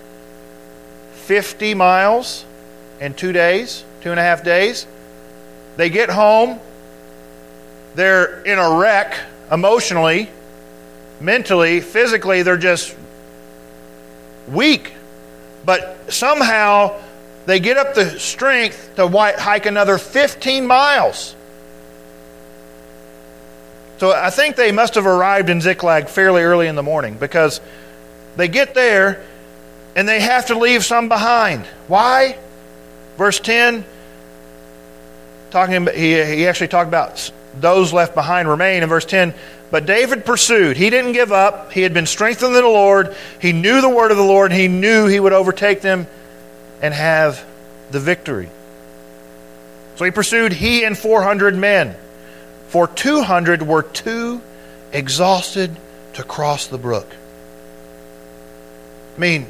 50 1.26 1.74
miles 1.74 2.46
in 3.02 3.14
two 3.14 3.34
days, 3.34 3.84
two 4.00 4.12
and 4.12 4.20
a 4.22 4.24
half 4.24 4.42
days. 4.42 4.88
They 5.76 5.90
get 5.90 6.10
home, 6.10 6.62
they're 7.94 8.42
in 8.44 8.58
a 8.58 8.78
wreck 8.78 9.20
emotionally, 9.52 10.30
mentally, 11.22 11.82
physically, 11.82 12.44
they're 12.44 12.58
just 12.58 12.96
weak. 14.48 14.94
But 15.66 16.12
somehow 16.12 17.00
they 17.46 17.60
get 17.60 17.78
up 17.78 17.94
the 17.94 18.20
strength 18.20 18.96
to 18.96 19.08
hike 19.08 19.66
another 19.66 19.98
15 19.98 20.66
miles. 20.66 21.36
So 23.98 24.12
I 24.12 24.32
think 24.32 24.56
they 24.56 24.72
must 24.72 24.96
have 24.96 25.06
arrived 25.06 25.50
in 25.50 25.62
Ziklag 25.62 26.10
fairly 26.10 26.42
early 26.42 26.68
in 26.68 26.76
the 26.76 26.84
morning 26.84 27.18
because 27.18 27.62
they 28.36 28.48
get 28.48 28.74
there 28.74 29.24
and 29.96 30.08
they 30.08 30.20
have 30.22 30.48
to 30.48 30.58
leave 30.58 30.84
some 30.84 31.08
behind. 31.08 31.66
Why? 31.88 32.38
Verse 33.18 33.40
10, 33.40 33.86
talking 35.52 35.86
he, 35.94 36.24
he 36.24 36.48
actually 36.48 36.70
talked 36.70 36.88
about 36.88 37.32
those 37.54 37.94
left 37.94 38.16
behind 38.16 38.48
remain 38.48 38.82
in 38.82 38.90
verse 38.90 39.06
10. 39.06 39.34
But 39.72 39.86
David 39.86 40.26
pursued. 40.26 40.76
He 40.76 40.90
didn't 40.90 41.14
give 41.14 41.32
up. 41.32 41.72
He 41.72 41.82
had 41.82 41.94
been 41.94 42.06
strengthened 42.06 42.54
in 42.56 42.62
the 42.62 42.68
Lord. 42.68 43.16
He 43.40 43.54
knew 43.54 43.80
the 43.80 43.90
word 43.90 44.12
of 44.12 44.18
the 44.18 44.24
Lord. 44.24 44.52
He 44.52 44.68
knew 44.68 45.08
he 45.08 45.20
would 45.20 45.34
overtake 45.34 45.82
them 45.82 46.08
and 46.82 46.94
have 46.94 47.44
the 47.90 48.00
victory. 48.00 48.50
So 49.96 50.06
he 50.06 50.12
pursued, 50.12 50.52
he 50.52 50.84
and 50.84 50.98
400 50.98 51.56
men 51.56 51.96
for 52.68 52.88
200 52.88 53.62
were 53.62 53.84
too 53.84 54.42
exhausted 54.92 55.76
to 56.14 56.24
cross 56.24 56.68
the 56.68 56.78
brook. 56.78 57.08
I 59.16 59.20
mean, 59.20 59.48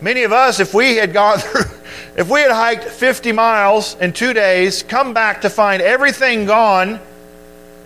many 0.00 0.24
of 0.24 0.32
us, 0.32 0.58
if 0.58 0.74
we 0.74 0.96
had 0.96 1.12
gone 1.12 1.38
through, 1.40 1.70
if 2.16 2.28
we 2.28 2.40
had 2.40 2.50
hiked 2.50 2.84
50 2.84 3.32
miles 3.32 3.96
in 4.00 4.12
two 4.12 4.32
days, 4.32 4.82
come 4.82 5.14
back 5.14 5.42
to 5.42 5.50
find 5.50 5.82
everything 5.82 6.46
gone, 6.46 7.00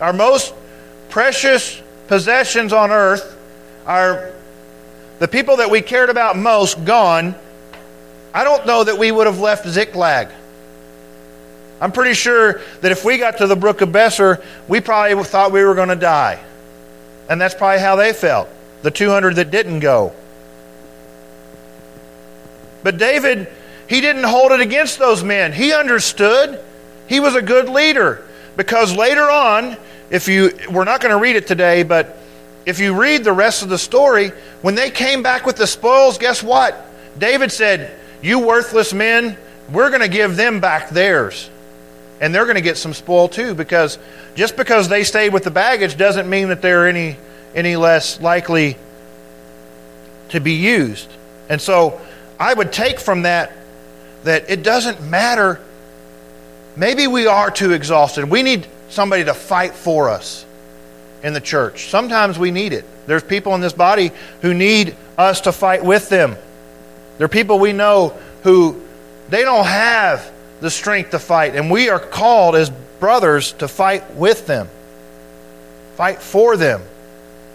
our 0.00 0.12
most 0.12 0.54
precious 1.10 1.80
possessions 2.06 2.72
on 2.72 2.90
earth, 2.90 3.36
our 3.86 4.32
the 5.18 5.28
people 5.28 5.56
that 5.56 5.70
we 5.70 5.82
cared 5.82 6.10
about 6.10 6.36
most 6.36 6.84
gone, 6.84 7.34
I 8.32 8.44
don't 8.44 8.66
know 8.66 8.84
that 8.84 8.98
we 8.98 9.10
would 9.10 9.26
have 9.26 9.40
left 9.40 9.66
Ziklag. 9.66 10.28
I'm 11.80 11.92
pretty 11.92 12.14
sure 12.14 12.60
that 12.80 12.92
if 12.92 13.04
we 13.04 13.18
got 13.18 13.38
to 13.38 13.46
the 13.46 13.56
brook 13.56 13.80
of 13.80 13.90
Besor, 13.90 14.42
we 14.68 14.80
probably 14.80 15.22
thought 15.24 15.52
we 15.52 15.64
were 15.64 15.74
going 15.74 15.88
to 15.88 15.96
die. 15.96 16.40
And 17.28 17.40
that's 17.40 17.54
probably 17.54 17.80
how 17.80 17.96
they 17.96 18.12
felt, 18.12 18.48
the 18.82 18.90
200 18.90 19.36
that 19.36 19.50
didn't 19.50 19.80
go. 19.80 20.12
But 22.82 22.96
David, 22.96 23.48
he 23.88 24.00
didn't 24.00 24.24
hold 24.24 24.52
it 24.52 24.60
against 24.60 24.98
those 24.98 25.22
men. 25.22 25.52
He 25.52 25.72
understood. 25.72 26.64
He 27.06 27.20
was 27.20 27.34
a 27.34 27.42
good 27.42 27.68
leader. 27.68 28.24
Because 28.56 28.96
later 28.96 29.30
on, 29.30 29.76
if 30.10 30.28
you, 30.28 30.56
we're 30.70 30.84
not 30.84 31.00
going 31.00 31.14
to 31.14 31.20
read 31.20 31.36
it 31.36 31.46
today, 31.46 31.82
but 31.82 32.16
if 32.66 32.78
you 32.78 32.98
read 33.00 33.24
the 33.24 33.32
rest 33.32 33.62
of 33.62 33.68
the 33.68 33.78
story, 33.78 34.32
when 34.62 34.74
they 34.74 34.90
came 34.90 35.22
back 35.22 35.46
with 35.46 35.56
the 35.56 35.66
spoils, 35.66 36.18
guess 36.18 36.42
what? 36.42 36.86
David 37.18 37.52
said, 37.52 37.98
You 38.22 38.40
worthless 38.40 38.92
men, 38.92 39.36
we're 39.70 39.88
going 39.90 40.02
to 40.02 40.08
give 40.08 40.36
them 40.36 40.60
back 40.60 40.90
theirs 40.90 41.50
and 42.20 42.34
they're 42.34 42.44
going 42.44 42.56
to 42.56 42.62
get 42.62 42.76
some 42.76 42.94
spoil 42.94 43.28
too 43.28 43.54
because 43.54 43.98
just 44.34 44.56
because 44.56 44.88
they 44.88 45.04
stayed 45.04 45.32
with 45.32 45.44
the 45.44 45.50
baggage 45.50 45.96
doesn't 45.96 46.28
mean 46.28 46.48
that 46.48 46.62
they're 46.62 46.88
any 46.88 47.16
any 47.54 47.76
less 47.76 48.20
likely 48.20 48.76
to 50.28 50.40
be 50.40 50.52
used. 50.52 51.10
And 51.48 51.60
so 51.60 52.00
I 52.38 52.52
would 52.52 52.72
take 52.72 53.00
from 53.00 53.22
that 53.22 53.52
that 54.24 54.50
it 54.50 54.62
doesn't 54.62 55.02
matter 55.02 55.60
maybe 56.76 57.06
we 57.06 57.26
are 57.26 57.50
too 57.50 57.72
exhausted. 57.72 58.28
We 58.30 58.42
need 58.42 58.66
somebody 58.88 59.24
to 59.24 59.34
fight 59.34 59.74
for 59.74 60.08
us 60.08 60.44
in 61.22 61.32
the 61.32 61.40
church. 61.40 61.88
Sometimes 61.88 62.38
we 62.38 62.50
need 62.50 62.72
it. 62.72 62.84
There's 63.06 63.22
people 63.22 63.54
in 63.54 63.60
this 63.60 63.72
body 63.72 64.12
who 64.42 64.54
need 64.54 64.96
us 65.16 65.42
to 65.42 65.52
fight 65.52 65.84
with 65.84 66.08
them. 66.08 66.36
There 67.18 67.24
are 67.24 67.28
people 67.28 67.58
we 67.58 67.72
know 67.72 68.16
who 68.42 68.80
they 69.28 69.42
don't 69.42 69.66
have 69.66 70.30
the 70.60 70.70
strength 70.70 71.10
to 71.10 71.18
fight. 71.18 71.54
And 71.54 71.70
we 71.70 71.88
are 71.88 71.98
called 71.98 72.54
as 72.54 72.70
brothers 73.00 73.52
to 73.54 73.68
fight 73.68 74.14
with 74.14 74.46
them, 74.46 74.68
fight 75.96 76.20
for 76.20 76.56
them 76.56 76.82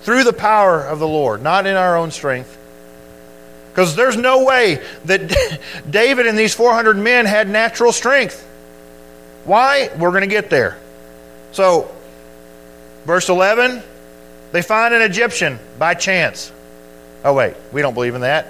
through 0.01 0.23
the 0.23 0.34
power 0.34 0.81
of 0.81 0.99
the 0.99 1.07
Lord, 1.07 1.41
not 1.41 1.65
in 1.65 1.75
our 1.75 1.97
own 1.97 2.11
strength. 2.11 2.57
Because 3.71 3.95
there's 3.95 4.17
no 4.17 4.43
way 4.43 4.84
that 5.05 5.59
David 5.89 6.27
and 6.27 6.38
these 6.38 6.53
400 6.53 6.97
men 6.97 7.25
had 7.25 7.49
natural 7.49 7.91
strength. 7.91 8.47
Why? 9.45 9.89
We're 9.97 10.11
going 10.11 10.21
to 10.21 10.27
get 10.27 10.49
there. 10.49 10.77
So, 11.54 11.89
verse 13.06 13.30
11, 13.30 13.82
they 14.51 14.62
find 14.62 14.93
an 14.93 15.01
Egyptian 15.01 15.60
by 15.80 15.93
chance. 15.93 16.51
Oh, 17.24 17.34
wait, 17.34 17.56
we 17.72 17.82
don't 17.82 17.93
believe 17.93 18.16
in 18.16 18.22
that. 18.22 18.47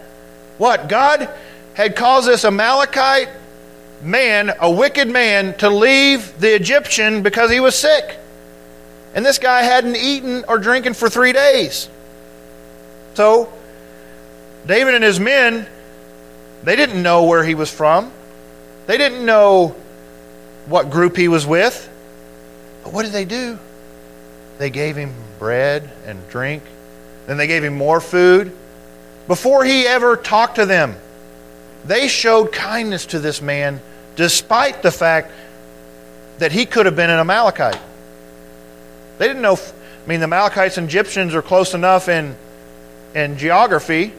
What? 0.57 0.89
God 0.89 1.29
had 1.73 1.95
caused 1.95 2.27
this 2.27 2.45
Amalekite 2.45 3.29
man, 4.01 4.51
a 4.59 4.71
wicked 4.71 5.09
man, 5.09 5.55
to 5.57 5.69
leave 5.69 6.39
the 6.39 6.55
Egyptian 6.55 7.21
because 7.23 7.51
he 7.51 7.59
was 7.59 7.75
sick. 7.75 8.17
And 9.13 9.25
this 9.25 9.37
guy 9.37 9.63
hadn't 9.63 9.95
eaten 9.95 10.45
or 10.47 10.57
drinking 10.57 10.93
for 10.93 11.09
three 11.09 11.33
days. 11.33 11.89
So, 13.15 13.51
David 14.65 14.95
and 14.95 15.03
his 15.03 15.19
men, 15.19 15.67
they 16.63 16.75
didn't 16.75 17.03
know 17.03 17.25
where 17.25 17.43
he 17.43 17.53
was 17.53 17.69
from. 17.69 18.11
They 18.87 18.97
didn't 18.97 19.25
know 19.25 19.75
what 20.67 20.89
group 20.89 21.17
he 21.17 21.27
was 21.27 21.45
with. 21.45 21.89
But 22.83 22.93
what 22.93 23.03
did 23.03 23.11
they 23.11 23.25
do? 23.25 23.57
They 24.57 24.69
gave 24.69 24.95
him 24.95 25.13
bread 25.39 25.89
and 26.05 26.27
drink. 26.29 26.63
Then 27.25 27.37
they 27.37 27.47
gave 27.47 27.63
him 27.63 27.77
more 27.77 28.01
food. 28.01 28.55
Before 29.27 29.63
he 29.63 29.87
ever 29.87 30.17
talked 30.17 30.55
to 30.55 30.65
them, 30.65 30.95
they 31.85 32.07
showed 32.07 32.51
kindness 32.51 33.07
to 33.07 33.19
this 33.19 33.41
man 33.41 33.81
despite 34.15 34.83
the 34.83 34.91
fact 34.91 35.31
that 36.39 36.51
he 36.51 36.65
could 36.65 36.85
have 36.85 36.95
been 36.95 37.09
an 37.09 37.19
Amalekite. 37.19 37.79
They 39.17 39.27
didn't 39.27 39.41
know. 39.41 39.55
I 39.55 40.07
mean, 40.07 40.19
the 40.19 40.25
Amalekites 40.25 40.77
and 40.77 40.87
Egyptians 40.87 41.33
are 41.33 41.41
close 41.41 41.73
enough 41.73 42.09
in 42.09 42.35
in 43.15 43.37
geography 43.37 44.11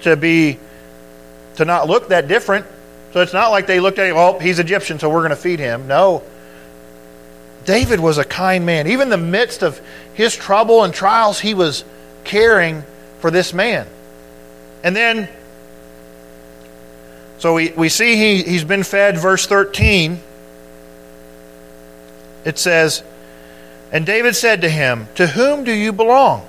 to 0.00 0.16
be 0.16 0.58
to 1.56 1.64
not 1.64 1.86
look 1.86 2.08
that 2.08 2.28
different. 2.28 2.66
So 3.12 3.20
it's 3.20 3.32
not 3.32 3.50
like 3.50 3.66
they 3.66 3.80
looked 3.80 3.98
at 3.98 4.06
him, 4.06 4.16
well, 4.16 4.38
he's 4.38 4.58
Egyptian, 4.58 4.98
so 4.98 5.08
we're 5.08 5.20
going 5.20 5.30
to 5.30 5.36
feed 5.36 5.58
him. 5.58 5.86
No. 5.86 6.22
David 7.68 8.00
was 8.00 8.16
a 8.16 8.24
kind 8.24 8.64
man. 8.64 8.86
Even 8.86 9.08
in 9.08 9.10
the 9.10 9.18
midst 9.18 9.62
of 9.62 9.78
his 10.14 10.34
trouble 10.34 10.84
and 10.84 10.94
trials, 10.94 11.38
he 11.38 11.52
was 11.52 11.84
caring 12.24 12.82
for 13.18 13.30
this 13.30 13.52
man. 13.52 13.86
And 14.82 14.96
then, 14.96 15.28
so 17.36 17.52
we, 17.52 17.72
we 17.72 17.90
see 17.90 18.16
he, 18.16 18.42
he's 18.42 18.64
been 18.64 18.84
fed, 18.84 19.18
verse 19.18 19.46
13. 19.46 20.18
It 22.46 22.56
says, 22.56 23.02
And 23.92 24.06
David 24.06 24.34
said 24.34 24.62
to 24.62 24.70
him, 24.70 25.06
To 25.16 25.26
whom 25.26 25.64
do 25.64 25.72
you 25.72 25.92
belong? 25.92 26.46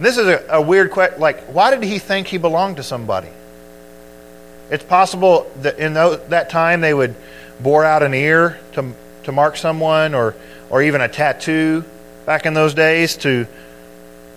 This 0.00 0.18
is 0.18 0.26
a, 0.26 0.44
a 0.48 0.60
weird 0.60 0.90
question. 0.90 1.20
Like, 1.20 1.44
why 1.44 1.70
did 1.70 1.84
he 1.84 2.00
think 2.00 2.26
he 2.26 2.38
belonged 2.38 2.78
to 2.78 2.82
somebody? 2.82 3.28
It's 4.70 4.82
possible 4.82 5.48
that 5.62 5.78
in 5.78 5.94
that 5.94 6.50
time 6.50 6.80
they 6.80 6.92
would 6.92 7.14
bore 7.60 7.84
out 7.84 8.02
an 8.02 8.12
ear 8.12 8.58
to, 8.72 8.92
to 9.28 9.32
mark 9.32 9.58
someone 9.58 10.14
or, 10.14 10.34
or 10.70 10.82
even 10.82 11.02
a 11.02 11.08
tattoo 11.08 11.84
back 12.24 12.46
in 12.46 12.54
those 12.54 12.72
days 12.72 13.16
to 13.18 13.46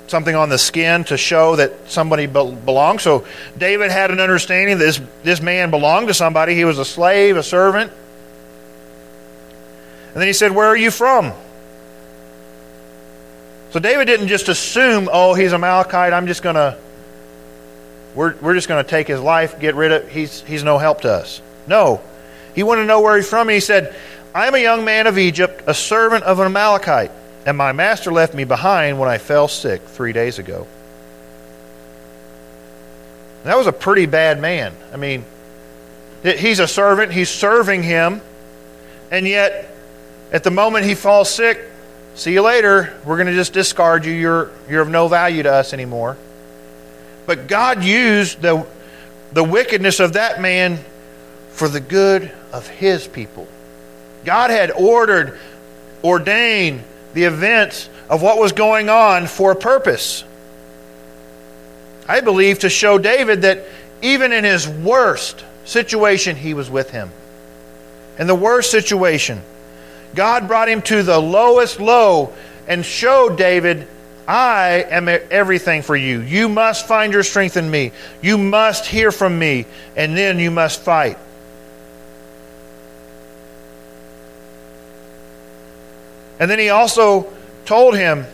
something 0.08 0.36
on 0.36 0.50
the 0.50 0.58
skin 0.58 1.06
to 1.06 1.18
show 1.18 1.56
that 1.56 1.90
somebody 1.90 2.26
belonged. 2.28 3.00
So 3.00 3.26
David 3.58 3.90
had 3.90 4.12
an 4.12 4.20
understanding 4.20 4.78
that 4.78 4.84
this, 4.84 5.02
this 5.24 5.42
man 5.42 5.72
belonged 5.72 6.10
to 6.10 6.14
somebody. 6.14 6.56
He 6.56 6.66
was 6.66 6.78
a 6.78 6.86
slave, 6.86 7.38
a 7.38 7.44
servant. 7.44 7.92
And 10.14 10.20
then 10.20 10.28
he 10.28 10.34
said, 10.34 10.52
Where 10.52 10.68
are 10.68 10.76
you 10.76 10.92
from? 10.92 11.32
So 13.72 13.80
David 13.80 14.06
didn't 14.06 14.28
just 14.28 14.50
assume, 14.50 15.10
oh, 15.12 15.34
he's 15.34 15.54
a 15.54 15.56
Amalekite, 15.56 16.12
I'm 16.12 16.28
just 16.28 16.44
going 16.44 16.56
to, 16.56 16.78
we're, 18.14 18.36
we're 18.42 18.56
just 18.56 18.68
going 18.68 18.84
to 18.84 18.90
take 18.90 19.08
his 19.08 19.22
life, 19.22 19.58
get 19.62 19.76
rid 19.76 19.94
of, 19.94 20.10
he's, 20.10 20.42
he's 20.42 20.66
no 20.66 20.78
help 20.78 21.02
to 21.02 21.14
us. 21.14 21.42
No. 21.68 22.02
He 22.54 22.64
wanted 22.64 22.82
to 22.82 22.88
know 22.88 23.00
where 23.00 23.16
he's 23.16 23.30
from, 23.30 23.48
and 23.48 23.54
he 23.54 23.62
said, 23.62 23.96
I'm 24.34 24.56
a 24.56 24.60
young 24.60 24.86
man 24.86 25.08
of 25.08 25.18
Egypt, 25.18 25.64
a 25.68 25.74
servant 25.74 26.24
of 26.24 26.40
an 26.40 26.46
Amalekite, 26.46 27.12
and 27.46 27.58
my 27.58 27.72
master 27.72 28.12
left 28.12 28.34
me 28.34 28.44
behind 28.44 29.00
when 29.00 29.10
I 29.10 29.18
fell 29.18 29.48
sick 29.48 29.82
three 29.82 30.14
days 30.14 30.40
ago. 30.40 30.68
That 33.44 33.58
was 33.58 33.68
a 33.68 33.74
pretty 33.74 34.06
bad 34.06 34.40
man. 34.40 34.74
I 34.94 34.98
mean, 34.98 35.26
he's 36.24 36.60
a 36.60 36.68
servant, 36.68 37.12
he's 37.12 37.30
serving 37.30 37.84
him, 37.84 38.22
and 39.10 39.28
yet, 39.28 39.74
at 40.32 40.44
the 40.44 40.52
moment 40.52 40.86
he 40.86 40.96
falls 40.96 41.30
sick, 41.30 41.72
See 42.16 42.34
you 42.34 42.42
later. 42.42 42.94
We're 43.06 43.16
going 43.16 43.28
to 43.28 43.34
just 43.34 43.54
discard 43.54 44.06
you. 44.06 44.12
You're, 44.12 44.52
you're 44.70 44.82
of 44.82 44.90
no 44.90 45.08
value 45.08 45.44
to 45.44 45.52
us 45.52 45.74
anymore. 45.74 46.18
But 47.26 47.48
God 47.48 47.84
used 47.84 48.42
the, 48.42 48.66
the 49.32 49.44
wickedness 49.44 50.00
of 50.00 50.14
that 50.14 50.42
man 50.42 50.80
for 51.52 51.68
the 51.68 51.80
good 51.80 52.32
of 52.52 52.68
his 52.68 53.08
people. 53.08 53.48
God 54.26 54.50
had 54.50 54.72
ordered, 54.72 55.40
ordained 56.04 56.84
the 57.14 57.24
events 57.24 57.90
of 58.10 58.22
what 58.22 58.38
was 58.38 58.52
going 58.52 58.90
on 58.90 59.28
for 59.28 59.52
a 59.52 59.56
purpose. 59.56 60.24
I 62.08 62.22
believe 62.22 62.60
to 62.60 62.70
show 62.70 62.98
David 62.98 63.44
that 63.44 63.66
even 64.02 64.34
in 64.34 64.44
his 64.44 64.68
worst 64.68 65.46
situation, 65.66 66.36
he 66.36 66.54
was 66.54 66.70
with 66.70 66.90
him. 66.90 67.12
In 68.20 68.28
the 68.28 68.36
worst 68.36 68.72
situation, 68.72 69.42
God 70.14 70.48
brought 70.48 70.68
him 70.68 70.82
to 70.84 71.04
the 71.04 71.20
lowest 71.20 71.80
low 71.80 72.34
and 72.68 72.86
showed 72.86 73.38
David, 73.38 73.88
I 74.28 74.86
am 74.90 75.08
everything 75.10 75.82
for 75.82 75.96
you. 75.96 76.20
You 76.20 76.48
must 76.50 76.88
find 76.88 77.14
your 77.14 77.24
strength 77.24 77.58
in 77.58 77.70
me. 77.70 77.92
You 78.22 78.38
must 78.38 78.86
hear 78.86 79.12
from 79.12 79.38
me, 79.38 79.66
and 79.96 80.16
then 80.16 80.40
you 80.40 80.52
must 80.52 80.82
fight. 80.82 81.18
And 86.42 86.50
then 86.50 86.58
he 86.58 86.70
also 86.70 87.32
told 87.66 87.96
him 87.96 88.26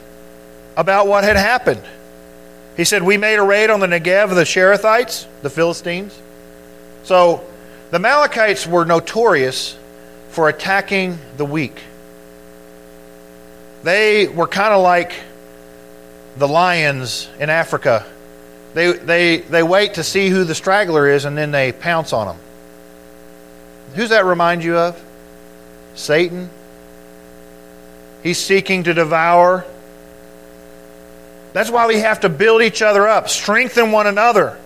about 0.77 1.07
what 1.07 1.25
had 1.25 1.35
happened. 1.35 1.83
He 2.77 2.85
said, 2.85 3.03
We 3.03 3.17
made 3.17 3.35
a 3.35 3.43
raid 3.43 3.69
on 3.69 3.81
the 3.81 3.87
Negev 3.87 4.29
of 4.29 4.35
the 4.37 4.45
Cherethites, 4.45 5.27
the 5.41 5.49
Philistines. 5.49 6.17
So 7.03 7.45
the 7.91 7.97
Amalekites 7.97 8.65
were 8.65 8.85
notorious 8.85 9.77
for 10.29 10.47
attacking 10.47 11.19
the 11.35 11.43
weak. 11.43 11.81
They 13.83 14.27
were 14.27 14.47
kind 14.47 14.73
of 14.73 14.81
like 14.81 15.11
the 16.37 16.47
lions 16.47 17.29
in 17.39 17.49
Africa. 17.49 18.05
They, 18.73 18.93
they, 18.93 19.37
they 19.39 19.63
wait 19.63 19.95
to 19.95 20.03
see 20.05 20.29
who 20.29 20.45
the 20.45 20.55
straggler 20.55 21.09
is 21.09 21.25
and 21.25 21.37
then 21.37 21.51
they 21.51 21.73
pounce 21.73 22.13
on 22.13 22.27
them. 22.27 22.37
Who's 23.95 24.09
that 24.09 24.23
remind 24.23 24.63
you 24.63 24.77
of? 24.77 25.03
Satan. 25.95 26.49
He's 28.23 28.39
seeking 28.43 28.83
to 28.83 28.93
devour. 28.93 29.65
That's 31.53 31.69
why 31.69 31.87
we 31.87 31.99
have 31.99 32.21
to 32.21 32.29
build 32.29 32.61
each 32.61 32.81
other 32.81 33.07
up, 33.07 33.29
strengthen 33.29 33.91
one 33.91 34.07
another. 34.07 34.57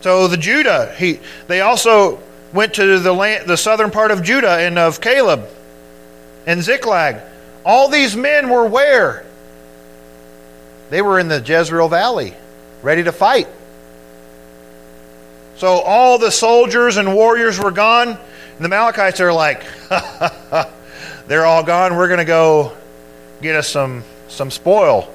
So 0.00 0.28
the 0.28 0.36
Judah, 0.36 0.94
he, 0.96 1.20
they 1.46 1.60
also 1.60 2.20
went 2.52 2.74
to 2.74 2.98
the, 2.98 3.12
land, 3.12 3.46
the 3.46 3.56
southern 3.56 3.90
part 3.90 4.10
of 4.10 4.22
Judah 4.22 4.58
and 4.58 4.78
of 4.78 5.00
Caleb 5.00 5.46
and 6.46 6.62
Ziklag. 6.62 7.20
All 7.64 7.88
these 7.88 8.16
men 8.16 8.48
were 8.48 8.66
where? 8.66 9.26
They 10.88 11.02
were 11.02 11.18
in 11.18 11.28
the 11.28 11.40
Jezreel 11.40 11.88
Valley, 11.88 12.34
ready 12.82 13.04
to 13.04 13.12
fight. 13.12 13.48
So 15.56 15.80
all 15.80 16.18
the 16.18 16.30
soldiers 16.30 16.96
and 16.96 17.14
warriors 17.14 17.58
were 17.58 17.70
gone. 17.70 18.08
And 18.08 18.18
the 18.58 18.64
Amalekites 18.64 19.20
are 19.20 19.32
like, 19.32 19.62
they're 21.30 21.46
all 21.46 21.62
gone. 21.62 21.94
We're 21.94 22.08
going 22.08 22.18
to 22.18 22.24
go 22.24 22.76
get 23.40 23.54
us 23.54 23.68
some, 23.68 24.02
some 24.26 24.50
spoil. 24.50 25.08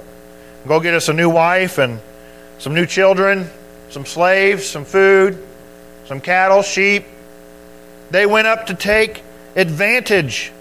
Go 0.66 0.80
get 0.80 0.94
us 0.94 1.10
a 1.10 1.14
new 1.14 1.30
wife 1.30 1.78
and 1.78 2.00
some 2.58 2.74
new 2.74 2.86
children, 2.86 3.50
some 3.90 4.06
slaves, 4.06 4.66
some 4.66 4.86
food, 4.86 5.46
some 6.06 6.22
cattle, 6.22 6.62
sheep, 6.62 7.04
they 8.12 8.26
went 8.26 8.48
up 8.48 8.68
to 8.68 8.74
take 8.74 9.24
advantage. 9.58 10.54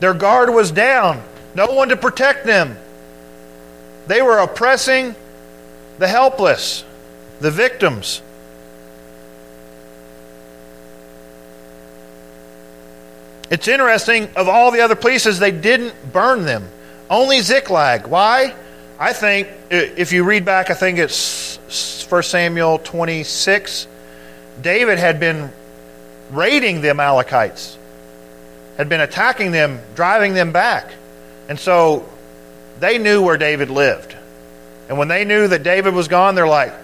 Their 0.00 0.14
guard 0.14 0.48
was 0.48 0.70
down, 0.70 1.22
no 1.54 1.66
one 1.66 1.90
to 1.90 1.96
protect 1.98 2.46
them. 2.46 2.78
They 4.06 4.22
were 4.22 4.38
oppressing 4.38 5.14
the 5.98 6.08
helpless, 6.08 6.82
the 7.40 7.50
victims. 7.50 8.22
It's 13.50 13.66
interesting, 13.66 14.28
of 14.36 14.48
all 14.48 14.70
the 14.70 14.80
other 14.80 14.96
places, 14.96 15.38
they 15.38 15.50
didn't 15.50 16.12
burn 16.12 16.44
them. 16.44 16.68
Only 17.08 17.40
Ziklag. 17.40 18.06
Why? 18.06 18.54
I 18.98 19.12
think, 19.12 19.48
if 19.70 20.12
you 20.12 20.24
read 20.24 20.44
back, 20.44 20.70
I 20.70 20.74
think 20.74 20.98
it's 20.98 22.04
1 22.08 22.22
Samuel 22.24 22.78
26, 22.78 23.86
David 24.60 24.98
had 24.98 25.20
been 25.20 25.52
raiding 26.30 26.80
the 26.80 26.90
Amalekites, 26.90 27.78
had 28.76 28.88
been 28.88 29.00
attacking 29.00 29.52
them, 29.52 29.80
driving 29.94 30.34
them 30.34 30.52
back. 30.52 30.90
And 31.48 31.58
so 31.58 32.08
they 32.80 32.98
knew 32.98 33.22
where 33.22 33.38
David 33.38 33.70
lived. 33.70 34.14
And 34.88 34.98
when 34.98 35.08
they 35.08 35.24
knew 35.24 35.48
that 35.48 35.62
David 35.62 35.94
was 35.94 36.08
gone, 36.08 36.34
they're 36.34 36.48
like, 36.48 36.74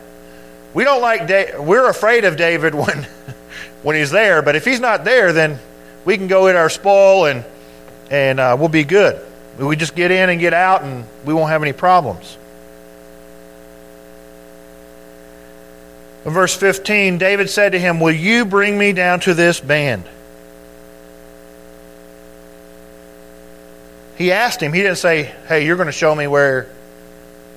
we 0.73 0.85
don't 0.85 1.01
like 1.01 1.27
da- 1.27 1.59
we're 1.59 1.89
afraid 1.89 2.25
of 2.25 2.37
David 2.37 2.75
when 2.75 3.07
when 3.83 3.97
he's 3.97 4.11
there, 4.11 4.43
but 4.43 4.57
if 4.57 4.65
he's 4.65 4.81
not 4.81 5.05
there, 5.05 5.33
then 5.33 5.59
we 6.05 6.17
can 6.17 6.27
go 6.27 6.47
in 6.47 6.57
our 6.57 6.69
spoil 6.71 7.27
and 7.27 7.45
and 8.11 8.39
uh, 8.39 8.57
we'll 8.59 8.69
be 8.69 8.85
good. 8.85 9.21
We 9.59 9.77
just 9.77 9.95
get 9.95 10.11
in 10.11 10.31
and 10.31 10.41
get 10.41 10.53
out, 10.53 10.83
and 10.83 11.05
we 11.25 11.33
won't 11.33 11.51
have 11.51 11.63
any 11.63 11.73
problems. 11.73 12.37
In 16.25 16.33
verse 16.33 16.55
15, 16.55 17.19
David 17.19 17.51
said 17.51 17.73
to 17.73 17.79
him, 17.79 18.01
Will 18.01 18.15
you 18.15 18.45
bring 18.45 18.77
me 18.77 18.93
down 18.93 19.21
to 19.21 19.35
this 19.35 19.61
band? 19.61 20.05
He 24.17 24.33
asked 24.33 24.61
him, 24.61 24.73
he 24.73 24.81
didn't 24.81 24.99
say, 24.99 25.35
Hey, 25.49 25.67
you're 25.67 25.77
going 25.77 25.87
to 25.87 25.93
show 25.93 26.15
me 26.15 26.27
where 26.27 26.69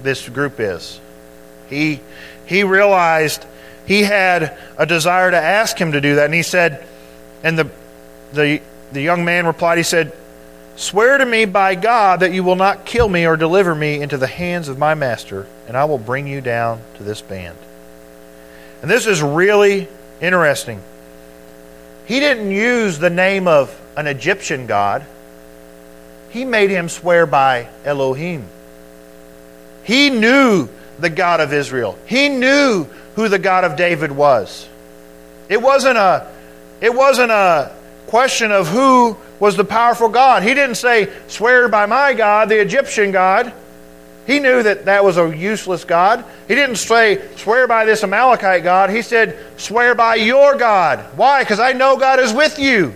this 0.02 0.28
group 0.28 0.60
is. 0.60 1.00
He, 1.70 2.02
he 2.46 2.64
realized 2.64 3.46
he 3.86 4.02
had 4.04 4.58
a 4.78 4.86
desire 4.86 5.32
to 5.32 5.38
ask 5.38 5.78
him 5.78 5.94
to 5.94 6.02
do 6.02 6.16
that. 6.16 6.26
And 6.26 6.34
he 6.34 6.44
said, 6.44 6.86
and 7.44 7.58
the, 7.58 7.72
the, 8.34 8.62
the 8.92 9.02
young 9.02 9.26
man 9.26 9.46
replied, 9.46 9.78
He 9.78 9.84
said, 9.84 10.14
Swear 10.76 11.18
to 11.18 11.26
me 11.26 11.46
by 11.46 11.76
God 11.76 12.20
that 12.20 12.34
you 12.34 12.44
will 12.44 12.56
not 12.56 12.86
kill 12.86 13.10
me 13.10 13.26
or 13.26 13.36
deliver 13.36 13.74
me 13.74 14.02
into 14.02 14.18
the 14.18 14.28
hands 14.28 14.68
of 14.68 14.78
my 14.78 14.94
master, 14.94 15.48
and 15.68 15.76
I 15.76 15.86
will 15.86 15.98
bring 15.98 16.28
you 16.28 16.40
down 16.40 16.82
to 16.96 17.04
this 17.04 17.22
band. 17.22 17.58
And 18.82 18.92
this 18.92 19.08
is 19.08 19.22
really 19.22 19.88
interesting. 20.22 20.82
He 22.06 22.20
didn't 22.20 22.52
use 22.52 23.00
the 23.00 23.10
name 23.10 23.48
of 23.48 23.76
an 23.98 24.06
Egyptian 24.06 24.68
god, 24.68 25.06
he 26.30 26.46
made 26.46 26.70
him 26.70 26.88
swear 26.88 27.26
by 27.26 27.68
Elohim. 27.84 28.46
He 29.84 30.10
knew 30.10 30.70
the 31.00 31.10
God 31.10 31.40
of 31.40 31.54
Israel. 31.54 31.98
He 32.06 32.30
knew 32.30 32.86
who 33.16 33.30
the 33.30 33.40
God 33.40 33.64
of 33.64 33.76
David 33.76 34.12
was. 34.12 34.68
It 35.50 35.62
wasn't 35.62 35.98
a 35.98 36.28
it 36.82 36.94
wasn't 36.94 37.32
a 37.32 37.72
question 38.08 38.52
of 38.52 38.68
who 38.68 39.18
was 39.40 39.56
the 39.56 39.66
powerful 39.66 40.10
God. 40.10 40.44
He 40.44 40.54
didn't 40.54 40.76
say, 40.76 41.10
"Swear 41.28 41.70
by 41.70 41.86
my 41.86 42.14
God, 42.14 42.50
the 42.50 42.60
Egyptian 42.60 43.12
God." 43.12 43.54
He 44.28 44.40
knew 44.40 44.62
that 44.62 44.86
that 44.86 45.06
was 45.06 45.18
a 45.18 45.34
useless 45.34 45.86
God. 45.86 46.26
He 46.50 46.56
didn't 46.56 46.76
say, 46.76 47.22
swear 47.38 47.66
by 47.66 47.86
this 47.86 48.04
Amalekite 48.04 48.62
God. 48.62 48.90
He 48.90 49.02
said, 49.02 49.40
swear 49.56 49.96
by 49.96 50.16
your 50.16 50.58
God. 50.58 51.00
Why? 51.16 51.44
Because 51.44 51.62
I 51.62 51.72
know 51.72 51.96
God 51.96 52.20
is 52.20 52.34
with 52.34 52.60
you. 52.60 52.94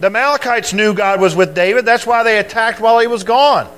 The 0.00 0.08
Amalekites 0.08 0.72
knew 0.72 0.92
God 0.92 1.20
was 1.20 1.36
with 1.36 1.54
David. 1.54 1.84
That's 1.84 2.04
why 2.04 2.24
they 2.24 2.38
attacked 2.38 2.80
while 2.80 2.98
he 2.98 3.06
was 3.06 3.22
gone. 3.22 3.68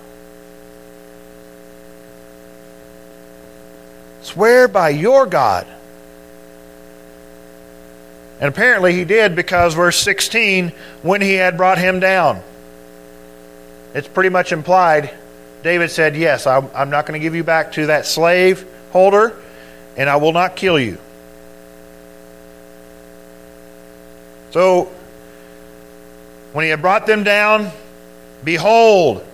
Swear 4.23 4.69
by 4.69 4.89
your 4.89 5.27
God. 5.27 5.67
And 8.43 8.49
apparently 8.49 8.93
he 8.93 9.05
did 9.05 9.37
because 9.37 9.75
verse 9.75 9.97
16, 9.99 10.73
when 11.03 11.21
he 11.21 11.35
had 11.35 11.57
brought 11.57 11.79
him 11.79 12.01
down, 12.01 12.43
it's 13.95 14.09
pretty 14.09 14.31
much 14.31 14.51
implied 14.51 15.15
David 15.63 15.93
said, 15.93 16.17
Yes, 16.17 16.45
I'm, 16.45 16.69
I'm 16.75 16.91
not 16.91 17.07
going 17.07 17.21
to 17.21 17.23
give 17.23 17.37
you 17.37 17.45
back 17.45 17.71
to 17.75 17.87
that 17.87 18.05
slave 18.05 18.67
holder, 18.91 19.41
and 19.97 20.11
I 20.11 20.17
will 20.17 20.33
not 20.33 20.57
kill 20.57 20.77
you. 20.77 20.99
So, 24.51 24.91
when 26.53 26.65
he 26.65 26.71
had 26.71 26.83
brought 26.83 27.07
them 27.07 27.23
down, 27.23 27.71
behold, 28.43 29.25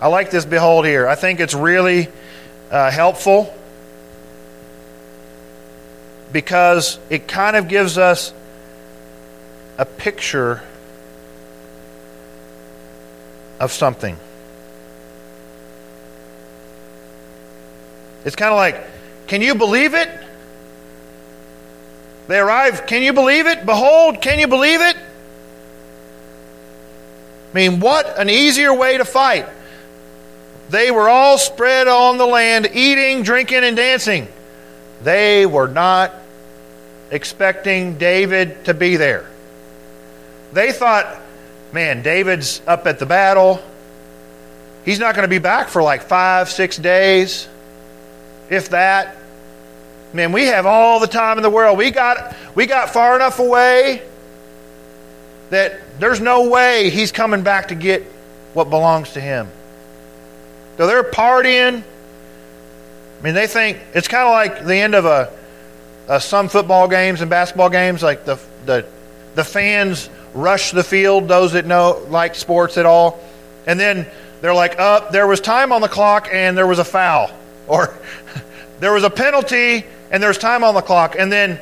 I 0.00 0.08
like 0.08 0.32
this 0.32 0.44
behold 0.44 0.86
here. 0.86 1.06
I 1.06 1.14
think 1.14 1.38
it's 1.38 1.54
really 1.54 2.08
uh, 2.68 2.90
helpful 2.90 3.54
because 6.34 6.98
it 7.10 7.28
kind 7.28 7.54
of 7.54 7.68
gives 7.68 7.96
us 7.96 8.34
a 9.78 9.84
picture 9.84 10.60
of 13.60 13.70
something. 13.70 14.18
It's 18.24 18.34
kind 18.34 18.50
of 18.50 18.56
like, 18.56 18.84
can 19.28 19.42
you 19.42 19.54
believe 19.54 19.94
it? 19.94 20.10
They 22.26 22.40
arrive, 22.40 22.86
can 22.86 23.04
you 23.04 23.12
believe 23.12 23.46
it? 23.46 23.64
Behold, 23.64 24.20
can 24.20 24.40
you 24.40 24.48
believe 24.48 24.80
it? 24.80 24.96
I 27.46 27.54
mean, 27.54 27.78
what 27.78 28.18
an 28.18 28.28
easier 28.28 28.74
way 28.74 28.98
to 28.98 29.04
fight. 29.04 29.48
They 30.68 30.90
were 30.90 31.08
all 31.08 31.38
spread 31.38 31.86
on 31.86 32.18
the 32.18 32.26
land, 32.26 32.70
eating, 32.74 33.22
drinking, 33.22 33.62
and 33.62 33.76
dancing. 33.76 34.26
They 35.02 35.46
were 35.46 35.68
not 35.68 36.12
expecting 37.14 37.96
David 37.96 38.64
to 38.64 38.74
be 38.74 38.96
there. 38.96 39.30
They 40.52 40.72
thought, 40.72 41.06
man, 41.72 42.02
David's 42.02 42.60
up 42.66 42.86
at 42.86 42.98
the 42.98 43.06
battle. 43.06 43.62
He's 44.84 44.98
not 44.98 45.14
going 45.14 45.22
to 45.22 45.28
be 45.30 45.38
back 45.38 45.68
for 45.68 45.82
like 45.82 46.02
five, 46.02 46.50
six 46.50 46.76
days 46.76 47.48
if 48.50 48.70
that. 48.70 49.16
Man, 50.12 50.32
we 50.32 50.46
have 50.46 50.66
all 50.66 51.00
the 51.00 51.06
time 51.06 51.38
in 51.38 51.42
the 51.42 51.50
world. 51.50 51.78
We 51.78 51.90
got 51.90 52.36
we 52.54 52.66
got 52.66 52.90
far 52.90 53.16
enough 53.16 53.38
away 53.38 54.02
that 55.50 55.80
there's 55.98 56.20
no 56.20 56.48
way 56.48 56.90
he's 56.90 57.12
coming 57.12 57.42
back 57.42 57.68
to 57.68 57.74
get 57.74 58.02
what 58.54 58.70
belongs 58.70 59.12
to 59.12 59.20
him. 59.20 59.48
So 60.76 60.86
they're 60.86 61.04
partying. 61.04 61.82
I 61.82 63.22
mean, 63.22 63.34
they 63.34 63.46
think 63.46 63.78
it's 63.94 64.08
kind 64.08 64.26
of 64.26 64.32
like 64.32 64.64
the 64.66 64.76
end 64.76 64.94
of 64.94 65.04
a, 65.04 65.32
a, 66.08 66.20
some 66.20 66.48
football 66.48 66.88
games 66.88 67.20
and 67.20 67.30
basketball 67.30 67.70
games. 67.70 68.02
Like 68.02 68.24
the 68.24 68.38
the 68.66 68.86
the 69.34 69.44
fans 69.44 70.08
rush 70.32 70.70
the 70.70 70.84
field. 70.84 71.28
Those 71.28 71.52
that 71.52 71.66
know 71.66 72.04
like 72.08 72.34
sports 72.34 72.78
at 72.78 72.86
all, 72.86 73.20
and 73.66 73.78
then 73.78 74.06
they're 74.40 74.54
like, 74.54 74.78
"Up, 74.78 75.06
oh, 75.08 75.12
there 75.12 75.26
was 75.26 75.40
time 75.40 75.72
on 75.72 75.80
the 75.80 75.88
clock 75.88 76.28
and 76.32 76.56
there 76.56 76.66
was 76.66 76.78
a 76.78 76.84
foul," 76.84 77.30
or 77.66 77.96
there 78.80 78.92
was 78.92 79.04
a 79.04 79.10
penalty 79.10 79.84
and 80.10 80.22
there's 80.22 80.38
time 80.38 80.62
on 80.62 80.74
the 80.74 80.82
clock. 80.82 81.16
And 81.18 81.32
then 81.32 81.58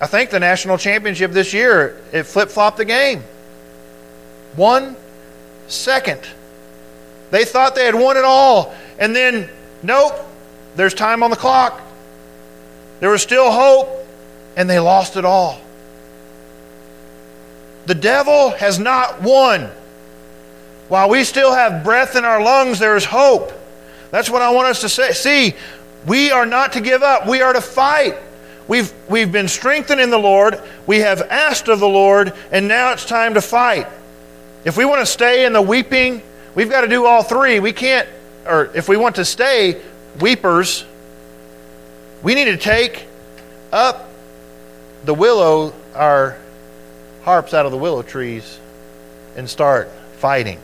I 0.00 0.06
think 0.06 0.30
the 0.30 0.40
national 0.40 0.78
championship 0.78 1.32
this 1.32 1.52
year, 1.52 2.00
it 2.12 2.24
flip 2.24 2.50
flopped 2.50 2.76
the 2.76 2.84
game. 2.84 3.24
One 4.54 4.96
second. 5.68 6.20
They 7.30 7.44
thought 7.44 7.74
they 7.74 7.84
had 7.84 7.94
won 7.94 8.16
it 8.16 8.24
all. 8.24 8.74
And 8.98 9.16
then, 9.16 9.50
nope, 9.82 10.14
there's 10.76 10.94
time 10.94 11.22
on 11.22 11.30
the 11.30 11.36
clock. 11.36 11.80
There 13.00 13.10
was 13.10 13.22
still 13.22 13.50
hope, 13.50 14.06
and 14.56 14.68
they 14.68 14.78
lost 14.78 15.16
it 15.16 15.24
all. 15.24 15.60
The 17.86 17.94
devil 17.94 18.50
has 18.50 18.78
not 18.78 19.22
won. 19.22 19.70
While 20.88 21.08
we 21.08 21.24
still 21.24 21.52
have 21.52 21.84
breath 21.84 22.16
in 22.16 22.24
our 22.24 22.42
lungs, 22.42 22.78
there 22.78 22.96
is 22.96 23.04
hope. 23.04 23.52
That's 24.10 24.30
what 24.30 24.42
I 24.42 24.50
want 24.50 24.68
us 24.68 24.80
to 24.82 24.88
say. 24.88 25.12
see. 25.12 25.54
We 26.06 26.30
are 26.30 26.46
not 26.46 26.74
to 26.74 26.80
give 26.80 27.02
up, 27.02 27.26
we 27.26 27.42
are 27.42 27.52
to 27.52 27.60
fight. 27.60 28.16
We've, 28.68 28.92
we've 29.08 29.30
been 29.30 29.48
strengthened 29.48 30.00
in 30.00 30.10
the 30.10 30.18
Lord, 30.18 30.60
we 30.86 30.98
have 30.98 31.22
asked 31.22 31.68
of 31.68 31.80
the 31.80 31.88
Lord, 31.88 32.32
and 32.50 32.66
now 32.66 32.92
it's 32.92 33.04
time 33.04 33.34
to 33.34 33.40
fight. 33.40 33.86
If 34.64 34.76
we 34.76 34.84
want 34.84 35.00
to 35.00 35.06
stay 35.06 35.46
in 35.46 35.52
the 35.52 35.62
weeping, 35.62 36.22
we've 36.54 36.70
got 36.70 36.80
to 36.80 36.88
do 36.88 37.06
all 37.06 37.22
three. 37.22 37.60
We 37.60 37.72
can't, 37.72 38.08
or 38.44 38.70
if 38.74 38.88
we 38.88 38.96
want 38.96 39.16
to 39.16 39.24
stay 39.24 39.80
weepers, 40.20 40.84
we 42.26 42.34
need 42.34 42.46
to 42.46 42.56
take 42.56 43.06
up 43.72 44.10
the 45.04 45.14
willow, 45.14 45.72
our 45.94 46.36
harps 47.22 47.54
out 47.54 47.66
of 47.66 47.70
the 47.70 47.78
willow 47.78 48.02
trees, 48.02 48.58
and 49.36 49.48
start 49.48 49.88
fighting. 50.16 50.58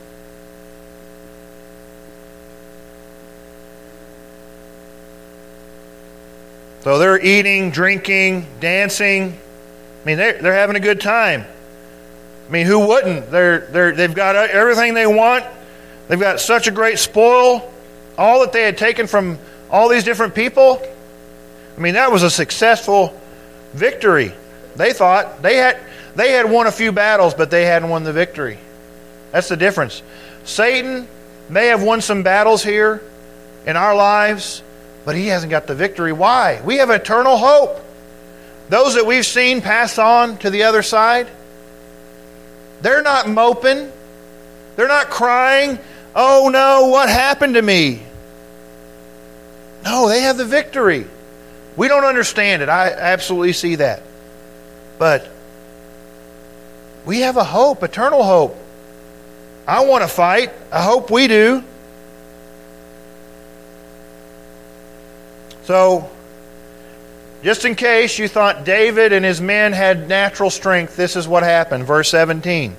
So 6.81 6.99
they're 6.99 7.17
eating, 7.17 7.71
drinking, 7.71 8.45
dancing. 8.59 9.31
I 9.31 10.05
mean, 10.05 10.17
they're, 10.17 10.41
they're 10.41 10.53
having 10.53 10.75
a 10.75 10.81
good 10.81 10.99
time. 10.99 11.45
I 12.45 12.51
mean, 12.51 12.65
who 12.65 12.87
wouldn't? 12.87 13.31
They're, 13.31 13.59
they're, 13.59 13.93
they've 13.93 14.13
got 14.13 14.35
everything 14.35 14.95
they 14.95 15.07
want. 15.07 15.45
They've 16.09 16.19
got 16.19 16.41
such 16.41 16.67
a 16.67 16.71
great 16.71 16.99
spoil. 16.99 17.71
All 18.17 18.41
that 18.41 18.51
they 18.51 18.63
had 18.63 18.77
taken 18.77 19.07
from 19.07 19.39
all 19.71 19.87
these 19.87 20.03
different 20.03 20.35
people. 20.35 20.85
I 21.77 21.79
mean, 21.79 21.95
that 21.95 22.11
was 22.11 22.23
a 22.23 22.29
successful 22.29 23.19
victory. 23.73 24.33
They 24.75 24.93
thought 24.93 25.41
they 25.41 25.57
had, 25.57 25.79
they 26.15 26.31
had 26.31 26.49
won 26.49 26.67
a 26.67 26.71
few 26.71 26.91
battles, 26.91 27.33
but 27.33 27.51
they 27.51 27.65
hadn't 27.65 27.89
won 27.89 28.03
the 28.03 28.13
victory. 28.13 28.59
That's 29.31 29.49
the 29.49 29.57
difference. 29.57 30.01
Satan 30.43 31.07
may 31.49 31.67
have 31.67 31.81
won 31.81 32.01
some 32.01 32.23
battles 32.23 32.63
here 32.63 33.01
in 33.65 33.75
our 33.75 33.95
lives, 33.95 34.61
but 35.05 35.15
he 35.15 35.27
hasn't 35.27 35.49
got 35.49 35.67
the 35.67 35.75
victory. 35.75 36.13
Why? 36.13 36.61
We 36.63 36.77
have 36.77 36.89
eternal 36.89 37.37
hope. 37.37 37.79
Those 38.69 38.95
that 38.95 39.05
we've 39.05 39.25
seen 39.25 39.61
pass 39.61 39.97
on 39.97 40.37
to 40.39 40.49
the 40.49 40.63
other 40.63 40.83
side, 40.83 41.27
they're 42.81 43.03
not 43.03 43.29
moping. 43.29 43.91
They're 44.75 44.87
not 44.87 45.09
crying, 45.09 45.77
oh 46.15 46.49
no, 46.51 46.87
what 46.87 47.09
happened 47.09 47.55
to 47.55 47.61
me? 47.61 48.01
No, 49.83 50.07
they 50.07 50.21
have 50.21 50.37
the 50.37 50.45
victory. 50.45 51.05
We 51.75 51.87
don't 51.87 52.05
understand 52.05 52.61
it. 52.61 52.69
I 52.69 52.91
absolutely 52.91 53.53
see 53.53 53.75
that. 53.75 54.03
But 54.99 55.29
we 57.05 57.21
have 57.21 57.37
a 57.37 57.43
hope, 57.43 57.83
eternal 57.83 58.23
hope. 58.23 58.57
I 59.67 59.85
want 59.85 60.03
to 60.03 60.07
fight. 60.07 60.51
I 60.71 60.83
hope 60.83 61.09
we 61.09 61.27
do. 61.27 61.63
So, 65.63 66.09
just 67.41 67.65
in 67.65 67.75
case 67.75 68.19
you 68.19 68.27
thought 68.27 68.65
David 68.65 69.13
and 69.13 69.23
his 69.23 69.41
men 69.41 69.73
had 69.73 70.07
natural 70.09 70.49
strength, 70.49 70.95
this 70.95 71.15
is 71.15 71.27
what 71.27 71.43
happened. 71.43 71.85
Verse 71.85 72.09
17. 72.09 72.75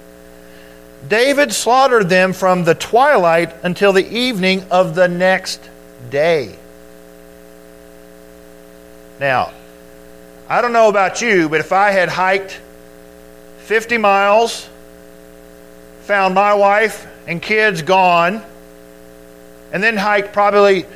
David 1.08 1.52
slaughtered 1.52 2.08
them 2.08 2.32
from 2.32 2.64
the 2.64 2.74
twilight 2.74 3.54
until 3.62 3.92
the 3.92 4.06
evening 4.06 4.64
of 4.70 4.94
the 4.94 5.08
next 5.08 5.60
day. 6.10 6.56
Now, 9.20 9.52
I 10.48 10.60
don't 10.60 10.72
know 10.72 10.88
about 10.88 11.22
you, 11.22 11.48
but 11.48 11.60
if 11.60 11.72
I 11.72 11.90
had 11.90 12.08
hiked 12.08 12.60
50 13.58 13.98
miles, 13.98 14.68
found 16.02 16.34
my 16.34 16.54
wife 16.54 17.06
and 17.26 17.40
kids 17.40 17.82
gone, 17.82 18.42
and 19.72 19.82
then 19.82 19.96
hiked 19.96 20.32
probably 20.32 20.86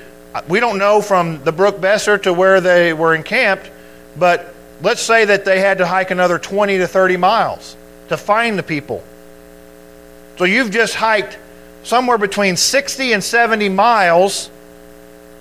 we 0.46 0.60
don't 0.60 0.78
know 0.78 1.00
from 1.00 1.42
the 1.42 1.52
Brook 1.52 1.78
Besor 1.78 2.22
to 2.22 2.32
where 2.32 2.60
they 2.60 2.92
were 2.92 3.14
encamped, 3.14 3.70
but 4.16 4.54
let's 4.82 5.00
say 5.00 5.24
that 5.24 5.44
they 5.44 5.60
had 5.60 5.78
to 5.78 5.86
hike 5.86 6.10
another 6.10 6.38
20 6.38 6.78
to 6.78 6.86
30 6.86 7.16
miles 7.16 7.76
to 8.08 8.16
find 8.16 8.58
the 8.58 8.62
people. 8.62 9.02
So 10.36 10.44
you've 10.44 10.70
just 10.70 10.94
hiked 10.94 11.38
somewhere 11.82 12.18
between 12.18 12.56
60 12.56 13.12
and 13.12 13.24
70 13.24 13.68
miles 13.70 14.50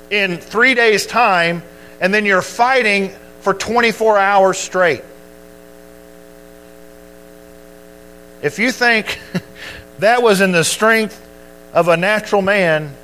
in 0.10 0.38
three 0.38 0.74
days' 0.74 1.06
time, 1.06 1.62
and 2.00 2.14
then 2.14 2.26
you're 2.26 2.42
fighting 2.42 3.12
for 3.42 3.54
24 3.54 4.18
hours 4.18 4.58
straight. 4.58 5.04
If 8.42 8.60
you 8.60 8.72
think 8.72 9.20
that 10.00 10.22
was 10.22 10.42
in 10.42 10.52
the 10.52 10.64
strength 10.64 11.24
of 11.74 11.88
a 11.88 11.98
natural 11.98 12.42
man, 12.42 12.96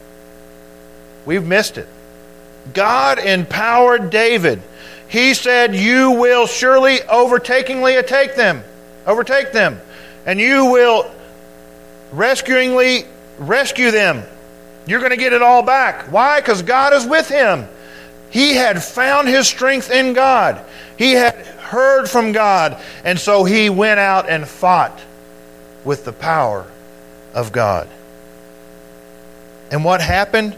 we've 1.26 1.46
missed 1.46 1.78
it. 1.78 1.88
God 2.74 3.20
empowered 3.20 4.10
David. 4.10 4.62
He 5.08 5.34
said, 5.34 5.76
You 5.76 6.12
will 6.12 6.48
surely 6.48 6.98
overtakingly 7.00 8.06
take 8.08 8.36
them, 8.36 8.64
overtake 9.06 9.52
them, 9.52 9.80
and 10.26 10.40
you 10.40 10.66
will 10.66 11.12
rescuingly 12.12 13.06
rescue 13.38 13.92
them. 13.92 14.24
You're 14.86 15.00
going 15.00 15.12
to 15.12 15.18
get 15.18 15.34
it 15.34 15.42
all 15.42 15.64
back. 15.64 16.12
Why? 16.12 16.40
Because 16.40 16.62
God 16.62 16.94
is 16.94 17.06
with 17.06 17.30
him. 17.30 17.68
He 18.34 18.56
had 18.56 18.84
found 18.84 19.28
his 19.28 19.48
strength 19.48 19.92
in 19.92 20.14
God. 20.14 20.60
He 20.98 21.12
had 21.12 21.36
heard 21.36 22.10
from 22.10 22.32
God. 22.32 22.82
And 23.04 23.20
so 23.20 23.44
he 23.44 23.70
went 23.70 24.00
out 24.00 24.28
and 24.28 24.48
fought 24.48 25.00
with 25.86 26.04
the 26.04 26.14
power 26.14 26.66
of 27.36 27.52
God. 27.52 27.88
And 29.70 29.86
what 29.86 30.02
happened? 30.02 30.58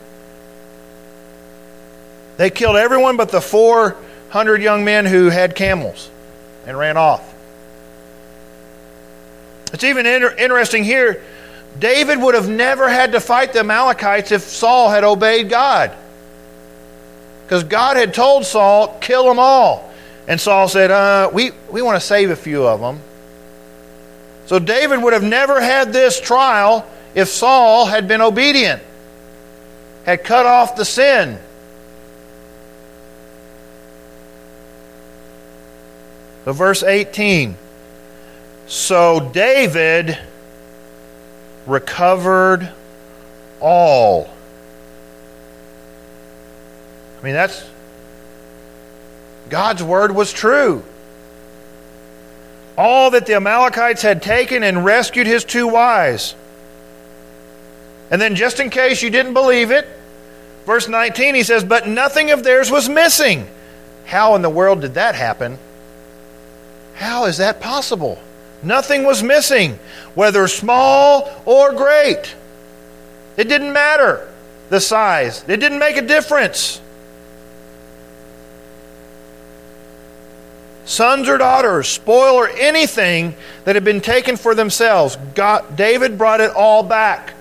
They 2.38 2.50
killed 2.50 2.78
everyone 2.78 3.18
but 3.18 3.28
the 3.28 3.42
400 3.42 4.62
young 4.62 4.86
men 4.86 5.06
who 5.06 5.30
had 5.30 5.54
camels 5.54 6.10
and 6.66 6.78
ran 6.78 6.96
off. 6.96 7.34
It's 9.74 9.84
even 9.84 10.06
inter- 10.06 10.34
interesting 10.38 10.86
here. 10.86 11.22
David 11.78 12.22
would 12.22 12.36
have 12.36 12.48
never 12.48 12.88
had 12.88 13.12
to 13.12 13.20
fight 13.20 13.52
the 13.52 13.60
Amalekites 13.60 14.32
if 14.32 14.44
Saul 14.44 14.90
had 14.90 15.04
obeyed 15.04 15.50
God. 15.50 15.94
Because 17.46 17.64
God 17.64 17.96
had 17.96 18.14
told 18.14 18.46
Saul, 18.46 18.98
kill 19.00 19.26
them 19.26 19.38
all. 19.40 19.92
And 20.28 20.42
Saul 20.42 20.68
said, 20.68 20.90
uh, 20.90 21.30
we, 21.32 21.52
we 21.72 21.82
want 21.82 22.02
to 22.02 22.06
save 22.06 22.32
a 22.32 22.36
few 22.36 22.66
of 22.66 22.80
them. 22.80 23.00
So 24.48 24.60
David 24.60 25.02
would 25.02 25.14
have 25.14 25.24
never 25.24 25.62
had 25.62 25.94
this 25.94 26.20
trial 26.20 26.88
if 27.14 27.30
Saul 27.30 27.86
had 27.86 28.08
been 28.08 28.22
obedient, 28.22 28.82
had 30.06 30.24
cut 30.24 30.46
off 30.46 30.76
the 30.76 30.86
sin. 30.86 31.40
So, 36.46 36.54
verse 36.54 36.84
18. 36.84 37.58
So 38.68 39.32
David 39.34 40.18
recovered 41.66 42.72
all. 43.60 44.30
I 47.26 47.28
mean, 47.28 47.34
that's. 47.34 47.68
God's 49.50 49.82
word 49.82 50.14
was 50.14 50.32
true. 50.32 50.84
All 52.78 53.10
that 53.10 53.26
the 53.26 53.34
Amalekites 53.34 54.04
had 54.04 54.22
taken 54.22 54.62
and 54.62 54.86
rescued 54.86 55.26
his 55.26 55.44
two 55.44 55.68
wives. 55.68 56.36
And 58.12 58.22
then, 58.22 58.36
just 58.36 58.60
in 58.60 58.70
case 58.70 59.02
you 59.02 59.10
didn't 59.10 59.34
believe 59.34 59.72
it, 59.72 59.88
verse 60.68 60.88
19 60.88 61.34
he 61.34 61.42
says, 61.42 61.64
But 61.64 61.88
nothing 61.88 62.30
of 62.30 62.44
theirs 62.44 62.70
was 62.70 62.88
missing. 62.88 63.48
How 64.06 64.36
in 64.36 64.44
the 64.44 64.50
world 64.52 64.82
did 64.82 64.94
that 64.94 65.16
happen? 65.16 65.58
How 66.94 67.26
is 67.26 67.38
that 67.38 67.60
possible? 67.60 68.20
Nothing 68.62 69.04
was 69.04 69.24
missing, 69.24 69.80
whether 70.14 70.48
small 70.48 71.32
or 71.44 71.74
great. 71.74 72.36
It 73.36 73.50
didn't 73.50 73.74
matter 73.74 74.32
the 74.70 74.80
size, 74.80 75.44
it 75.48 75.58
didn't 75.58 75.80
make 75.80 75.98
a 75.98 76.04
difference. 76.04 76.82
Sons 80.86 81.28
or 81.28 81.40
daughters, 81.40 81.88
spoil 81.88 82.36
or 82.36 82.48
anything 82.48 83.36
that 83.64 83.76
had 83.76 83.84
been 83.84 84.02
taken 84.02 84.38
for 84.38 84.54
themselves, 84.54 85.18
God, 85.34 85.76
David 85.76 86.18
brought 86.18 86.42
it 86.42 86.52
all 86.52 86.84
back. 86.84 87.34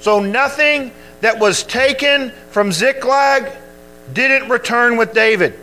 So 0.00 0.20
nothing 0.20 0.92
that 1.22 1.38
was 1.38 1.62
taken 1.62 2.30
from 2.50 2.70
Ziklag 2.70 3.50
didn't 4.12 4.50
return 4.50 4.98
with 4.98 5.14
David. 5.14 5.58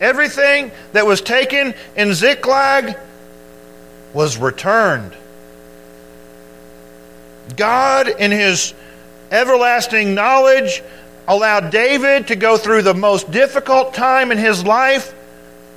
Everything 0.00 0.70
that 0.92 1.06
was 1.06 1.20
taken 1.20 1.74
in 1.96 2.14
Ziklag 2.14 2.96
was 4.12 4.36
returned. 4.36 5.12
God, 7.56 8.08
in 8.08 8.30
his 8.30 8.74
everlasting 9.30 10.14
knowledge, 10.14 10.82
allowed 11.26 11.70
David 11.70 12.28
to 12.28 12.36
go 12.36 12.56
through 12.56 12.82
the 12.82 12.94
most 12.94 13.30
difficult 13.32 13.94
time 13.94 14.30
in 14.30 14.38
his 14.38 14.64
life 14.64 15.14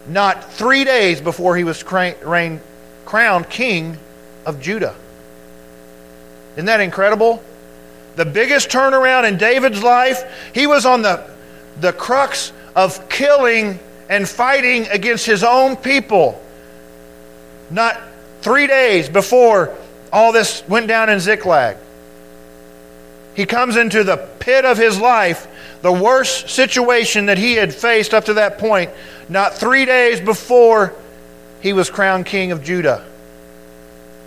not 0.07 0.51
three 0.53 0.83
days 0.83 1.21
before 1.21 1.55
he 1.57 1.63
was 1.63 1.83
crowned 1.83 3.49
king 3.49 3.97
of 4.45 4.61
Judah. 4.61 4.95
Isn't 6.55 6.65
that 6.65 6.79
incredible? 6.81 7.43
The 8.15 8.25
biggest 8.25 8.69
turnaround 8.69 9.27
in 9.27 9.37
David's 9.37 9.83
life, 9.83 10.23
he 10.53 10.65
was 10.65 10.85
on 10.85 11.01
the, 11.03 11.29
the 11.79 11.93
crux 11.93 12.51
of 12.75 13.09
killing 13.09 13.79
and 14.09 14.27
fighting 14.27 14.87
against 14.87 15.25
his 15.25 15.43
own 15.43 15.75
people. 15.75 16.41
Not 17.69 18.01
Three 18.41 18.67
days 18.67 19.09
before 19.09 19.75
all 20.13 20.31
this 20.31 20.63
went 20.67 20.87
down 20.87 21.09
in 21.09 21.19
Ziklag, 21.19 21.77
he 23.33 23.45
comes 23.45 23.75
into 23.75 24.03
the 24.03 24.17
pit 24.39 24.65
of 24.65 24.77
his 24.77 24.99
life, 24.99 25.47
the 25.81 25.91
worst 25.91 26.49
situation 26.49 27.27
that 27.27 27.37
he 27.37 27.53
had 27.53 27.73
faced 27.73 28.13
up 28.13 28.25
to 28.25 28.35
that 28.35 28.57
point, 28.57 28.91
not 29.29 29.53
three 29.53 29.85
days 29.85 30.19
before 30.19 30.93
he 31.61 31.73
was 31.73 31.89
crowned 31.89 32.25
king 32.25 32.51
of 32.51 32.63
Judah. 32.63 33.05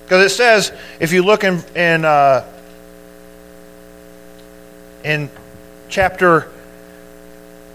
Because 0.04 0.24
it 0.24 0.34
says, 0.34 0.72
if 0.98 1.12
you 1.12 1.22
look 1.22 1.44
in, 1.44 1.62
in, 1.76 2.04
uh, 2.04 2.44
in 5.04 5.30
chapter 5.88 6.50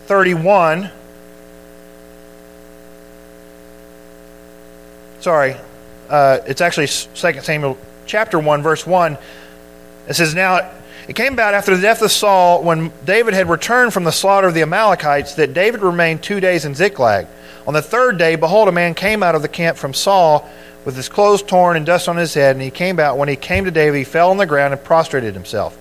31, 0.07 0.91
sorry, 5.19 5.55
uh, 6.09 6.39
it's 6.45 6.61
actually 6.61 6.87
2 6.87 7.41
Samuel 7.41 7.77
chapter 8.05 8.37
1, 8.37 8.61
verse 8.61 8.85
1. 8.85 9.17
It 10.07 10.13
says, 10.13 10.35
Now 10.35 10.71
it 11.07 11.15
came 11.15 11.33
about 11.33 11.53
after 11.53 11.75
the 11.75 11.81
death 11.81 12.01
of 12.01 12.11
Saul, 12.11 12.63
when 12.63 12.91
David 13.05 13.33
had 13.33 13.49
returned 13.49 13.93
from 13.93 14.03
the 14.03 14.11
slaughter 14.11 14.47
of 14.47 14.53
the 14.53 14.61
Amalekites, 14.61 15.35
that 15.35 15.53
David 15.53 15.81
remained 15.81 16.23
two 16.23 16.39
days 16.39 16.65
in 16.65 16.75
Ziklag. 16.75 17.27
On 17.67 17.73
the 17.73 17.81
third 17.81 18.17
day, 18.17 18.35
behold, 18.35 18.67
a 18.67 18.71
man 18.71 18.93
came 18.93 19.23
out 19.23 19.35
of 19.35 19.41
the 19.41 19.47
camp 19.47 19.77
from 19.77 19.93
Saul 19.93 20.47
with 20.83 20.95
his 20.95 21.09
clothes 21.09 21.41
torn 21.41 21.77
and 21.77 21.85
dust 21.85 22.07
on 22.07 22.17
his 22.17 22.33
head, 22.33 22.55
and 22.55 22.61
he 22.61 22.71
came 22.71 22.99
out. 22.99 23.17
When 23.17 23.29
he 23.29 23.35
came 23.35 23.65
to 23.65 23.71
David, 23.71 23.97
he 23.97 24.03
fell 24.03 24.31
on 24.31 24.37
the 24.37 24.45
ground 24.45 24.73
and 24.73 24.83
prostrated 24.83 25.33
himself. 25.33 25.77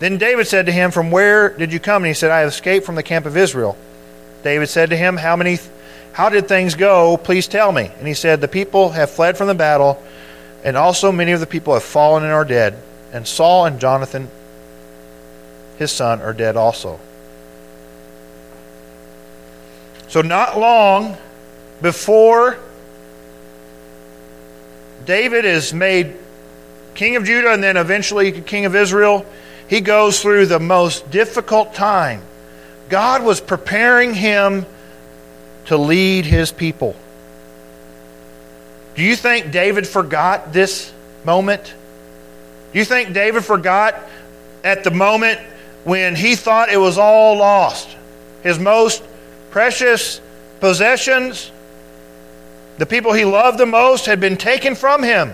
Then 0.00 0.18
David 0.18 0.46
said 0.46 0.66
to 0.66 0.72
him, 0.72 0.90
From 0.90 1.10
where 1.10 1.50
did 1.50 1.72
you 1.72 1.80
come? 1.80 2.02
And 2.02 2.08
he 2.08 2.14
said, 2.14 2.30
I 2.30 2.40
have 2.40 2.48
escaped 2.48 2.86
from 2.86 2.94
the 2.94 3.02
camp 3.02 3.26
of 3.26 3.36
Israel. 3.36 3.76
David 4.42 4.68
said 4.68 4.90
to 4.90 4.96
him, 4.96 5.16
How 5.16 5.36
many 5.36 5.58
how 6.18 6.28
did 6.28 6.48
things 6.48 6.74
go? 6.74 7.16
Please 7.16 7.46
tell 7.46 7.70
me. 7.70 7.92
And 7.98 8.08
he 8.08 8.14
said, 8.14 8.40
The 8.40 8.48
people 8.48 8.90
have 8.90 9.08
fled 9.08 9.36
from 9.36 9.46
the 9.46 9.54
battle, 9.54 10.02
and 10.64 10.76
also 10.76 11.12
many 11.12 11.30
of 11.30 11.38
the 11.38 11.46
people 11.46 11.74
have 11.74 11.84
fallen 11.84 12.24
and 12.24 12.32
are 12.32 12.44
dead. 12.44 12.76
And 13.12 13.24
Saul 13.24 13.66
and 13.66 13.78
Jonathan, 13.78 14.28
his 15.78 15.92
son, 15.92 16.20
are 16.20 16.32
dead 16.32 16.56
also. 16.56 16.98
So, 20.08 20.22
not 20.22 20.58
long 20.58 21.16
before 21.80 22.58
David 25.04 25.44
is 25.44 25.72
made 25.72 26.16
king 26.94 27.16
of 27.16 27.24
Judah 27.24 27.52
and 27.52 27.62
then 27.62 27.76
eventually 27.76 28.32
king 28.32 28.64
of 28.64 28.74
Israel, 28.74 29.24
he 29.68 29.80
goes 29.80 30.20
through 30.20 30.46
the 30.46 30.58
most 30.58 31.10
difficult 31.10 31.74
time. 31.74 32.22
God 32.88 33.22
was 33.22 33.40
preparing 33.40 34.14
him 34.14 34.66
to 35.66 35.76
lead 35.76 36.24
his 36.24 36.50
people. 36.50 36.96
Do 38.94 39.02
you 39.02 39.14
think 39.14 39.52
David 39.52 39.86
forgot 39.86 40.52
this 40.52 40.92
moment? 41.24 41.74
Do 42.72 42.78
you 42.78 42.84
think 42.84 43.12
David 43.12 43.44
forgot 43.44 43.94
at 44.64 44.82
the 44.82 44.90
moment 44.90 45.40
when 45.88 46.14
he 46.14 46.36
thought 46.36 46.68
it 46.68 46.76
was 46.76 46.98
all 46.98 47.38
lost? 47.38 47.88
His 48.42 48.58
most 48.58 49.02
precious 49.50 50.20
possessions, 50.60 51.50
the 52.76 52.84
people 52.84 53.14
he 53.14 53.24
loved 53.24 53.56
the 53.56 53.64
most, 53.64 54.04
had 54.04 54.20
been 54.20 54.36
taken 54.36 54.74
from 54.74 55.02
him. 55.02 55.32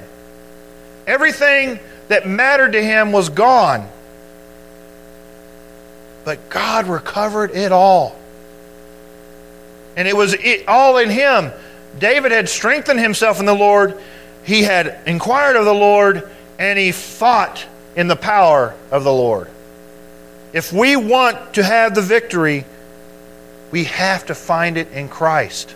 Everything 1.09 1.81
that 2.07 2.29
mattered 2.29 2.71
to 2.75 2.81
him 2.81 3.11
was 3.11 3.31
gone. 3.31 3.89
But 6.25 6.49
God 6.51 6.87
recovered 6.87 7.51
it 7.51 7.73
all. 7.73 8.15
And 9.97 10.07
it 10.07 10.17
was 10.17 10.37
all 10.69 10.99
in 10.99 11.11
him. 11.11 11.51
David 11.99 12.31
had 12.31 12.49
strengthened 12.49 13.01
himself 13.01 13.41
in 13.41 13.47
the 13.47 13.55
Lord. 13.55 14.01
He 14.45 14.63
had 14.63 15.01
inquired 15.05 15.57
of 15.57 15.65
the 15.65 15.75
Lord, 15.75 16.31
and 16.61 16.79
he 16.79 16.93
fought 16.93 17.67
in 17.97 18.07
the 18.07 18.15
power 18.15 18.73
of 18.93 19.03
the 19.03 19.13
Lord. 19.13 19.49
If 20.55 20.73
we 20.73 20.95
want 20.95 21.55
to 21.55 21.65
have 21.65 21.97
the 21.97 22.01
victory, 22.01 22.65
we 23.73 23.85
have 23.85 24.27
to 24.27 24.37
find 24.37 24.77
it 24.77 24.93
in 24.93 25.09
Christ. 25.09 25.75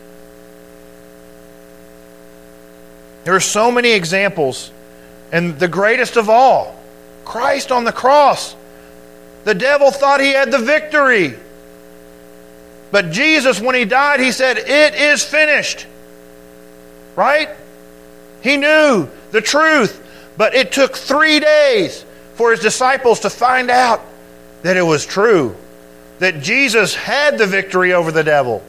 There 3.24 3.34
are 3.34 3.40
so 3.40 3.72
many 3.72 3.90
examples, 3.90 4.70
and 5.32 5.58
the 5.58 5.66
greatest 5.66 6.16
of 6.16 6.30
all, 6.30 6.78
Christ 7.24 7.72
on 7.72 7.82
the 7.82 7.92
cross. 7.92 8.54
The 9.42 9.54
devil 9.54 9.90
thought 9.90 10.20
he 10.20 10.30
had 10.30 10.52
the 10.52 10.58
victory. 10.58 11.34
But 12.92 13.10
Jesus, 13.10 13.60
when 13.60 13.74
he 13.74 13.84
died, 13.84 14.20
he 14.20 14.30
said, 14.30 14.58
It 14.58 14.94
is 14.94 15.24
finished. 15.24 15.88
Right? 17.16 17.48
He 18.42 18.56
knew 18.56 19.08
the 19.32 19.40
truth, 19.40 20.00
but 20.36 20.54
it 20.54 20.70
took 20.70 20.96
three 20.96 21.40
days 21.40 22.04
for 22.34 22.52
his 22.52 22.60
disciples 22.60 23.20
to 23.20 23.30
find 23.30 23.70
out 23.70 24.02
that 24.62 24.76
it 24.76 24.82
was 24.82 25.06
true, 25.06 25.56
that 26.18 26.40
Jesus 26.40 26.94
had 26.94 27.38
the 27.38 27.46
victory 27.46 27.92
over 27.92 28.12
the 28.12 28.24
devil. 28.24 28.62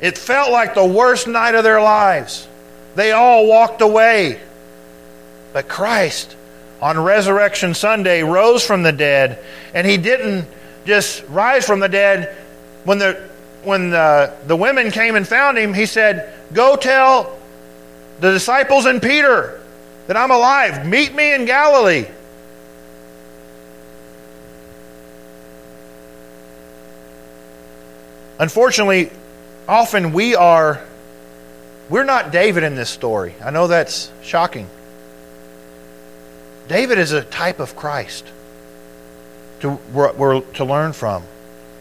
It 0.00 0.16
felt 0.16 0.50
like 0.50 0.74
the 0.74 0.86
worst 0.86 1.26
night 1.26 1.54
of 1.54 1.64
their 1.64 1.80
lives. 1.80 2.48
They 2.94 3.12
all 3.12 3.46
walked 3.46 3.82
away. 3.82 4.40
But 5.52 5.68
Christ, 5.68 6.36
on 6.80 6.98
Resurrection 6.98 7.74
Sunday, 7.74 8.22
rose 8.22 8.64
from 8.64 8.82
the 8.82 8.92
dead, 8.92 9.38
and 9.74 9.86
he 9.86 9.96
didn't 9.96 10.46
just 10.86 11.24
rise 11.28 11.66
from 11.66 11.80
the 11.80 11.88
dead. 11.88 12.34
When 12.84 12.98
the 12.98 13.28
when 13.62 13.90
the, 13.90 14.34
the 14.46 14.56
women 14.56 14.90
came 14.90 15.16
and 15.16 15.26
found 15.26 15.58
him, 15.58 15.74
he 15.74 15.86
said, 15.86 16.32
Go 16.52 16.76
tell 16.76 17.38
the 18.20 18.32
disciples 18.32 18.86
and 18.86 19.02
Peter 19.02 19.60
that 20.06 20.16
I'm 20.16 20.30
alive. 20.30 20.86
Meet 20.86 21.14
me 21.14 21.34
in 21.34 21.44
Galilee. 21.44 22.06
Unfortunately, 28.40 29.10
often 29.68 30.12
we 30.14 30.34
are 30.34 30.82
we're 31.90 32.04
not 32.04 32.32
David 32.32 32.62
in 32.62 32.74
this 32.74 32.88
story. 32.88 33.34
I 33.44 33.50
know 33.50 33.66
that's 33.66 34.10
shocking. 34.22 34.68
David 36.68 36.98
is 36.98 37.12
a 37.12 37.22
type 37.22 37.58
of 37.58 37.76
Christ 37.76 38.24
to, 39.60 39.78
we're, 39.92 40.40
to 40.40 40.64
learn 40.64 40.92
from. 40.92 41.24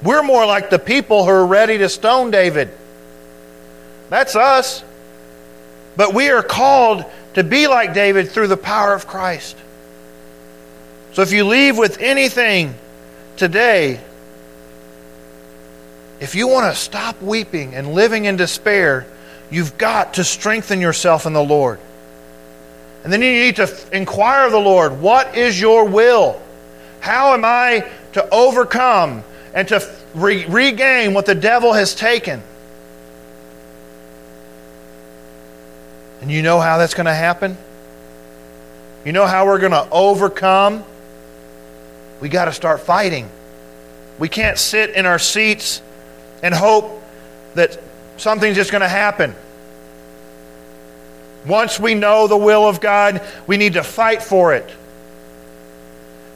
We're 0.01 0.24
more 0.24 0.45
like 0.47 0.70
the 0.72 0.80
people 0.80 1.26
who 1.26 1.30
are 1.30 1.45
ready 1.45 1.78
to 1.78 1.88
stone 1.89 2.32
David. 2.32 2.70
That's 4.10 4.36
us. 4.36 4.84
But 5.95 6.14
we 6.14 6.30
are 6.30 6.41
called 6.41 7.05
to 7.36 7.43
be 7.43 7.68
like 7.68 7.93
David 7.93 8.32
through 8.32 8.47
the 8.47 8.57
power 8.57 8.93
of 8.93 9.05
Christ. 9.05 9.55
So 11.14 11.22
if 11.22 11.32
you 11.32 11.45
leave 11.45 11.78
with 11.78 12.01
anything 12.01 12.74
today, 13.38 13.99
if 16.20 16.36
you 16.36 16.48
want 16.48 16.74
to 16.74 16.80
stop 16.80 17.22
weeping 17.22 17.76
and 17.76 17.94
living 17.94 18.26
in 18.26 18.36
despair, 18.36 19.06
you've 19.50 19.78
got 19.78 20.16
to 20.16 20.24
strengthen 20.24 20.82
yourself 20.82 21.26
in 21.26 21.34
the 21.34 21.44
Lord. 21.44 21.80
And 23.04 23.14
then 23.14 23.22
you 23.22 23.32
need 23.32 23.56
to 23.58 23.74
inquire 23.94 24.46
of 24.46 24.52
the 24.52 24.60
Lord, 24.60 25.00
what 25.00 25.38
is 25.38 25.60
your 25.60 25.86
will? 25.86 26.42
How 27.00 27.34
am 27.34 27.46
I 27.46 27.90
to 28.14 28.30
overcome 28.30 29.24
and 29.54 29.68
to 29.70 29.90
re- 30.14 30.46
regain 30.46 31.14
what 31.14 31.26
the 31.26 31.36
devil 31.36 31.72
has 31.72 31.96
taken? 31.96 32.44
And 36.22 36.30
you 36.30 36.42
know 36.42 36.60
how 36.60 36.78
that's 36.78 36.94
going 36.94 37.06
to 37.06 37.14
happen? 37.14 37.58
You 39.06 39.14
know 39.14 39.26
how 39.26 39.46
we're 39.46 39.60
going 39.60 39.72
to 39.72 39.88
overcome? 39.90 40.84
We 42.20 42.28
got 42.28 42.46
to 42.46 42.52
start 42.52 42.82
fighting. 42.82 43.30
We 44.18 44.28
can't 44.28 44.58
sit 44.58 44.90
in 44.90 45.06
our 45.06 45.20
seats 45.20 45.82
and 46.42 46.54
hope 46.54 47.04
that 47.56 47.78
something's 48.18 48.56
just 48.56 48.72
going 48.72 48.82
to 48.82 48.88
happen. 48.88 49.36
Once 51.46 51.80
we 51.80 51.96
know 51.96 52.28
the 52.28 52.38
will 52.38 52.68
of 52.68 52.82
God, 52.82 53.22
we 53.48 53.58
need 53.58 53.74
to 53.74 53.84
fight 53.84 54.22
for 54.22 54.54
it. 54.54 54.70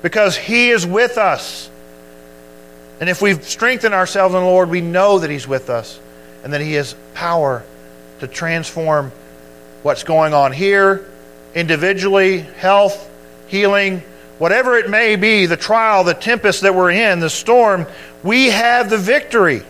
Because 0.01 0.37
He 0.37 0.69
is 0.69 0.85
with 0.85 1.17
us. 1.17 1.69
And 2.99 3.09
if 3.09 3.21
we've 3.21 3.43
strengthened 3.43 3.93
ourselves 3.93 4.33
in 4.33 4.41
the 4.41 4.47
Lord, 4.47 4.69
we 4.69 4.81
know 4.81 5.19
that 5.19 5.29
He's 5.29 5.47
with 5.47 5.69
us 5.69 5.99
and 6.43 6.53
that 6.53 6.61
He 6.61 6.73
has 6.73 6.95
power 7.13 7.63
to 8.19 8.27
transform 8.27 9.11
what's 9.81 10.03
going 10.03 10.33
on 10.33 10.53
here, 10.53 11.05
individually, 11.53 12.39
health, 12.39 13.09
healing, 13.47 14.01
whatever 14.39 14.77
it 14.77 14.89
may 14.89 15.15
be, 15.15 15.45
the 15.45 15.57
trial, 15.57 16.03
the 16.03 16.13
tempest 16.13 16.61
that 16.61 16.73
we're 16.73 16.91
in, 16.91 17.19
the 17.19 17.29
storm, 17.29 17.85
we 18.23 18.47
have 18.47 18.89
the 18.89 18.97
victory. 18.97 19.63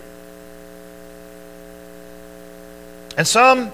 And 3.16 3.26
some 3.26 3.70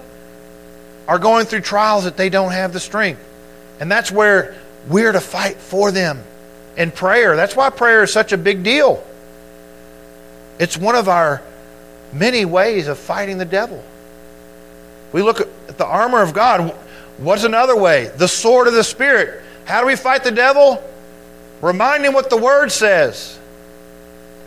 are 1.07 1.19
going 1.19 1.45
through 1.45 1.61
trials 1.61 2.03
that 2.03 2.17
they 2.17 2.29
don't 2.29 2.51
have 2.51 2.73
the 2.73 2.79
strength. 2.79 3.21
And 3.79 3.91
that's 3.91 4.11
where 4.11 4.55
we're 4.87 5.11
to 5.11 5.19
fight 5.19 5.57
for 5.57 5.91
them 5.91 6.23
in 6.77 6.91
prayer. 6.91 7.35
That's 7.35 7.55
why 7.55 7.69
prayer 7.69 8.03
is 8.03 8.13
such 8.13 8.31
a 8.31 8.37
big 8.37 8.63
deal. 8.63 9.03
It's 10.59 10.77
one 10.77 10.95
of 10.95 11.09
our 11.09 11.41
many 12.13 12.45
ways 12.45 12.87
of 12.87 12.97
fighting 12.97 13.37
the 13.37 13.45
devil. 13.45 13.83
We 15.11 15.21
look 15.21 15.41
at 15.41 15.77
the 15.77 15.85
armor 15.85 16.21
of 16.21 16.33
God. 16.33 16.75
What's 17.17 17.43
another 17.43 17.75
way? 17.75 18.11
The 18.15 18.27
sword 18.27 18.67
of 18.67 18.73
the 18.73 18.83
Spirit. 18.83 19.43
How 19.65 19.81
do 19.81 19.87
we 19.87 19.95
fight 19.95 20.23
the 20.23 20.31
devil? 20.31 20.81
Remind 21.61 22.05
him 22.05 22.13
what 22.13 22.29
the 22.29 22.37
Word 22.37 22.71
says. 22.71 23.37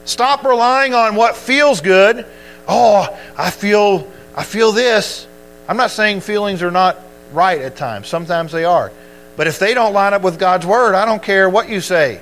Stop 0.05 0.45
relying 0.45 0.95
on 0.95 1.15
what 1.15 1.37
feels 1.37 1.81
good. 1.81 2.27
Oh, 2.67 3.19
I 3.37 3.51
feel 3.51 4.11
I 4.37 4.45
feel 4.45 4.73
this. 4.73 5.27
I'm 5.69 5.77
not 5.77 5.91
saying 5.91 6.21
feelings 6.21 6.63
are 6.63 6.71
not 6.71 6.99
right 7.33 7.61
at 7.61 7.77
times. 7.77 8.09
Sometimes 8.09 8.53
they 8.53 8.65
are. 8.65 8.93
But 9.37 9.47
if 9.47 9.59
they 9.59 9.75
don't 9.75 9.93
line 9.93 10.15
up 10.15 10.23
with 10.23 10.39
God's 10.39 10.67
word, 10.67 10.95
I 10.95 11.05
don't 11.05 11.23
care 11.23 11.49
what 11.49 11.69
you 11.69 11.81
say. 11.81 12.21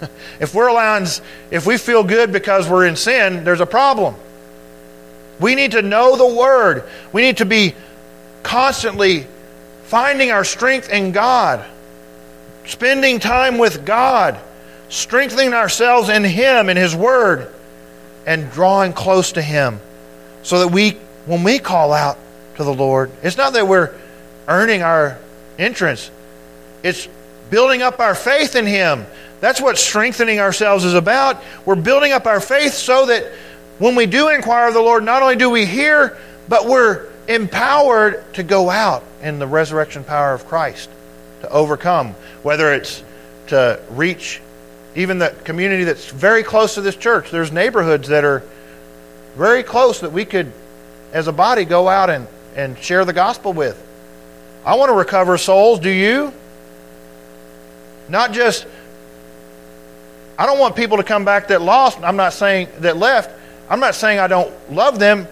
if 0.40 0.54
we're 0.54 0.68
allowing, 0.68 1.06
if 1.50 1.66
we 1.66 1.76
feel 1.76 2.02
good 2.02 2.32
because 2.32 2.68
we're 2.68 2.86
in 2.86 2.96
sin, 2.96 3.44
there's 3.44 3.60
a 3.60 3.66
problem. 3.66 4.14
We 5.38 5.54
need 5.54 5.72
to 5.72 5.82
know 5.82 6.16
the 6.16 6.26
word. 6.26 6.84
We 7.12 7.22
need 7.22 7.38
to 7.38 7.46
be 7.46 7.74
constantly 8.42 9.26
finding 9.84 10.30
our 10.30 10.44
strength 10.44 10.90
in 10.90 11.12
God, 11.12 11.64
spending 12.66 13.20
time 13.20 13.58
with 13.58 13.84
God, 13.84 14.38
strengthening 14.88 15.54
ourselves 15.54 16.08
in 16.08 16.24
Him, 16.24 16.68
in 16.68 16.76
His 16.76 16.94
Word, 16.94 17.52
and 18.26 18.50
drawing 18.52 18.92
close 18.92 19.32
to 19.32 19.42
Him 19.42 19.80
so 20.42 20.60
that 20.60 20.68
we 20.68 20.96
when 21.26 21.42
we 21.42 21.58
call 21.58 21.92
out 21.92 22.18
to 22.56 22.64
the 22.64 22.74
Lord, 22.74 23.10
it's 23.22 23.36
not 23.36 23.52
that 23.52 23.66
we're 23.66 23.94
earning 24.48 24.82
our 24.82 25.18
entrance, 25.58 26.10
it's 26.82 27.08
building 27.50 27.82
up 27.82 28.00
our 28.00 28.14
faith 28.14 28.56
in 28.56 28.66
Him. 28.66 29.06
That's 29.40 29.60
what 29.60 29.78
strengthening 29.78 30.38
ourselves 30.38 30.84
is 30.84 30.94
about. 30.94 31.42
We're 31.64 31.74
building 31.74 32.12
up 32.12 32.26
our 32.26 32.40
faith 32.40 32.74
so 32.74 33.06
that 33.06 33.32
when 33.78 33.94
we 33.94 34.06
do 34.06 34.28
inquire 34.28 34.68
of 34.68 34.74
the 34.74 34.80
Lord, 34.80 35.04
not 35.04 35.22
only 35.22 35.36
do 35.36 35.48
we 35.48 35.64
hear, 35.64 36.18
but 36.48 36.66
we're 36.66 37.08
empowered 37.26 38.34
to 38.34 38.42
go 38.42 38.68
out 38.68 39.04
in 39.22 39.38
the 39.38 39.46
resurrection 39.46 40.04
power 40.04 40.34
of 40.34 40.46
Christ 40.46 40.90
to 41.40 41.48
overcome, 41.48 42.14
whether 42.42 42.74
it's 42.74 43.02
to 43.46 43.80
reach 43.90 44.42
even 44.94 45.18
the 45.18 45.34
community 45.44 45.84
that's 45.84 46.10
very 46.10 46.42
close 46.42 46.74
to 46.74 46.80
this 46.80 46.96
church. 46.96 47.30
There's 47.30 47.52
neighborhoods 47.52 48.08
that 48.08 48.24
are 48.24 48.42
very 49.36 49.62
close 49.62 50.00
that 50.00 50.12
we 50.12 50.24
could 50.24 50.52
as 51.12 51.28
a 51.28 51.32
body 51.32 51.64
go 51.64 51.88
out 51.88 52.10
and, 52.10 52.26
and 52.56 52.78
share 52.78 53.04
the 53.04 53.12
gospel 53.12 53.52
with. 53.52 53.86
I 54.64 54.74
want 54.76 54.90
to 54.90 54.94
recover 54.94 55.38
souls. 55.38 55.80
Do 55.80 55.90
you? 55.90 56.32
Not 58.08 58.32
just, 58.32 58.66
I 60.38 60.46
don't 60.46 60.58
want 60.58 60.76
people 60.76 60.96
to 60.98 61.02
come 61.02 61.24
back 61.24 61.48
that 61.48 61.62
lost. 61.62 61.98
I'm 62.02 62.16
not 62.16 62.32
saying 62.32 62.68
that 62.80 62.96
left. 62.96 63.30
I'm 63.68 63.80
not 63.80 63.94
saying 63.94 64.18
I 64.18 64.26
don't 64.26 64.52
love 64.70 64.98
them, 64.98 65.28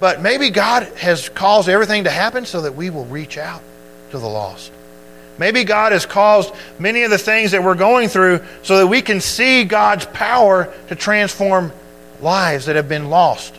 but 0.00 0.20
maybe 0.20 0.50
God 0.50 0.84
has 0.96 1.28
caused 1.28 1.68
everything 1.68 2.04
to 2.04 2.10
happen 2.10 2.44
so 2.44 2.62
that 2.62 2.74
we 2.74 2.90
will 2.90 3.04
reach 3.06 3.38
out 3.38 3.62
to 4.10 4.18
the 4.18 4.26
lost. 4.26 4.72
Maybe 5.38 5.62
God 5.62 5.92
has 5.92 6.04
caused 6.04 6.52
many 6.80 7.04
of 7.04 7.10
the 7.10 7.18
things 7.18 7.52
that 7.52 7.62
we're 7.62 7.76
going 7.76 8.08
through 8.08 8.40
so 8.62 8.78
that 8.78 8.88
we 8.88 9.00
can 9.00 9.20
see 9.20 9.62
God's 9.62 10.04
power 10.06 10.74
to 10.88 10.96
transform 10.96 11.72
lives 12.20 12.66
that 12.66 12.74
have 12.74 12.88
been 12.88 13.08
lost 13.08 13.54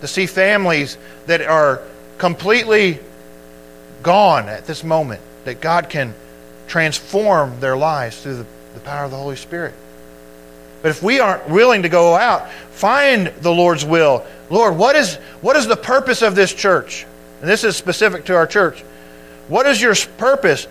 to 0.00 0.08
see 0.08 0.26
families 0.26 0.98
that 1.26 1.40
are 1.40 1.82
completely 2.18 2.98
gone 4.02 4.48
at 4.48 4.66
this 4.66 4.84
moment, 4.84 5.20
that 5.44 5.60
God 5.60 5.88
can 5.88 6.14
transform 6.68 7.60
their 7.60 7.76
lives 7.76 8.20
through 8.20 8.36
the, 8.36 8.46
the 8.74 8.80
power 8.80 9.04
of 9.04 9.10
the 9.10 9.16
Holy 9.16 9.36
Spirit. 9.36 9.74
But 10.82 10.90
if 10.90 11.02
we 11.02 11.20
aren't 11.20 11.48
willing 11.48 11.82
to 11.82 11.88
go 11.88 12.14
out, 12.14 12.50
find 12.70 13.28
the 13.40 13.50
Lord's 13.50 13.84
will. 13.84 14.24
Lord, 14.50 14.76
what 14.76 14.94
is, 14.94 15.16
what 15.40 15.56
is 15.56 15.66
the 15.66 15.76
purpose 15.76 16.22
of 16.22 16.34
this 16.34 16.52
church? 16.52 17.06
And 17.40 17.50
this 17.50 17.64
is 17.64 17.76
specific 17.76 18.26
to 18.26 18.36
our 18.36 18.46
church. 18.46 18.82
What 19.48 19.66
is 19.66 19.80
your 19.80 19.94
purpose? 20.16 20.66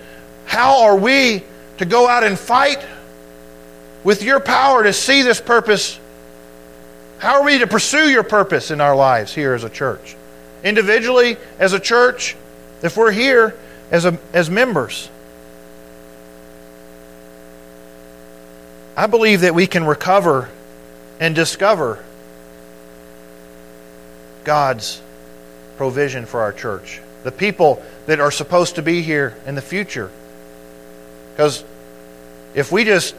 How 0.46 0.84
are 0.84 0.98
we 0.98 1.44
to 1.78 1.86
go 1.86 2.08
out 2.08 2.24
and 2.24 2.38
fight 2.38 2.86
with 4.04 4.24
your 4.24 4.40
power 4.40 4.84
to 4.84 4.94
see 4.94 5.22
this 5.22 5.42
purpose? 5.42 6.00
How 7.18 7.36
are 7.36 7.44
we 7.44 7.60
to 7.60 7.68
pursue 7.68 8.10
your 8.10 8.24
purpose 8.24 8.72
in 8.72 8.82
our 8.82 8.96
lives 8.96 9.34
here 9.34 9.54
as 9.54 9.64
a 9.64 9.70
church? 9.70 10.16
Individually, 10.64 11.38
as 11.60 11.74
a 11.74 11.80
church, 11.80 12.36
if 12.82 12.98
we're 12.98 13.12
here 13.12 13.56
as, 13.92 14.06
a, 14.06 14.18
as 14.34 14.50
members. 14.50 15.10
I 18.98 19.08
believe 19.08 19.42
that 19.42 19.54
we 19.54 19.68
can 19.68 19.86
recover 19.86 20.50
and 21.20 21.36
discover 21.36 22.04
God's 24.44 25.02
provision 25.78 26.26
for 26.26 26.42
our 26.42 26.54
church. 26.54 27.02
The 27.24 27.32
people 27.32 27.84
that 28.06 28.20
are 28.20 28.32
supposed 28.32 28.76
to 28.76 28.82
be 28.82 29.02
here 29.02 29.36
in 29.46 29.56
the 29.56 29.62
future. 29.62 30.12
Because 31.34 31.64
if 32.54 32.72
we 32.72 32.86
just 32.86 33.16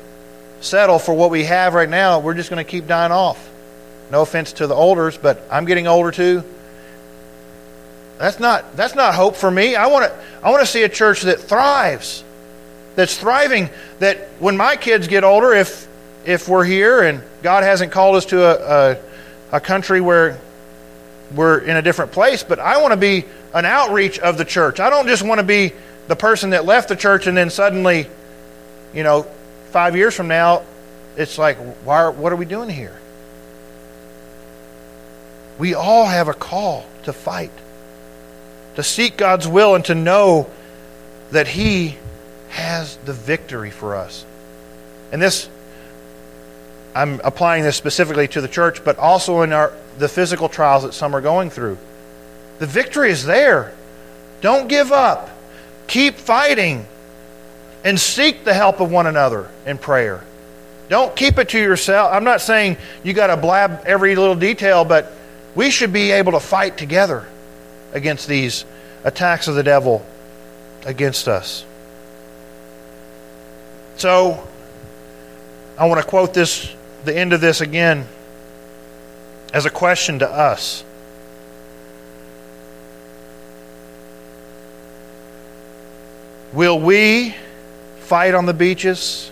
settle 0.60 0.98
for 0.98 1.12
what 1.12 1.30
we 1.30 1.44
have 1.44 1.74
right 1.74 1.88
now, 1.88 2.20
we're 2.20 2.34
just 2.34 2.48
going 2.48 2.64
to 2.64 2.70
keep 2.70 2.86
dying 2.86 3.12
off. 3.12 3.50
No 4.10 4.22
offense 4.22 4.52
to 4.54 4.66
the 4.66 4.74
olders, 4.74 5.16
but 5.18 5.42
I'm 5.50 5.64
getting 5.64 5.86
older 5.86 6.10
too. 6.10 6.44
That's 8.18 8.40
not 8.40 8.76
that's 8.76 8.94
not 8.94 9.14
hope 9.14 9.36
for 9.36 9.50
me. 9.50 9.76
I 9.76 9.86
want 9.86 10.06
to 10.06 10.18
I 10.42 10.50
want 10.50 10.60
to 10.62 10.66
see 10.66 10.82
a 10.82 10.88
church 10.88 11.22
that 11.22 11.40
thrives. 11.40 12.24
That's 12.94 13.16
thriving 13.18 13.68
that 13.98 14.28
when 14.38 14.56
my 14.56 14.76
kids 14.76 15.06
get 15.06 15.22
older 15.22 15.52
if 15.52 15.86
if 16.24 16.48
we're 16.48 16.64
here 16.64 17.02
and 17.02 17.22
God 17.42 17.62
hasn't 17.62 17.92
called 17.92 18.16
us 18.16 18.26
to 18.26 18.42
a, 18.42 18.92
a, 18.92 19.56
a 19.56 19.60
country 19.60 20.00
where 20.00 20.38
we're 21.34 21.58
in 21.58 21.76
a 21.76 21.82
different 21.82 22.12
place, 22.12 22.42
but 22.42 22.58
I 22.58 22.80
want 22.80 22.92
to 22.92 22.96
be 22.96 23.24
an 23.54 23.64
outreach 23.64 24.18
of 24.18 24.38
the 24.38 24.44
church. 24.44 24.80
I 24.80 24.90
don't 24.90 25.06
just 25.06 25.22
want 25.22 25.38
to 25.38 25.46
be 25.46 25.72
the 26.08 26.16
person 26.16 26.50
that 26.50 26.64
left 26.64 26.88
the 26.88 26.96
church 26.96 27.26
and 27.26 27.36
then 27.36 27.50
suddenly, 27.50 28.08
you 28.94 29.02
know, 29.02 29.22
five 29.70 29.96
years 29.96 30.14
from 30.14 30.28
now, 30.28 30.62
it's 31.16 31.38
like, 31.38 31.58
why, 31.84 32.08
what 32.08 32.32
are 32.32 32.36
we 32.36 32.44
doing 32.44 32.68
here? 32.68 32.98
We 35.58 35.74
all 35.74 36.06
have 36.06 36.28
a 36.28 36.34
call 36.34 36.84
to 37.04 37.12
fight, 37.12 37.52
to 38.74 38.82
seek 38.82 39.16
God's 39.16 39.48
will, 39.48 39.74
and 39.74 39.84
to 39.86 39.94
know 39.94 40.50
that 41.30 41.48
He 41.48 41.96
has 42.50 42.96
the 42.98 43.12
victory 43.12 43.70
for 43.70 43.96
us. 43.96 44.24
And 45.12 45.22
this, 45.22 45.48
I'm 46.94 47.20
applying 47.24 47.62
this 47.62 47.76
specifically 47.76 48.28
to 48.28 48.40
the 48.40 48.48
church, 48.48 48.84
but 48.84 48.98
also 48.98 49.42
in 49.42 49.52
our, 49.52 49.72
the 49.98 50.08
physical 50.08 50.48
trials 50.48 50.82
that 50.82 50.94
some 50.94 51.14
are 51.14 51.20
going 51.20 51.50
through. 51.50 51.78
The 52.58 52.66
victory 52.66 53.10
is 53.10 53.24
there. 53.24 53.74
Don't 54.40 54.68
give 54.68 54.92
up. 54.92 55.30
Keep 55.86 56.16
fighting 56.16 56.86
and 57.84 57.98
seek 58.00 58.44
the 58.44 58.54
help 58.54 58.80
of 58.80 58.90
one 58.90 59.06
another 59.06 59.48
in 59.64 59.78
prayer. 59.78 60.24
Don't 60.88 61.14
keep 61.16 61.38
it 61.38 61.50
to 61.50 61.58
yourself. 61.58 62.12
I'm 62.12 62.24
not 62.24 62.40
saying 62.40 62.76
you 63.02 63.12
got 63.12 63.28
to 63.28 63.36
blab 63.36 63.82
every 63.86 64.16
little 64.16 64.34
detail, 64.34 64.84
but 64.84 65.12
we 65.56 65.70
should 65.70 65.92
be 65.92 66.12
able 66.12 66.32
to 66.32 66.40
fight 66.40 66.76
together 66.76 67.26
against 67.92 68.28
these 68.28 68.64
attacks 69.02 69.48
of 69.48 69.54
the 69.54 69.62
devil 69.62 70.04
against 70.84 71.26
us. 71.26 71.64
So, 73.96 74.46
I 75.78 75.86
want 75.86 76.00
to 76.00 76.06
quote 76.06 76.34
this, 76.34 76.72
the 77.04 77.16
end 77.16 77.32
of 77.32 77.40
this 77.40 77.62
again, 77.62 78.06
as 79.54 79.64
a 79.64 79.70
question 79.70 80.18
to 80.18 80.28
us. 80.28 80.84
Will 86.52 86.78
we 86.78 87.34
fight 88.00 88.34
on 88.34 88.44
the 88.44 88.54
beaches? 88.54 89.30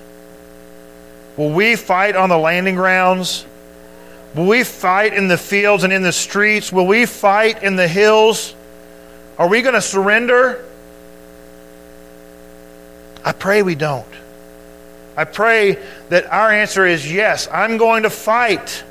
Will 1.37 1.51
we 1.51 1.77
fight 1.77 2.17
on 2.17 2.31
the 2.31 2.39
landing 2.39 2.75
grounds? 2.75 3.45
Will 4.35 4.47
we 4.47 4.65
fight 4.65 5.15
in 5.15 5.29
the 5.29 5.39
fields 5.39 5.85
and 5.85 5.93
in 5.93 6.03
the 6.03 6.13
streets? 6.13 6.73
Will 6.73 6.87
we 6.87 7.07
fight 7.07 7.63
in 7.63 7.77
the 7.77 7.87
hills? 7.87 8.55
Are 9.39 9.49
we 9.49 9.63
going 9.63 9.75
to 9.75 9.83
surrender? 9.83 10.65
I 13.25 13.33
pray 13.33 13.63
we 13.63 13.75
don't. 13.75 14.07
I 15.17 15.25
pray 15.25 15.79
that 16.09 16.27
our 16.27 16.51
answer 16.51 16.85
is 16.85 17.11
yes, 17.11 17.49
I'm 17.51 17.77
going 17.77 18.03
to 18.03 18.11
fight, 18.11 18.83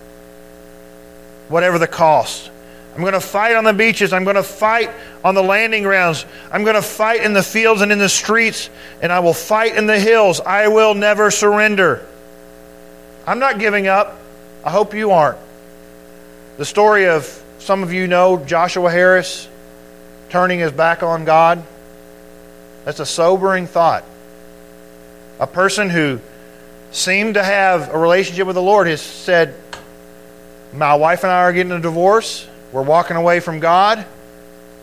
whatever 1.50 1.78
the 1.78 1.88
cost. 1.88 2.50
I'm 2.96 3.02
going 3.02 3.14
to 3.14 3.20
fight 3.20 3.56
on 3.56 3.64
the 3.64 3.74
beaches. 3.74 4.14
I'm 4.14 4.24
going 4.24 4.36
to 4.36 4.44
fight 4.44 4.92
on 5.24 5.36
the 5.36 5.42
landing 5.42 5.84
grounds. 5.84 6.26
I'm 6.52 6.64
going 6.64 6.76
to 6.76 6.82
fight 6.82 7.24
in 7.24 7.34
the 7.34 7.44
fields 7.44 7.82
and 7.82 7.92
in 7.92 7.98
the 7.98 8.08
streets, 8.08 8.70
and 9.02 9.12
I 9.12 9.20
will 9.20 9.34
fight 9.34 9.76
in 9.76 9.88
the 9.88 10.00
hills. 10.00 10.40
I 10.40 10.68
will 10.68 10.94
never 10.94 11.32
surrender. 11.32 12.06
I'm 13.26 13.40
not 13.40 13.60
giving 13.60 13.88
up. 13.88 14.20
I 14.64 14.72
hope 14.72 14.94
you 14.94 15.12
aren't. 15.12 15.40
The 16.58 16.66
story 16.66 17.08
of 17.08 17.44
some 17.60 17.84
of 17.84 17.92
you 17.92 18.08
know 18.08 18.38
Joshua 18.38 18.90
Harris 18.90 19.50
turning 20.30 20.60
his 20.60 20.72
back 20.72 21.04
on 21.04 21.26
God. 21.26 21.64
That's 22.86 23.00
a 23.00 23.06
sobering 23.06 23.68
thought. 23.68 24.06
A 25.40 25.48
person 25.48 25.90
who 25.90 26.22
seemed 26.92 27.34
to 27.34 27.44
have 27.44 27.94
a 27.94 27.98
relationship 27.98 28.48
with 28.48 28.56
the 28.56 28.62
Lord 28.62 28.88
has 28.88 29.02
said, 29.02 29.56
My 30.72 30.96
wife 30.96 31.24
and 31.24 31.32
I 31.32 31.42
are 31.42 31.54
getting 31.54 31.72
a 31.72 31.80
divorce. 31.80 32.48
We're 32.72 32.84
walking 32.84 33.18
away 33.18 33.42
from 33.42 33.60
God. 33.60 34.06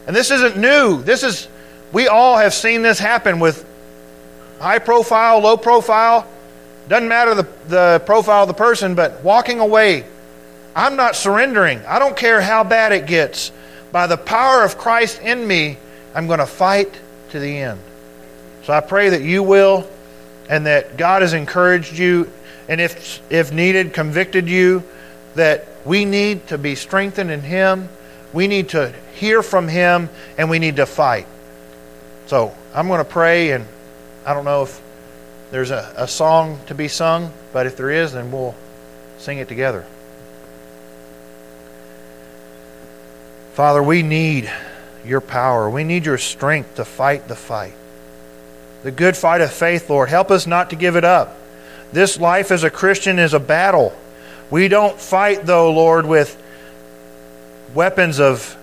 And 0.07 0.15
this 0.15 0.31
isn't 0.31 0.57
new. 0.57 1.03
This 1.03 1.23
is, 1.23 1.49
we 1.93 2.09
all 2.09 2.37
have 2.37 2.53
seen 2.53 2.83
this 2.83 2.99
happen 2.99 3.41
with 3.41 3.65
high 4.59 4.79
profile, 4.79 5.41
low 5.41 5.57
profile. 5.57 6.27
Doesn't 6.89 7.09
matter 7.09 7.35
the, 7.35 7.49
the 7.69 8.03
profile 8.05 8.43
of 8.43 8.49
the 8.49 8.55
person, 8.55 8.95
but 8.95 9.23
walking 9.23 9.61
away. 9.61 10.05
I'm 10.75 10.97
not 10.97 11.17
surrendering. 11.17 11.81
I 11.87 11.99
don't 11.99 12.17
care 12.17 12.41
how 12.41 12.65
bad 12.65 12.93
it 12.93 13.07
gets. 13.07 13.53
By 13.93 14.07
the 14.07 14.17
power 14.17 14.65
of 14.65 14.79
Christ 14.79 15.21
in 15.21 15.47
me, 15.47 15.79
I'm 16.15 16.27
going 16.27 16.39
to 16.39 16.47
fight 16.47 16.93
to 17.31 17.39
the 17.39 17.59
end. 17.59 17.81
So 18.65 18.73
I 18.73 18.81
pray 18.81 19.11
that 19.11 19.23
you 19.23 19.43
will 19.43 19.89
and 20.49 20.67
that 20.67 20.97
God 20.97 21.23
has 21.23 21.33
encouraged 21.33 21.99
you 21.99 22.31
and 22.71 22.81
if, 22.81 23.21
if 23.33 23.53
needed, 23.53 23.93
convicted 23.93 24.49
you 24.49 24.85
that 25.35 25.67
we 25.85 26.05
need 26.05 26.47
to 26.49 26.57
be 26.57 26.77
strengthened 26.77 27.31
in 27.31 27.41
Him. 27.41 27.89
We 28.33 28.47
need 28.47 28.71
to 28.71 28.95
hear 29.15 29.43
from 29.43 29.67
Him, 29.67 30.09
and 30.39 30.49
we 30.49 30.61
need 30.61 30.77
to 30.77 30.87
fight. 30.87 31.27
So 32.27 32.55
I'm 32.73 32.87
going 32.87 32.99
to 32.99 33.05
pray, 33.05 33.51
and 33.51 33.67
I 34.25 34.35
don't 34.35 34.45
know 34.45 34.63
if 34.63 34.81
there's 35.51 35.71
a, 35.71 35.93
a 35.97 36.09
song 36.09 36.61
to 36.67 36.75
be 36.75 36.89
sung, 36.89 37.33
but 37.53 37.67
if 37.67 37.77
there 37.77 37.91
is, 37.91 38.13
then 38.13 38.31
we'll 38.31 38.55
sing 39.19 39.39
it 39.39 39.49
together. 39.49 39.85
Father, 43.55 43.83
we 43.83 44.03
need 44.03 44.51
your 45.05 45.21
power. 45.21 45.69
We 45.69 45.85
need 45.85 46.07
your 46.07 46.19
strength 46.19 46.77
to 46.77 46.85
fight 46.85 47.29
the 47.29 47.35
fight. 47.35 47.75
The 48.83 48.91
good 48.91 49.17
fight 49.17 49.41
of 49.41 49.53
faith, 49.53 49.91
Lord. 49.91 50.09
Help 50.09 50.31
us 50.31 50.47
not 50.47 50.71
to 50.71 50.77
give 50.77 50.97
it 50.97 51.05
up. 51.05 51.37
This 51.93 52.19
life 52.19 52.51
as 52.51 52.65
a 52.65 52.71
Christian 52.71 53.19
is 53.19 53.35
a 53.35 53.41
battle. 53.41 53.93
We 54.51 54.69
don't 54.69 54.99
fight, 54.99 55.45
though, 55.45 55.73
Lord, 55.73 56.07
with 56.07 56.41
weapons 57.75 58.21
of 58.21 58.57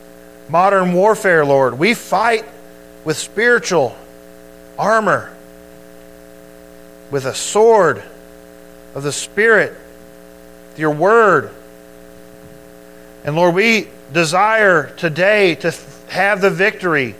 modern 0.49 0.93
warfare, 0.93 1.45
Lord. 1.45 1.77
We 1.77 1.93
fight 1.93 2.45
with 3.03 3.17
spiritual 3.17 3.95
armor, 4.79 5.35
with 7.11 7.25
a 7.25 7.33
sword 7.33 8.03
of 8.95 9.03
the 9.03 9.11
Spirit, 9.11 9.73
your 10.75 10.91
word. 10.91 11.51
And 13.23 13.35
Lord, 13.35 13.55
we 13.55 13.87
desire 14.13 14.89
today 14.95 15.55
to 15.55 15.73
have 16.09 16.41
the 16.41 16.49
victory, 16.49 17.15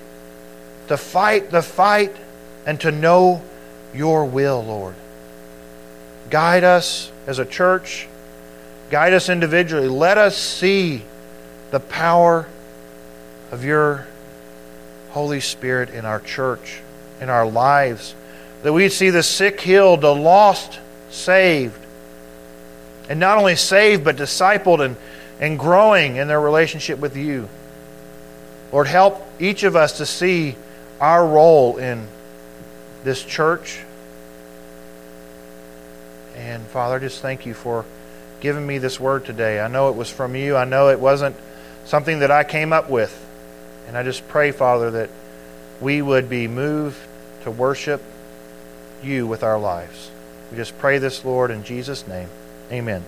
to 0.88 0.98
fight 0.98 1.52
the 1.52 1.62
fight, 1.62 2.16
and 2.66 2.80
to 2.82 2.92
know 2.92 3.42
your 3.94 4.26
will, 4.26 4.64
Lord. 4.64 4.96
Guide 6.30 6.64
us 6.64 7.12
as 7.26 7.40
a 7.40 7.46
church 7.46 8.08
Guide 8.90 9.14
us 9.14 9.28
individually. 9.28 9.90
Let 9.90 10.18
us 10.18 10.38
see 10.38 11.04
the 11.72 11.80
power 11.80 12.48
of 13.52 13.66
your 13.66 14.08
Holy 15.10 15.42
Spirit 15.42 15.90
in 15.90 16.06
our 16.06 16.22
church, 16.22 16.82
in 17.20 17.30
our 17.30 17.46
lives. 17.46 18.16
That 18.68 18.74
we'd 18.74 18.92
see 18.92 19.12
the 19.12 19.24
sick 19.24 19.62
healed, 19.62 20.02
the 20.02 20.14
lost 20.14 20.78
saved. 21.10 21.80
And 23.08 23.18
not 23.18 23.38
only 23.38 23.56
saved, 23.56 24.04
but 24.04 24.18
discipled 24.18 24.84
and, 24.84 24.98
and 25.40 25.58
growing 25.58 26.18
in 26.18 26.28
their 26.28 26.42
relationship 26.42 27.00
with 27.00 27.16
you. 27.16 27.48
Lord, 28.74 28.88
help 28.88 29.26
each 29.40 29.64
of 29.64 29.78
us 29.78 30.00
to 30.00 30.06
see 30.06 30.58
our 31.00 31.26
role 31.26 31.78
in 31.78 32.10
this 33.06 33.24
church. 33.24 33.80
And 36.36 36.62
Father, 36.68 37.00
just 37.00 37.22
thank 37.22 37.46
you 37.46 37.54
for 37.54 37.86
giving 38.42 38.68
me 38.68 38.80
this 38.80 39.00
word 39.00 39.24
today. 39.24 39.62
I 39.62 39.70
know 39.70 39.92
it 39.92 39.96
was 39.96 40.10
from 40.10 40.36
you. 40.36 40.58
I 40.58 40.66
know 40.66 40.90
it 40.90 41.00
wasn't 41.00 41.38
something 41.86 42.20
that 42.20 42.32
I 42.32 42.44
came 42.44 42.74
up 42.74 42.90
with. 42.90 43.18
And 43.88 43.98
I 43.98 44.04
just 44.04 44.28
pray, 44.28 44.52
Father, 44.52 44.92
that 44.92 45.10
we 45.80 46.02
would 46.02 46.30
be 46.30 46.50
moved 46.50 47.00
to 47.44 47.52
worship 47.52 48.02
you 49.04 49.28
with 49.28 49.44
our 49.44 49.60
lives. 49.60 50.12
We 50.52 50.58
just 50.58 50.78
pray 50.78 50.98
this, 50.98 51.26
Lord, 51.26 51.52
in 51.52 51.64
Jesus' 51.64 52.08
name. 52.08 52.30
Amen. 52.72 53.04